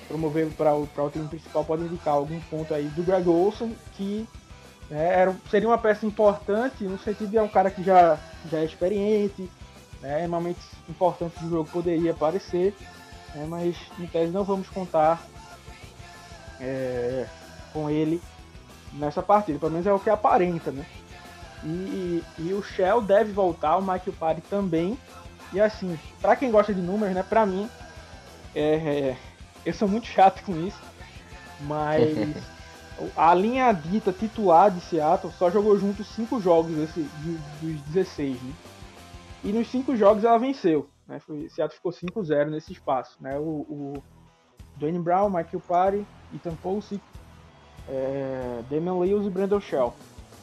promover 0.07 0.49
para 0.51 0.73
o, 0.75 0.83
o 0.83 1.09
time 1.09 1.27
principal 1.27 1.63
pode 1.63 1.83
indicar 1.83 2.13
algum 2.13 2.39
ponto 2.41 2.73
aí 2.73 2.85
do 2.89 3.03
Greg 3.03 3.27
Olson 3.27 3.71
que 3.93 4.27
né? 4.89 5.21
Era, 5.21 5.35
seria 5.49 5.67
uma 5.67 5.77
peça 5.77 6.05
importante 6.05 6.83
no 6.83 6.99
sentido 6.99 7.31
de 7.31 7.37
é 7.37 7.41
um 7.41 7.47
cara 7.47 7.71
que 7.71 7.83
já, 7.83 8.17
já 8.49 8.59
é 8.59 8.65
experiente, 8.65 9.49
né? 10.01 10.27
momentos 10.27 10.63
importantes 10.87 11.41
do 11.41 11.49
jogo 11.49 11.69
poderia 11.69 12.11
aparecer, 12.11 12.75
né? 13.33 13.45
mas 13.49 13.75
em 13.99 14.05
tese 14.05 14.31
não 14.31 14.43
vamos 14.43 14.69
contar 14.69 15.25
é, 16.59 17.25
com 17.71 17.89
ele 17.89 18.21
nessa 18.93 19.23
partida, 19.23 19.57
pelo 19.57 19.71
menos 19.71 19.87
é 19.87 19.93
o 19.93 19.99
que 19.99 20.09
aparenta, 20.09 20.71
né? 20.71 20.85
E, 21.63 21.67
e, 21.67 22.23
e 22.37 22.53
o 22.53 22.61
Shell 22.61 23.01
deve 23.01 23.31
voltar, 23.31 23.77
o 23.77 23.81
Michael 23.81 24.13
Party 24.19 24.41
também. 24.41 24.99
E 25.51 25.59
assim, 25.59 25.97
para 26.21 26.35
quem 26.35 26.51
gosta 26.51 26.73
de 26.73 26.81
números, 26.81 27.15
né? 27.15 27.23
Pra 27.23 27.45
mim, 27.45 27.69
é, 28.53 28.61
é, 28.61 29.17
eu 29.65 29.73
sou 29.73 29.87
muito 29.87 30.07
chato 30.07 30.43
com 30.43 30.55
isso, 30.65 30.79
mas 31.61 32.35
a 33.15 33.33
linha 33.33 33.71
dita 33.71 34.11
titular 34.11 34.71
de 34.71 34.81
Seattle 34.81 35.31
só 35.33 35.49
jogou 35.49 35.77
juntos 35.77 36.07
5 36.07 36.39
jogos 36.41 36.75
desse, 36.75 37.01
dos 37.61 37.81
16, 37.81 38.41
né? 38.41 38.53
E 39.43 39.51
nos 39.51 39.67
5 39.69 39.95
jogos 39.95 40.23
ela 40.23 40.37
venceu. 40.37 40.89
Né? 41.07 41.19
Foi, 41.19 41.49
Seattle 41.49 41.75
ficou 41.75 41.91
5-0 41.91 42.49
nesse 42.49 42.71
espaço. 42.71 43.17
Né? 43.21 43.37
O, 43.37 43.65
o 43.69 44.03
Dwayne 44.77 44.99
Brown, 44.99 45.29
Michael 45.29 45.61
Party, 45.67 46.05
Ethan 46.33 46.55
Pulsic, 46.55 47.01
é, 47.89 48.61
Damian 48.69 48.99
Lewis 48.99 49.27
e 49.27 49.29
Brandon 49.29 49.59
Shell. 49.59 49.93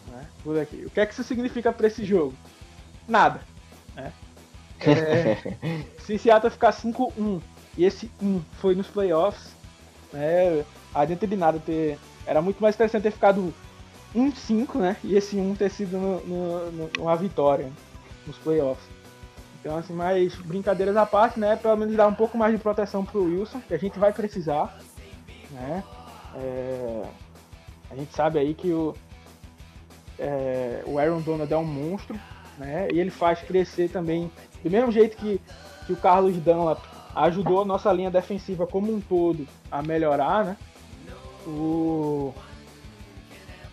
Né? 0.09 0.27
Por 0.45 0.59
aqui. 0.59 0.85
O 0.85 0.91
que 0.91 1.01
é 1.01 1.07
que 1.07 1.13
isso 1.13 1.25
significa 1.25 1.73
para 1.73 1.87
esse 1.87 2.05
jogo? 2.05 2.35
Nada. 3.09 3.41
Né? 3.95 4.13
É, 4.83 5.37
se 5.99 6.17
Seattle 6.17 6.51
ficar 6.51 6.73
5-1 6.73 7.43
e 7.77 7.85
esse 7.85 8.11
1 8.23 8.41
foi 8.61 8.75
nos 8.75 8.87
playoffs, 8.87 9.53
né, 10.13 10.65
adianta 10.95 11.27
de 11.27 11.37
nada 11.37 11.59
ter 11.59 11.99
era 12.27 12.41
muito 12.41 12.61
mais 12.61 12.75
interessante 12.75 13.03
ter 13.03 13.11
ficado 13.11 13.53
1-5, 14.15 14.77
né? 14.77 14.97
E 15.03 15.17
esse 15.17 15.37
1 15.37 15.55
ter 15.55 15.71
sido 15.71 15.97
no, 15.99 16.21
no, 16.21 16.73
no, 16.73 16.91
uma 16.99 17.17
vitória 17.17 17.71
nos 18.27 18.37
playoffs. 18.39 18.89
Então, 19.61 19.77
assim, 19.77 19.93
mais 19.93 20.35
brincadeiras 20.37 20.97
à 20.97 21.05
parte, 21.05 21.39
né? 21.39 21.57
Pelo 21.57 21.77
menos 21.77 21.95
dar 21.95 22.07
um 22.07 22.15
pouco 22.15 22.39
mais 22.39 22.53
de 22.53 22.59
proteção 22.59 23.05
pro 23.05 23.25
Wilson, 23.25 23.61
que 23.61 23.75
a 23.75 23.79
gente 23.79 23.99
vai 23.99 24.13
precisar, 24.13 24.79
né? 25.51 25.85
É, 26.37 27.03
a 27.91 27.97
gente 27.97 28.15
sabe 28.15 28.39
aí 28.39 28.55
que 28.55 28.73
o, 28.73 28.95
é, 30.19 30.83
o 30.87 30.99
Aaron 30.99 31.21
Donald 31.21 31.53
é 31.53 31.57
um 31.57 31.65
monstro, 31.65 32.19
né? 32.59 32.89
E 32.93 32.99
ele 32.99 33.11
faz 33.11 33.41
crescer 33.41 33.91
também, 33.91 34.31
do 34.63 34.71
mesmo 34.71 34.91
jeito 34.91 35.17
que, 35.17 35.41
que 35.87 35.93
o 35.93 35.97
Carlos 35.97 36.37
Dunlap 36.37 36.81
ajudou 37.15 37.63
a 37.63 37.65
nossa 37.65 37.93
linha 37.93 38.11
defensiva 38.11 38.67
como 38.67 38.95
um 38.95 39.01
todo 39.01 39.47
a 39.71 39.83
melhorar, 39.83 40.45
né? 40.45 40.57
o, 41.47 42.35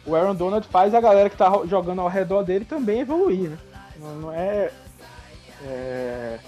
o 0.05 0.15
Aaron 0.15 0.35
Donald 0.35 0.67
faz 0.67 0.93
a 0.93 1.01
galera 1.01 1.29
que 1.29 1.37
tá 1.37 1.51
jogando 1.65 2.01
ao 2.01 2.07
redor 2.07 2.43
dele 2.43 2.65
também 2.65 3.01
evoluir, 3.01 3.49
né? 3.49 3.57
Não, 3.99 4.31
é, 4.31 4.71
é, 5.63 6.39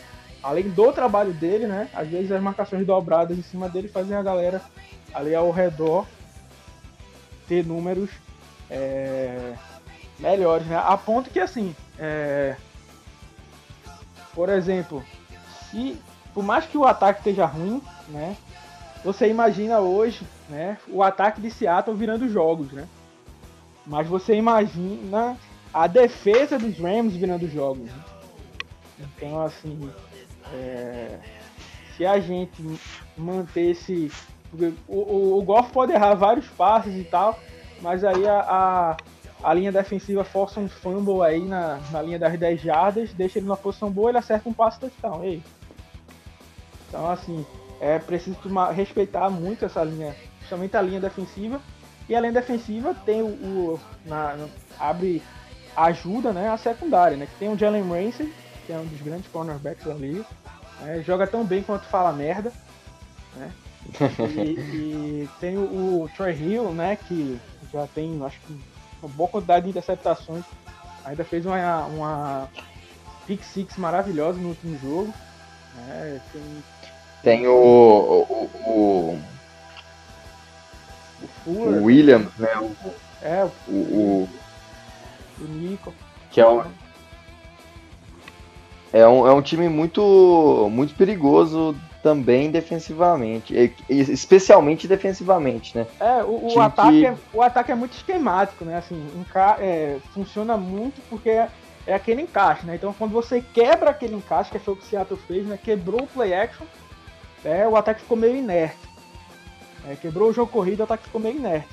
Além 0.41 0.69
do 0.69 0.91
trabalho 0.93 1.33
dele, 1.33 1.67
né? 1.67 1.89
Às 1.93 2.07
vezes 2.07 2.31
as 2.31 2.41
marcações 2.41 2.85
dobradas 2.85 3.37
em 3.37 3.41
cima 3.41 3.67
dele 3.67 3.87
fazem 3.89 4.15
a 4.15 4.23
galera 4.23 4.61
ali 5.13 5.35
ao 5.35 5.51
redor 5.51 6.05
ter 7.47 7.65
números 7.65 8.09
é, 8.69 9.53
melhores, 10.17 10.65
né? 10.67 10.77
A 10.77 10.95
ponto 10.95 11.29
que 11.29 11.39
assim, 11.39 11.75
é, 11.97 12.55
por 14.33 14.47
exemplo, 14.47 15.03
se 15.69 15.99
por 16.39 16.45
mais 16.45 16.65
que 16.65 16.77
o 16.77 16.85
ataque 16.85 17.19
esteja 17.19 17.45
ruim, 17.45 17.81
né? 18.07 18.37
Você 19.03 19.27
imagina 19.27 19.81
hoje 19.81 20.25
né, 20.47 20.77
o 20.87 21.03
ataque 21.03 21.41
de 21.41 21.51
Seattle 21.51 21.97
virando 21.97 22.29
jogos, 22.29 22.71
né? 22.71 22.87
Mas 23.85 24.07
você 24.07 24.35
imagina 24.35 25.35
a 25.73 25.85
defesa 25.85 26.57
dos 26.57 26.79
Rams 26.79 27.13
virando 27.13 27.45
jogos. 27.49 27.91
Né? 27.91 28.03
Então, 28.99 29.41
assim, 29.41 29.91
é, 30.53 31.19
se 31.97 32.05
a 32.05 32.21
gente 32.21 32.63
manter 33.17 33.71
esse. 33.71 34.09
O, 34.87 34.95
o, 34.95 35.39
o 35.39 35.63
pode 35.63 35.91
errar 35.91 36.15
vários 36.15 36.47
passes 36.47 36.95
e 36.95 37.03
tal, 37.03 37.37
mas 37.81 38.05
aí 38.05 38.25
a, 38.25 38.39
a, 38.39 38.97
a, 39.43 39.53
linha 39.53 39.73
defensiva 39.73 40.23
força 40.23 40.61
um 40.61 40.69
fumble 40.69 41.21
aí 41.21 41.43
na, 41.43 41.81
na 41.91 42.01
linha 42.01 42.17
das 42.17 42.39
10 42.39 42.61
jardas, 42.61 43.13
deixa 43.13 43.39
ele 43.39 43.45
numa 43.45 43.57
posição 43.57 43.91
boa, 43.91 44.09
ele 44.09 44.19
acerta 44.19 44.47
um 44.47 44.53
passe 44.53 44.79
touchdown. 44.79 45.21
Ei. 45.25 45.43
Então, 46.89 47.09
assim, 47.09 47.45
é 47.79 47.97
preciso 47.97 48.37
tomar, 48.39 48.71
respeitar 48.71 49.29
muito 49.29 49.63
essa 49.63 49.83
linha 49.83 50.13
principalmente 50.49 50.77
a 50.77 50.81
linha 50.81 50.99
defensiva, 50.99 51.61
E 52.07 52.15
além 52.15 52.31
defensiva, 52.31 52.95
tem 53.05 53.21
o, 53.21 53.27
o 53.27 53.79
na, 54.03 54.47
abre 54.79 55.21
ajuda, 55.75 56.33
né, 56.33 56.49
a 56.49 56.57
secundária, 56.57 57.15
né, 57.15 57.27
que 57.27 57.35
tem 57.35 57.49
o 57.49 57.57
Jalen 57.57 57.87
Ramsey, 57.87 58.33
que 58.65 58.73
é 58.73 58.77
um 58.77 58.85
dos 58.85 58.99
grandes 59.01 59.31
cornerbacks 59.31 59.85
ali, 59.87 60.25
né, 60.81 61.03
joga 61.05 61.27
tão 61.27 61.45
bem 61.45 61.61
quanto 61.61 61.85
fala 61.85 62.11
merda, 62.11 62.51
né, 63.35 63.51
e, 64.35 64.41
e, 64.41 65.29
tem 65.39 65.55
o, 65.57 66.03
o 66.03 66.09
Troy 66.17 66.33
Hill, 66.33 66.71
né, 66.71 66.95
que 66.95 67.39
já 67.71 67.85
tem, 67.93 68.19
acho 68.25 68.39
que, 68.41 68.59
uma 69.03 69.09
boa 69.09 69.29
quantidade 69.29 69.65
de 69.65 69.69
interceptações, 69.69 70.43
ainda 71.05 71.23
fez 71.23 71.45
uma, 71.45 71.85
uma 71.85 72.49
pick 73.27 73.43
six 73.43 73.77
maravilhosa 73.77 74.39
no 74.39 74.49
último 74.49 74.77
jogo, 74.79 75.13
né, 75.75 76.19
tem, 76.33 76.63
tem 77.23 77.47
o, 77.47 77.53
o, 77.53 78.49
o 78.65 79.19
o 81.21 81.27
Fuller. 81.43 81.81
O 81.81 81.85
William, 81.85 82.27
né? 82.37 82.49
É, 83.21 83.47
o, 83.67 83.71
o, 83.71 84.29
o 85.39 85.43
Nico. 85.43 85.93
Que 86.31 86.41
é 86.41 86.47
um, 86.47 86.63
é 88.93 89.07
um, 89.07 89.27
é 89.27 89.33
um 89.33 89.41
time 89.41 89.67
muito, 89.67 90.69
muito 90.71 90.95
perigoso 90.95 91.75
também 92.01 92.49
defensivamente, 92.49 93.53
especialmente 93.89 94.87
defensivamente, 94.87 95.77
né? 95.77 95.85
É, 95.99 96.23
o, 96.23 96.53
o 96.55 96.59
ataque, 96.61 96.99
que... 96.99 97.05
é, 97.05 97.15
o 97.33 97.41
ataque 97.41 97.71
é 97.71 97.75
muito 97.75 97.93
esquemático, 97.93 98.63
né? 98.63 98.77
Assim, 98.77 99.05
é, 99.59 99.97
funciona 100.13 100.55
muito 100.55 101.01
porque 101.09 101.29
é, 101.29 101.49
é, 101.85 101.93
aquele 101.93 102.21
encaixe, 102.21 102.65
né? 102.65 102.75
Então 102.75 102.93
quando 102.97 103.11
você 103.11 103.41
quebra 103.41 103.89
aquele 103.89 104.15
encaixe, 104.15 104.49
que 104.49 104.59
foi 104.59 104.75
o 104.75 104.77
que 104.77 104.85
o 104.85 104.87
Seattle 104.87 105.19
fez, 105.27 105.45
né? 105.45 105.59
Quebrou 105.61 106.03
o 106.03 106.07
play 106.07 106.33
action, 106.33 106.65
é, 107.43 107.67
o 107.67 107.75
ataque 107.75 108.01
ficou 108.01 108.17
meio 108.17 108.35
inerte. 108.35 108.77
É, 109.87 109.95
quebrou 109.95 110.29
o 110.29 110.33
jogo 110.33 110.51
corrido, 110.51 110.81
o 110.81 110.83
ataque 110.83 111.05
ficou 111.05 111.21
meio 111.21 111.37
inerte. 111.37 111.69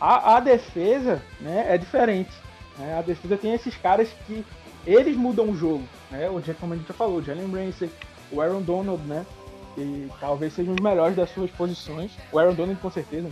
A, 0.00 0.36
a 0.36 0.40
defesa 0.40 1.22
né, 1.40 1.66
é 1.68 1.76
diferente. 1.76 2.30
Né? 2.78 2.98
A 2.98 3.02
defesa 3.02 3.36
tem 3.36 3.52
esses 3.52 3.76
caras 3.76 4.08
que 4.26 4.44
eles 4.86 5.16
mudam 5.16 5.50
o 5.50 5.56
jogo. 5.56 5.84
Né? 6.10 6.28
O, 6.28 6.42
como 6.54 6.74
a 6.74 6.76
gente 6.76 6.88
já 6.88 6.94
falou, 6.94 7.18
o 7.18 7.22
Jalen 7.22 7.50
Ramsey, 7.50 7.90
o 8.32 8.40
Aaron 8.40 8.62
Donald, 8.62 9.02
né? 9.04 9.26
Que 9.74 10.10
talvez 10.18 10.52
sejam 10.52 10.74
os 10.74 10.80
melhores 10.80 11.16
das 11.16 11.30
suas 11.30 11.50
posições. 11.50 12.12
O 12.32 12.38
Aaron 12.38 12.54
Donald 12.54 12.80
com 12.80 12.90
certeza. 12.90 13.30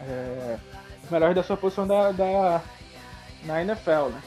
É, 0.00 0.58
os 1.04 1.10
melhores 1.10 1.34
da 1.36 1.42
sua 1.42 1.56
posição 1.56 1.86
da, 1.86 2.12
da, 2.12 2.62
na 3.44 3.62
NFL, 3.62 4.08
né? 4.10 4.22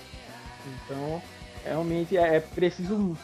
Então, 0.66 1.22
realmente 1.64 2.18
é, 2.18 2.38
é 2.38 2.40
preciso. 2.40 3.18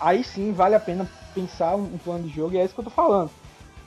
Aí 0.00 0.22
sim 0.24 0.52
vale 0.52 0.74
a 0.74 0.80
pena 0.80 1.08
pensar 1.34 1.74
um, 1.74 1.98
plano 1.98 2.24
de 2.24 2.34
jogo 2.34 2.54
e 2.54 2.58
é 2.58 2.64
isso 2.64 2.74
que 2.74 2.80
eu 2.80 2.84
tô 2.84 2.90
falando 2.90 3.30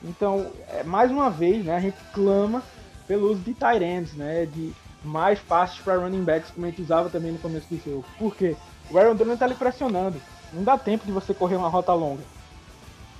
então, 0.02 0.50
é, 0.68 0.82
mais 0.82 1.10
uma 1.10 1.30
vez, 1.30 1.64
né, 1.64 1.76
a 1.76 1.80
gente 1.80 1.96
clama 2.12 2.62
pelo 3.06 3.30
uso 3.30 3.40
de 3.40 3.54
tight 3.54 3.82
ends, 3.82 4.12
né, 4.14 4.46
de 4.46 4.72
mais 5.02 5.38
passes 5.40 5.78
para 5.78 5.96
running 5.96 6.24
backs, 6.24 6.50
como 6.50 6.66
a 6.66 6.70
gente 6.70 6.82
usava 6.82 7.08
também 7.08 7.32
no 7.32 7.38
começo 7.38 7.66
do 7.68 7.82
jogo. 7.82 8.04
Por 8.18 8.34
quê? 8.34 8.56
O 8.90 8.98
Aaron 8.98 9.14
Donald 9.14 9.34
está 9.34 9.46
lhe 9.46 9.54
pressionando. 9.54 10.20
Não 10.52 10.62
dá 10.62 10.78
tempo 10.78 11.04
de 11.04 11.12
você 11.12 11.34
correr 11.34 11.56
uma 11.56 11.68
rota 11.68 11.92
longa. 11.92 12.22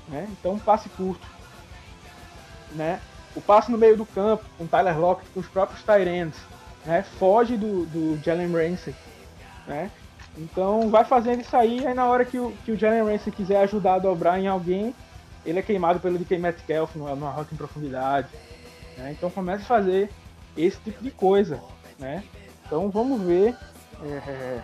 Né? 0.08 0.26
Então, 0.32 0.52
um 0.52 0.58
passe 0.58 0.88
curto. 0.90 1.26
Né? 2.72 3.00
O 3.34 3.40
passe 3.40 3.70
no 3.70 3.78
meio 3.78 3.96
do 3.96 4.06
campo, 4.06 4.44
com 4.56 4.66
Tyler 4.66 4.98
Lockett, 4.98 5.30
com 5.30 5.40
os 5.40 5.46
próprios 5.46 5.82
tight 5.82 6.08
ends, 6.08 6.36
né? 6.84 7.02
foge 7.18 7.56
do, 7.56 7.86
do 7.86 8.22
Jalen 8.22 8.52
Ramsey. 8.52 8.94
Né? 9.66 9.90
Então, 10.38 10.88
vai 10.88 11.04
fazendo 11.04 11.40
isso 11.40 11.56
aí, 11.56 11.84
aí 11.86 11.94
na 11.94 12.06
hora 12.06 12.24
que 12.24 12.38
o, 12.38 12.52
que 12.64 12.70
o 12.70 12.76
Jalen 12.78 13.02
Ramsey 13.02 13.32
quiser 13.32 13.60
ajudar 13.62 13.94
a 13.94 13.98
dobrar 13.98 14.38
em 14.38 14.46
alguém, 14.46 14.94
ele 15.44 15.58
é 15.58 15.62
queimado 15.62 15.98
pelo 15.98 16.18
DK 16.18 16.38
Metcalf 16.38 16.94
numa 16.94 17.30
rock 17.30 17.52
em 17.52 17.56
profundidade. 17.56 18.28
Né? 18.96 19.14
Então 19.16 19.30
começa 19.30 19.62
a 19.62 19.66
fazer 19.66 20.10
esse 20.56 20.78
tipo 20.80 21.02
de 21.02 21.10
coisa. 21.10 21.60
Né? 21.98 22.22
Então 22.64 22.88
vamos 22.88 23.20
ver 23.22 23.56
é, 24.04 24.60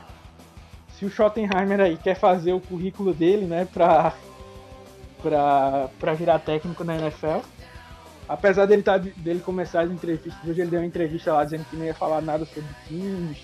se 0.97 1.05
o 1.05 1.11
Schottenheimer 1.11 1.81
aí 1.81 1.97
quer 1.97 2.15
fazer 2.15 2.53
o 2.53 2.61
currículo 2.61 3.13
dele 3.13 3.47
né, 3.47 3.67
para 3.73 4.13
para 5.99 6.13
virar 6.13 6.39
técnico 6.39 6.85
na 6.85 6.97
NFL. 6.97 7.41
Apesar 8.29 8.67
dele, 8.67 8.83
tá, 8.83 8.99
dele 8.99 9.41
começar 9.41 9.83
as 9.83 9.91
entrevistas, 9.91 10.35
hoje 10.47 10.61
ele 10.61 10.71
deu 10.71 10.81
uma 10.81 10.87
entrevista 10.87 11.33
lá 11.33 11.45
dizendo 11.45 11.65
que 11.65 11.77
não 11.77 11.85
ia 11.85 11.95
falar 11.95 12.21
nada 12.21 12.45
sobre 12.45 12.69
times, 12.87 13.39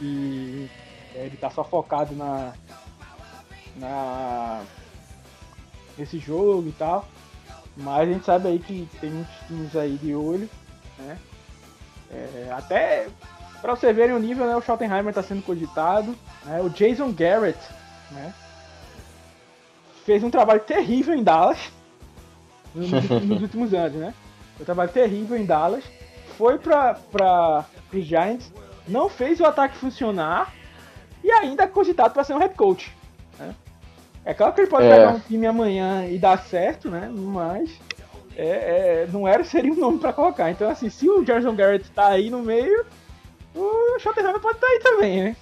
e 0.00 0.68
ele 1.14 1.36
tá 1.36 1.48
só 1.50 1.62
focado 1.62 2.14
na, 2.14 2.52
na 3.76 4.62
nesse 5.96 6.18
jogo 6.18 6.68
e 6.68 6.72
tal. 6.72 7.06
Mas 7.76 8.08
a 8.08 8.12
gente 8.12 8.24
sabe 8.24 8.48
aí 8.48 8.58
que 8.58 8.88
tem 9.00 9.10
muitos 9.10 9.34
times 9.46 9.76
aí 9.76 9.96
de 9.96 10.14
olho, 10.14 10.48
né? 10.98 11.18
É, 12.10 12.52
até 12.52 13.08
para 13.60 13.74
você 13.74 13.92
verem 13.92 14.14
o 14.14 14.18
nível, 14.18 14.46
né, 14.46 14.54
o 14.54 14.60
Schottenheimer 14.60 15.08
está 15.08 15.22
sendo 15.22 15.42
cogitado. 15.42 16.14
Né? 16.44 16.60
O 16.60 16.68
Jason 16.68 17.10
Garrett 17.12 17.58
né, 18.10 18.32
fez 20.04 20.22
um 20.22 20.30
trabalho 20.30 20.60
terrível 20.60 21.14
em 21.14 21.22
Dallas 21.22 21.72
nos, 22.74 22.90
nos 22.90 23.42
últimos 23.42 23.72
anos, 23.72 23.96
né? 23.96 24.14
Um 24.60 24.64
trabalho 24.64 24.90
terrível 24.90 25.36
em 25.36 25.46
Dallas. 25.46 25.84
Foi 26.36 26.58
para 26.58 27.64
os 27.92 28.04
Giants, 28.04 28.52
não 28.86 29.08
fez 29.08 29.40
o 29.40 29.46
ataque 29.46 29.76
funcionar 29.76 30.52
e 31.24 31.30
ainda 31.32 31.64
é 31.64 31.66
cogitado 31.66 32.12
para 32.12 32.22
ser 32.22 32.34
um 32.34 32.38
head 32.38 32.54
coach. 32.54 32.94
Né? 33.38 33.54
É 34.26 34.34
claro 34.34 34.52
que 34.52 34.60
ele 34.60 34.70
pode 34.70 34.86
é. 34.86 34.94
pegar 34.94 35.10
um 35.14 35.20
time 35.20 35.46
amanhã 35.46 36.06
e 36.06 36.18
dar 36.18 36.38
certo, 36.38 36.90
né? 36.90 37.10
Mas 37.10 37.70
é, 38.36 38.46
é, 38.46 39.08
não 39.10 39.26
era 39.26 39.42
seria 39.44 39.72
um 39.72 39.76
nome 39.76 39.98
para 39.98 40.12
colocar. 40.12 40.50
Então, 40.50 40.68
assim, 40.70 40.90
se 40.90 41.08
o 41.08 41.24
Jason 41.24 41.54
Garrett 41.54 41.90
tá 41.90 42.08
aí 42.08 42.28
no 42.28 42.42
meio, 42.42 42.84
o 43.54 43.98
Schottenheimer 43.98 44.40
pode 44.40 44.56
estar 44.56 44.66
tá 44.66 44.72
aí 44.72 44.80
também, 44.80 45.24
né? 45.24 45.36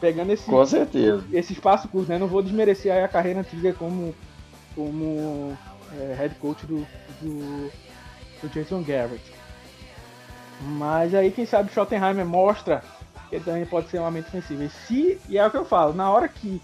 Pegando 0.00 0.32
esse, 0.32 0.46
Com 0.48 0.64
certeza. 0.64 1.22
esse 1.30 1.52
espaço 1.52 1.86
curto, 1.88 2.08
né? 2.08 2.18
Não 2.18 2.26
vou 2.26 2.42
desmerecer 2.42 3.04
a 3.04 3.06
carreira 3.06 3.40
antiga 3.40 3.74
como, 3.74 4.14
como 4.74 5.56
é, 5.98 6.14
head 6.14 6.34
coach 6.36 6.64
do, 6.64 6.86
do, 7.20 7.70
do 8.40 8.48
Jason 8.48 8.82
Garrett. 8.82 9.22
Mas 10.62 11.14
aí, 11.14 11.30
quem 11.30 11.44
sabe, 11.44 11.70
o 11.70 11.72
Schottenheimer 11.72 12.24
mostra 12.24 12.82
ele 13.36 13.44
também 13.44 13.66
pode 13.66 13.88
ser 13.88 13.98
uma 13.98 14.10
mente 14.10 14.28
ofensiva. 14.28 14.64
E, 14.64 14.70
se, 14.70 15.20
e 15.28 15.38
é 15.38 15.46
o 15.46 15.50
que 15.50 15.56
eu 15.56 15.64
falo, 15.64 15.92
na 15.92 16.10
hora 16.10 16.28
que 16.28 16.60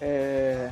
é, 0.00 0.70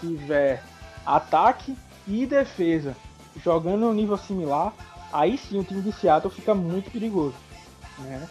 tiver 0.00 0.62
ataque 1.04 1.76
e 2.06 2.26
defesa 2.26 2.96
jogando 3.42 3.86
um 3.86 3.92
nível 3.92 4.16
similar, 4.16 4.72
aí 5.12 5.38
sim 5.38 5.58
o 5.58 5.64
time 5.64 5.82
de 5.82 5.92
Seattle 5.92 6.32
fica 6.32 6.54
muito 6.54 6.90
perigoso. 6.90 7.34
Né? 7.98 8.28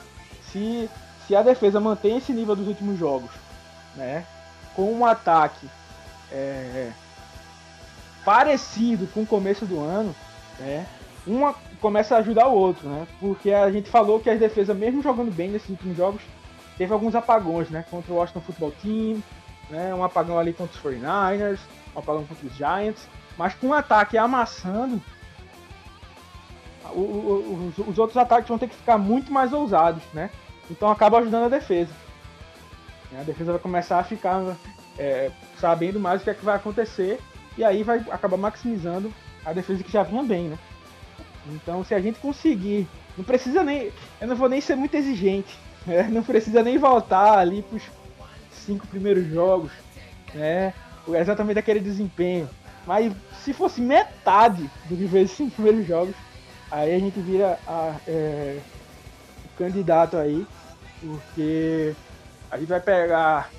Se, 0.52 0.90
se 1.28 1.36
a 1.36 1.42
defesa 1.42 1.80
mantém 1.80 2.18
esse 2.18 2.34
nível 2.34 2.56
dos 2.56 2.68
últimos 2.68 2.98
jogos, 2.98 3.32
né? 3.96 4.26
com 4.76 4.92
um 4.92 5.06
ataque 5.06 5.68
é, 6.32 6.92
parecido 8.24 9.08
com 9.08 9.24
o 9.24 9.28
começo 9.28 9.66
do 9.66 9.80
ano, 9.80 10.16
né? 10.60 10.86
uma 11.26 11.56
começa 11.82 12.16
a 12.16 12.20
ajudar 12.20 12.48
o 12.48 12.54
outro, 12.54 12.88
né? 12.88 13.08
porque 13.20 13.52
a 13.52 13.72
gente 13.72 13.90
falou 13.90 14.20
que 14.20 14.30
as 14.30 14.40
defesas, 14.40 14.78
mesmo 14.78 15.02
jogando 15.02 15.32
bem 15.32 15.50
nesses 15.50 15.70
últimos 15.70 15.98
jogos, 15.98 16.22
teve 16.78 16.94
alguns 16.94 17.16
apagões 17.16 17.70
né? 17.70 17.84
contra 17.90 18.14
o 18.14 18.16
Washington 18.16 18.42
Football 18.42 18.74
Team, 18.82 19.22
né? 19.72 19.96
Um 19.96 20.04
apagão 20.04 20.38
ali 20.38 20.54
contra 20.54 20.78
os 20.78 20.84
49ers, 20.84 21.60
um 21.96 22.00
apagão 22.00 22.26
contra 22.26 22.46
os 22.46 22.54
Giants, 22.56 23.08
mas 23.38 23.56
com 23.56 23.68
um 23.68 23.74
ataque 23.74 24.18
amassando, 24.18 25.02
o, 26.94 27.00
o, 27.00 27.74
os, 27.78 27.88
os, 27.88 27.98
outros 27.98 28.18
ataques 28.18 28.50
vão 28.50 28.58
ter 28.58 28.68
que 28.68 28.76
ficar 28.76 28.98
muito 28.98 29.32
mais 29.32 29.54
ousados, 29.54 30.04
né? 30.14 30.30
Então 30.70 30.90
acaba 30.90 31.20
ajudando 31.20 31.46
a 31.46 31.50
defesa. 31.50 31.92
A 33.18 33.24
defesa 33.24 33.52
vai 33.52 33.62
começar 33.62 34.00
a 34.00 34.04
ficar 34.04 34.56
é, 34.98 35.32
sabendo 35.58 36.00
mais 36.00 36.22
o 36.22 36.24
que 36.24 36.30
é 36.30 36.34
que 36.34 36.46
vai 36.46 36.56
acontecer 36.56 37.20
e 37.58 37.64
aí 37.64 37.84
vai 37.84 38.00
acabar 38.10 38.38
maximizando 38.38 39.14
a 39.46 39.52
defesa 39.52 39.84
que 39.84 39.92
já 39.92 40.04
vinha 40.04 40.24
bem, 40.24 40.50
né? 40.50 40.58
Então 41.48 41.84
se 41.84 41.94
a 41.94 42.00
gente 42.00 42.20
conseguir, 42.20 42.88
não 43.18 43.24
precisa 43.24 43.64
nem, 43.64 43.92
eu 44.20 44.28
não 44.28 44.36
vou 44.36 44.50
nem 44.50 44.62
ser 44.62 44.76
muito 44.76 44.96
exigente, 44.96 45.58
né? 45.86 46.08
não 46.10 46.24
precisa 46.24 46.62
nem 46.64 46.78
voltar 46.78 47.40
ali 47.40 47.62
para 47.64 47.80
cinco 48.52 48.88
primeiros 48.88 49.28
jogos, 49.28 49.72
né? 50.34 50.74
Exatamente 51.08 51.60
aquele 51.60 51.80
desempenho. 51.80 52.50
Mas 52.86 53.14
se 53.44 53.54
fosse 53.54 53.82
metade 53.82 54.70
do 54.86 54.96
que 54.96 55.08
fez 55.08 55.32
cinco 55.32 55.52
primeiros 55.52 55.88
jogos, 55.88 56.16
aí 56.70 56.96
a 56.96 57.00
gente 57.00 57.20
vira 57.20 57.60
a, 57.68 57.96
é, 58.08 58.60
o 59.46 59.58
candidato 59.58 60.18
aí, 60.18 60.46
porque 61.00 61.96
a 62.50 62.58
gente 62.58 62.70
vai 62.70 62.80
pegar. 62.80 63.50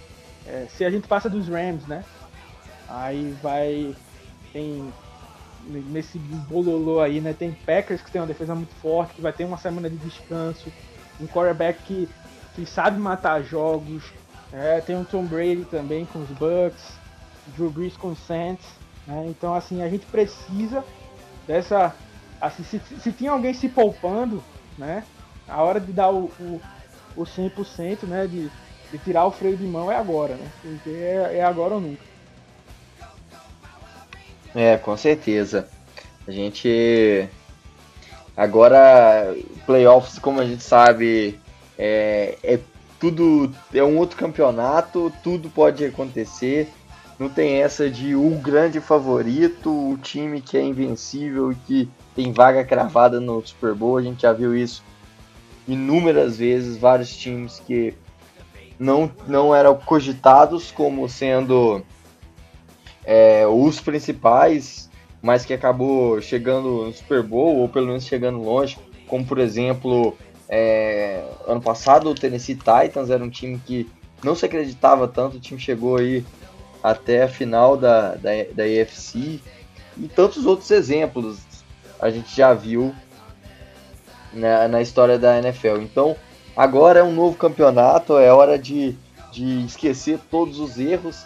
É, 0.46 0.66
se 0.68 0.84
a 0.84 0.90
gente 0.90 1.06
passa 1.06 1.30
dos 1.30 1.48
Rams, 1.48 1.86
né? 1.86 2.04
Aí 2.88 3.34
vai. 3.42 3.94
Tem. 4.52 4.92
Nesse 5.64 6.18
bololô 6.18 7.00
aí, 7.00 7.20
né? 7.20 7.32
Tem 7.32 7.52
Packers 7.52 8.02
que 8.02 8.10
tem 8.10 8.20
uma 8.20 8.26
defesa 8.26 8.54
muito 8.54 8.74
forte, 8.76 9.14
que 9.14 9.20
vai 9.20 9.32
ter 9.32 9.44
uma 9.44 9.56
semana 9.56 9.88
de 9.88 9.96
descanso. 9.96 10.72
Um 11.20 11.26
quarterback 11.26 11.80
que, 11.84 12.08
que 12.54 12.66
sabe 12.66 12.98
matar 12.98 13.42
jogos, 13.42 14.02
é, 14.52 14.80
tem 14.80 15.00
o 15.00 15.04
Tom 15.04 15.24
Brady 15.24 15.64
também 15.64 16.04
com 16.04 16.18
os 16.18 16.28
Bucks, 16.28 16.98
Drew 17.56 17.70
Brees 17.70 17.96
com 17.96 18.08
o 18.08 18.16
Saints. 18.16 18.66
Né? 19.06 19.26
Então, 19.28 19.54
assim, 19.54 19.82
a 19.82 19.88
gente 19.88 20.04
precisa 20.06 20.84
dessa. 21.46 21.94
Assim, 22.40 22.62
se, 22.64 22.80
se 23.00 23.12
tinha 23.12 23.30
alguém 23.30 23.54
se 23.54 23.68
poupando, 23.68 24.42
né? 24.76 25.04
A 25.48 25.62
hora 25.62 25.80
de 25.80 25.92
dar 25.92 26.10
o, 26.10 26.24
o, 26.38 26.60
o 27.16 27.22
100%, 27.22 28.04
né? 28.04 28.26
De, 28.26 28.50
de 28.90 28.98
tirar 28.98 29.24
o 29.24 29.30
freio 29.30 29.56
de 29.56 29.64
mão 29.64 29.90
é 29.90 29.96
agora, 29.96 30.34
né? 30.34 30.50
Porque 30.60 30.90
é, 30.90 31.38
é 31.38 31.44
agora 31.44 31.74
ou 31.74 31.80
nunca. 31.80 32.11
É, 34.54 34.76
com 34.76 34.96
certeza. 34.96 35.68
A 36.26 36.30
gente 36.30 37.28
agora 38.36 39.34
playoffs, 39.66 40.18
como 40.18 40.40
a 40.40 40.46
gente 40.46 40.62
sabe, 40.62 41.38
é, 41.78 42.38
é 42.42 42.60
tudo 43.00 43.52
é 43.74 43.82
um 43.82 43.98
outro 43.98 44.16
campeonato, 44.16 45.12
tudo 45.22 45.50
pode 45.50 45.84
acontecer. 45.84 46.68
Não 47.18 47.28
tem 47.28 47.62
essa 47.62 47.90
de 47.90 48.14
o 48.14 48.26
um 48.26 48.40
grande 48.40 48.80
favorito, 48.80 49.70
o 49.70 49.98
time 49.98 50.40
que 50.40 50.56
é 50.56 50.62
invencível 50.62 51.52
e 51.52 51.54
que 51.54 51.90
tem 52.14 52.32
vaga 52.32 52.64
cravada 52.64 53.20
no 53.20 53.44
Super 53.46 53.74
Bowl. 53.74 53.96
A 53.96 54.02
gente 54.02 54.22
já 54.22 54.32
viu 54.32 54.56
isso 54.56 54.82
inúmeras 55.66 56.36
vezes, 56.38 56.76
vários 56.76 57.16
times 57.16 57.60
que 57.66 57.94
não, 58.78 59.10
não 59.26 59.54
eram 59.54 59.76
cogitados 59.76 60.70
como 60.70 61.08
sendo 61.08 61.82
é, 63.04 63.46
os 63.46 63.80
principais, 63.80 64.90
mas 65.20 65.44
que 65.44 65.52
acabou 65.52 66.20
chegando 66.20 66.84
no 66.84 66.92
Super 66.92 67.22
Bowl, 67.22 67.58
ou 67.58 67.68
pelo 67.68 67.86
menos 67.86 68.04
chegando 68.04 68.42
longe, 68.42 68.78
como 69.06 69.24
por 69.24 69.38
exemplo, 69.38 70.16
é, 70.48 71.24
ano 71.46 71.60
passado 71.60 72.10
o 72.10 72.14
Tennessee 72.14 72.56
Titans 72.56 73.10
era 73.10 73.22
um 73.22 73.30
time 73.30 73.60
que 73.64 73.88
não 74.22 74.34
se 74.34 74.44
acreditava 74.44 75.08
tanto, 75.08 75.36
o 75.36 75.40
time 75.40 75.60
chegou 75.60 75.96
aí 75.96 76.24
até 76.82 77.24
a 77.24 77.28
final 77.28 77.76
da, 77.76 78.14
da, 78.14 78.30
da 78.54 78.66
EFC, 78.66 79.40
e 79.96 80.08
tantos 80.08 80.46
outros 80.46 80.70
exemplos 80.70 81.40
a 82.00 82.10
gente 82.10 82.34
já 82.34 82.52
viu 82.52 82.92
na, 84.32 84.66
na 84.66 84.82
história 84.82 85.18
da 85.18 85.38
NFL. 85.38 85.76
Então, 85.78 86.16
agora 86.56 87.00
é 87.00 87.02
um 87.02 87.12
novo 87.12 87.36
campeonato, 87.36 88.16
é 88.16 88.32
hora 88.32 88.58
de, 88.58 88.96
de 89.30 89.64
esquecer 89.64 90.18
todos 90.30 90.58
os 90.58 90.78
erros 90.78 91.24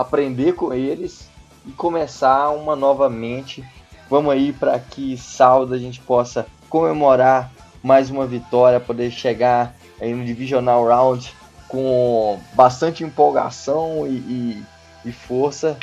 aprender 0.00 0.54
com 0.54 0.72
eles 0.72 1.28
e 1.66 1.72
começar 1.72 2.50
uma 2.50 2.74
novamente. 2.74 3.64
Vamos 4.08 4.32
aí 4.32 4.52
para 4.52 4.78
que 4.78 5.16
sábado 5.16 5.74
a 5.74 5.78
gente 5.78 6.00
possa 6.00 6.46
comemorar 6.68 7.50
mais 7.82 8.10
uma 8.10 8.26
vitória, 8.26 8.80
poder 8.80 9.10
chegar 9.10 9.74
aí 10.00 10.14
no 10.14 10.24
Divisional 10.24 10.84
Round 10.86 11.34
com 11.68 12.40
bastante 12.54 13.04
empolgação 13.04 14.06
e, 14.06 14.10
e, 14.10 14.64
e 15.04 15.12
força 15.12 15.76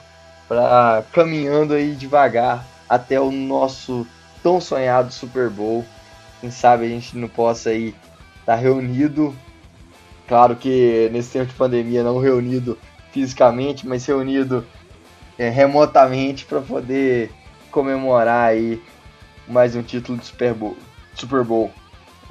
para 0.47 1.03
caminhando 1.11 1.73
aí 1.73 1.93
devagar 1.93 2.65
até 2.89 3.19
o 3.19 3.31
nosso 3.31 4.05
tão 4.41 4.59
sonhado 4.59 5.13
Super 5.13 5.49
Bowl. 5.49 5.85
Quem 6.41 6.51
sabe 6.51 6.85
a 6.85 6.89
gente 6.89 7.17
não 7.17 7.27
possa 7.27 7.69
aí 7.69 7.89
estar 8.39 8.53
tá 8.53 8.55
reunido. 8.55 9.35
Claro 10.27 10.55
que 10.55 11.09
nesse 11.11 11.31
tempo 11.31 11.47
de 11.47 11.53
pandemia 11.53 12.03
não 12.03 12.19
reunido 12.19 12.77
fisicamente, 13.11 13.87
mas 13.87 14.05
reunido 14.05 14.65
é, 15.37 15.49
remotamente 15.49 16.45
para 16.45 16.61
poder 16.61 17.31
comemorar 17.71 18.49
aí 18.49 18.81
mais 19.47 19.75
um 19.75 19.83
título 19.83 20.17
de 20.17 20.25
Super 20.25 20.53
Bowl. 20.53 20.75
Super 21.13 21.43
Bowl. 21.43 21.71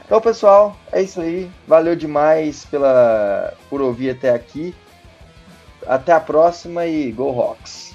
Então, 0.04 0.20
pessoal, 0.20 0.76
é 0.92 1.02
isso 1.02 1.20
aí. 1.20 1.50
Valeu 1.66 1.96
demais 1.96 2.64
pela 2.64 3.54
por 3.68 3.80
ouvir 3.80 4.10
até 4.10 4.30
aqui. 4.30 4.74
Até 5.86 6.12
a 6.12 6.20
próxima 6.20 6.86
e 6.86 7.10
Go 7.10 7.30
Rocks. 7.30 7.94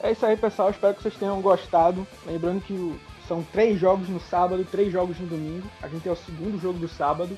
É 0.00 0.12
isso 0.12 0.24
aí, 0.24 0.36
pessoal. 0.36 0.70
Espero 0.70 0.94
que 0.94 1.02
vocês 1.02 1.16
tenham 1.16 1.40
gostado. 1.40 2.06
Lembrando 2.26 2.60
que 2.60 2.98
são 3.26 3.42
três 3.52 3.78
jogos 3.80 4.08
no 4.08 4.20
sábado 4.20 4.60
e 4.60 4.64
três 4.64 4.92
jogos 4.92 5.18
no 5.18 5.26
domingo. 5.26 5.66
A 5.82 5.88
gente 5.88 6.08
é 6.08 6.12
o 6.12 6.16
segundo 6.16 6.60
jogo 6.60 6.78
do 6.78 6.88
sábado. 6.88 7.36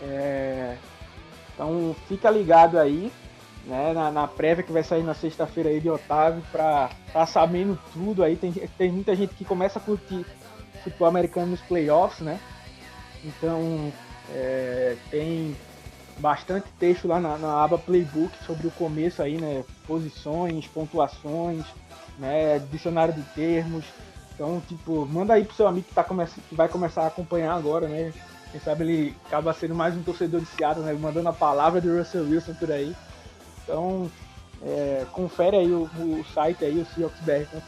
É... 0.00 0.76
Então 1.52 1.96
fica 2.08 2.30
ligado 2.30 2.78
aí 2.78 3.10
né, 3.66 3.92
na, 3.92 4.10
na, 4.10 4.28
prévia 4.28 4.62
que 4.62 4.72
vai 4.72 4.82
sair 4.82 5.02
na 5.02 5.12
sexta-feira 5.12 5.68
aí 5.68 5.80
de 5.80 5.90
Otávio, 5.90 6.42
pra 6.52 6.88
tá 7.12 7.26
sabendo 7.26 7.78
tudo 7.92 8.22
aí. 8.22 8.36
Tem, 8.36 8.52
tem 8.52 8.92
muita 8.92 9.14
gente 9.14 9.34
que 9.34 9.44
começa 9.44 9.78
a 9.78 9.82
curtir 9.82 10.24
futebol 10.84 11.08
americano 11.08 11.48
nos 11.48 11.60
playoffs, 11.62 12.20
né? 12.20 12.38
Então 13.24 13.92
é, 14.32 14.96
tem 15.10 15.56
bastante 16.18 16.66
texto 16.78 17.08
lá 17.08 17.20
na, 17.20 17.36
na, 17.36 17.62
aba 17.62 17.76
Playbook 17.76 18.32
sobre 18.44 18.68
o 18.68 18.70
começo 18.70 19.20
aí, 19.20 19.36
né? 19.36 19.64
Posições, 19.86 20.66
pontuações, 20.68 21.64
né? 22.18 22.60
Dicionário 22.70 23.14
de 23.14 23.22
termos. 23.34 23.84
Então, 24.34 24.62
tipo, 24.68 25.06
manda 25.06 25.34
aí 25.34 25.44
pro 25.44 25.56
seu 25.56 25.66
amigo 25.66 25.86
que, 25.88 25.94
tá 25.94 26.04
que 26.04 26.54
vai 26.54 26.68
começar 26.68 27.02
a 27.02 27.06
acompanhar 27.08 27.54
agora, 27.54 27.88
né? 27.88 28.12
Quem 28.52 28.60
sabe 28.60 28.84
ele 28.84 29.16
acaba 29.26 29.52
sendo 29.52 29.74
mais 29.74 29.96
um 29.96 30.02
torcedor 30.02 30.40
de 30.40 30.46
Seattle, 30.46 30.84
né? 30.84 30.92
Mandando 30.92 31.28
a 31.28 31.32
palavra 31.32 31.80
do 31.80 31.98
Russell 31.98 32.24
Wilson 32.24 32.54
por 32.54 32.70
aí. 32.70 32.94
Então, 33.66 34.08
é, 34.62 35.04
confere 35.12 35.56
aí 35.56 35.72
o, 35.72 35.90
o, 35.98 36.24
site 36.32 36.64
aí, 36.64 36.78
o 36.78 36.86
SeahawksBR.com 36.86 37.60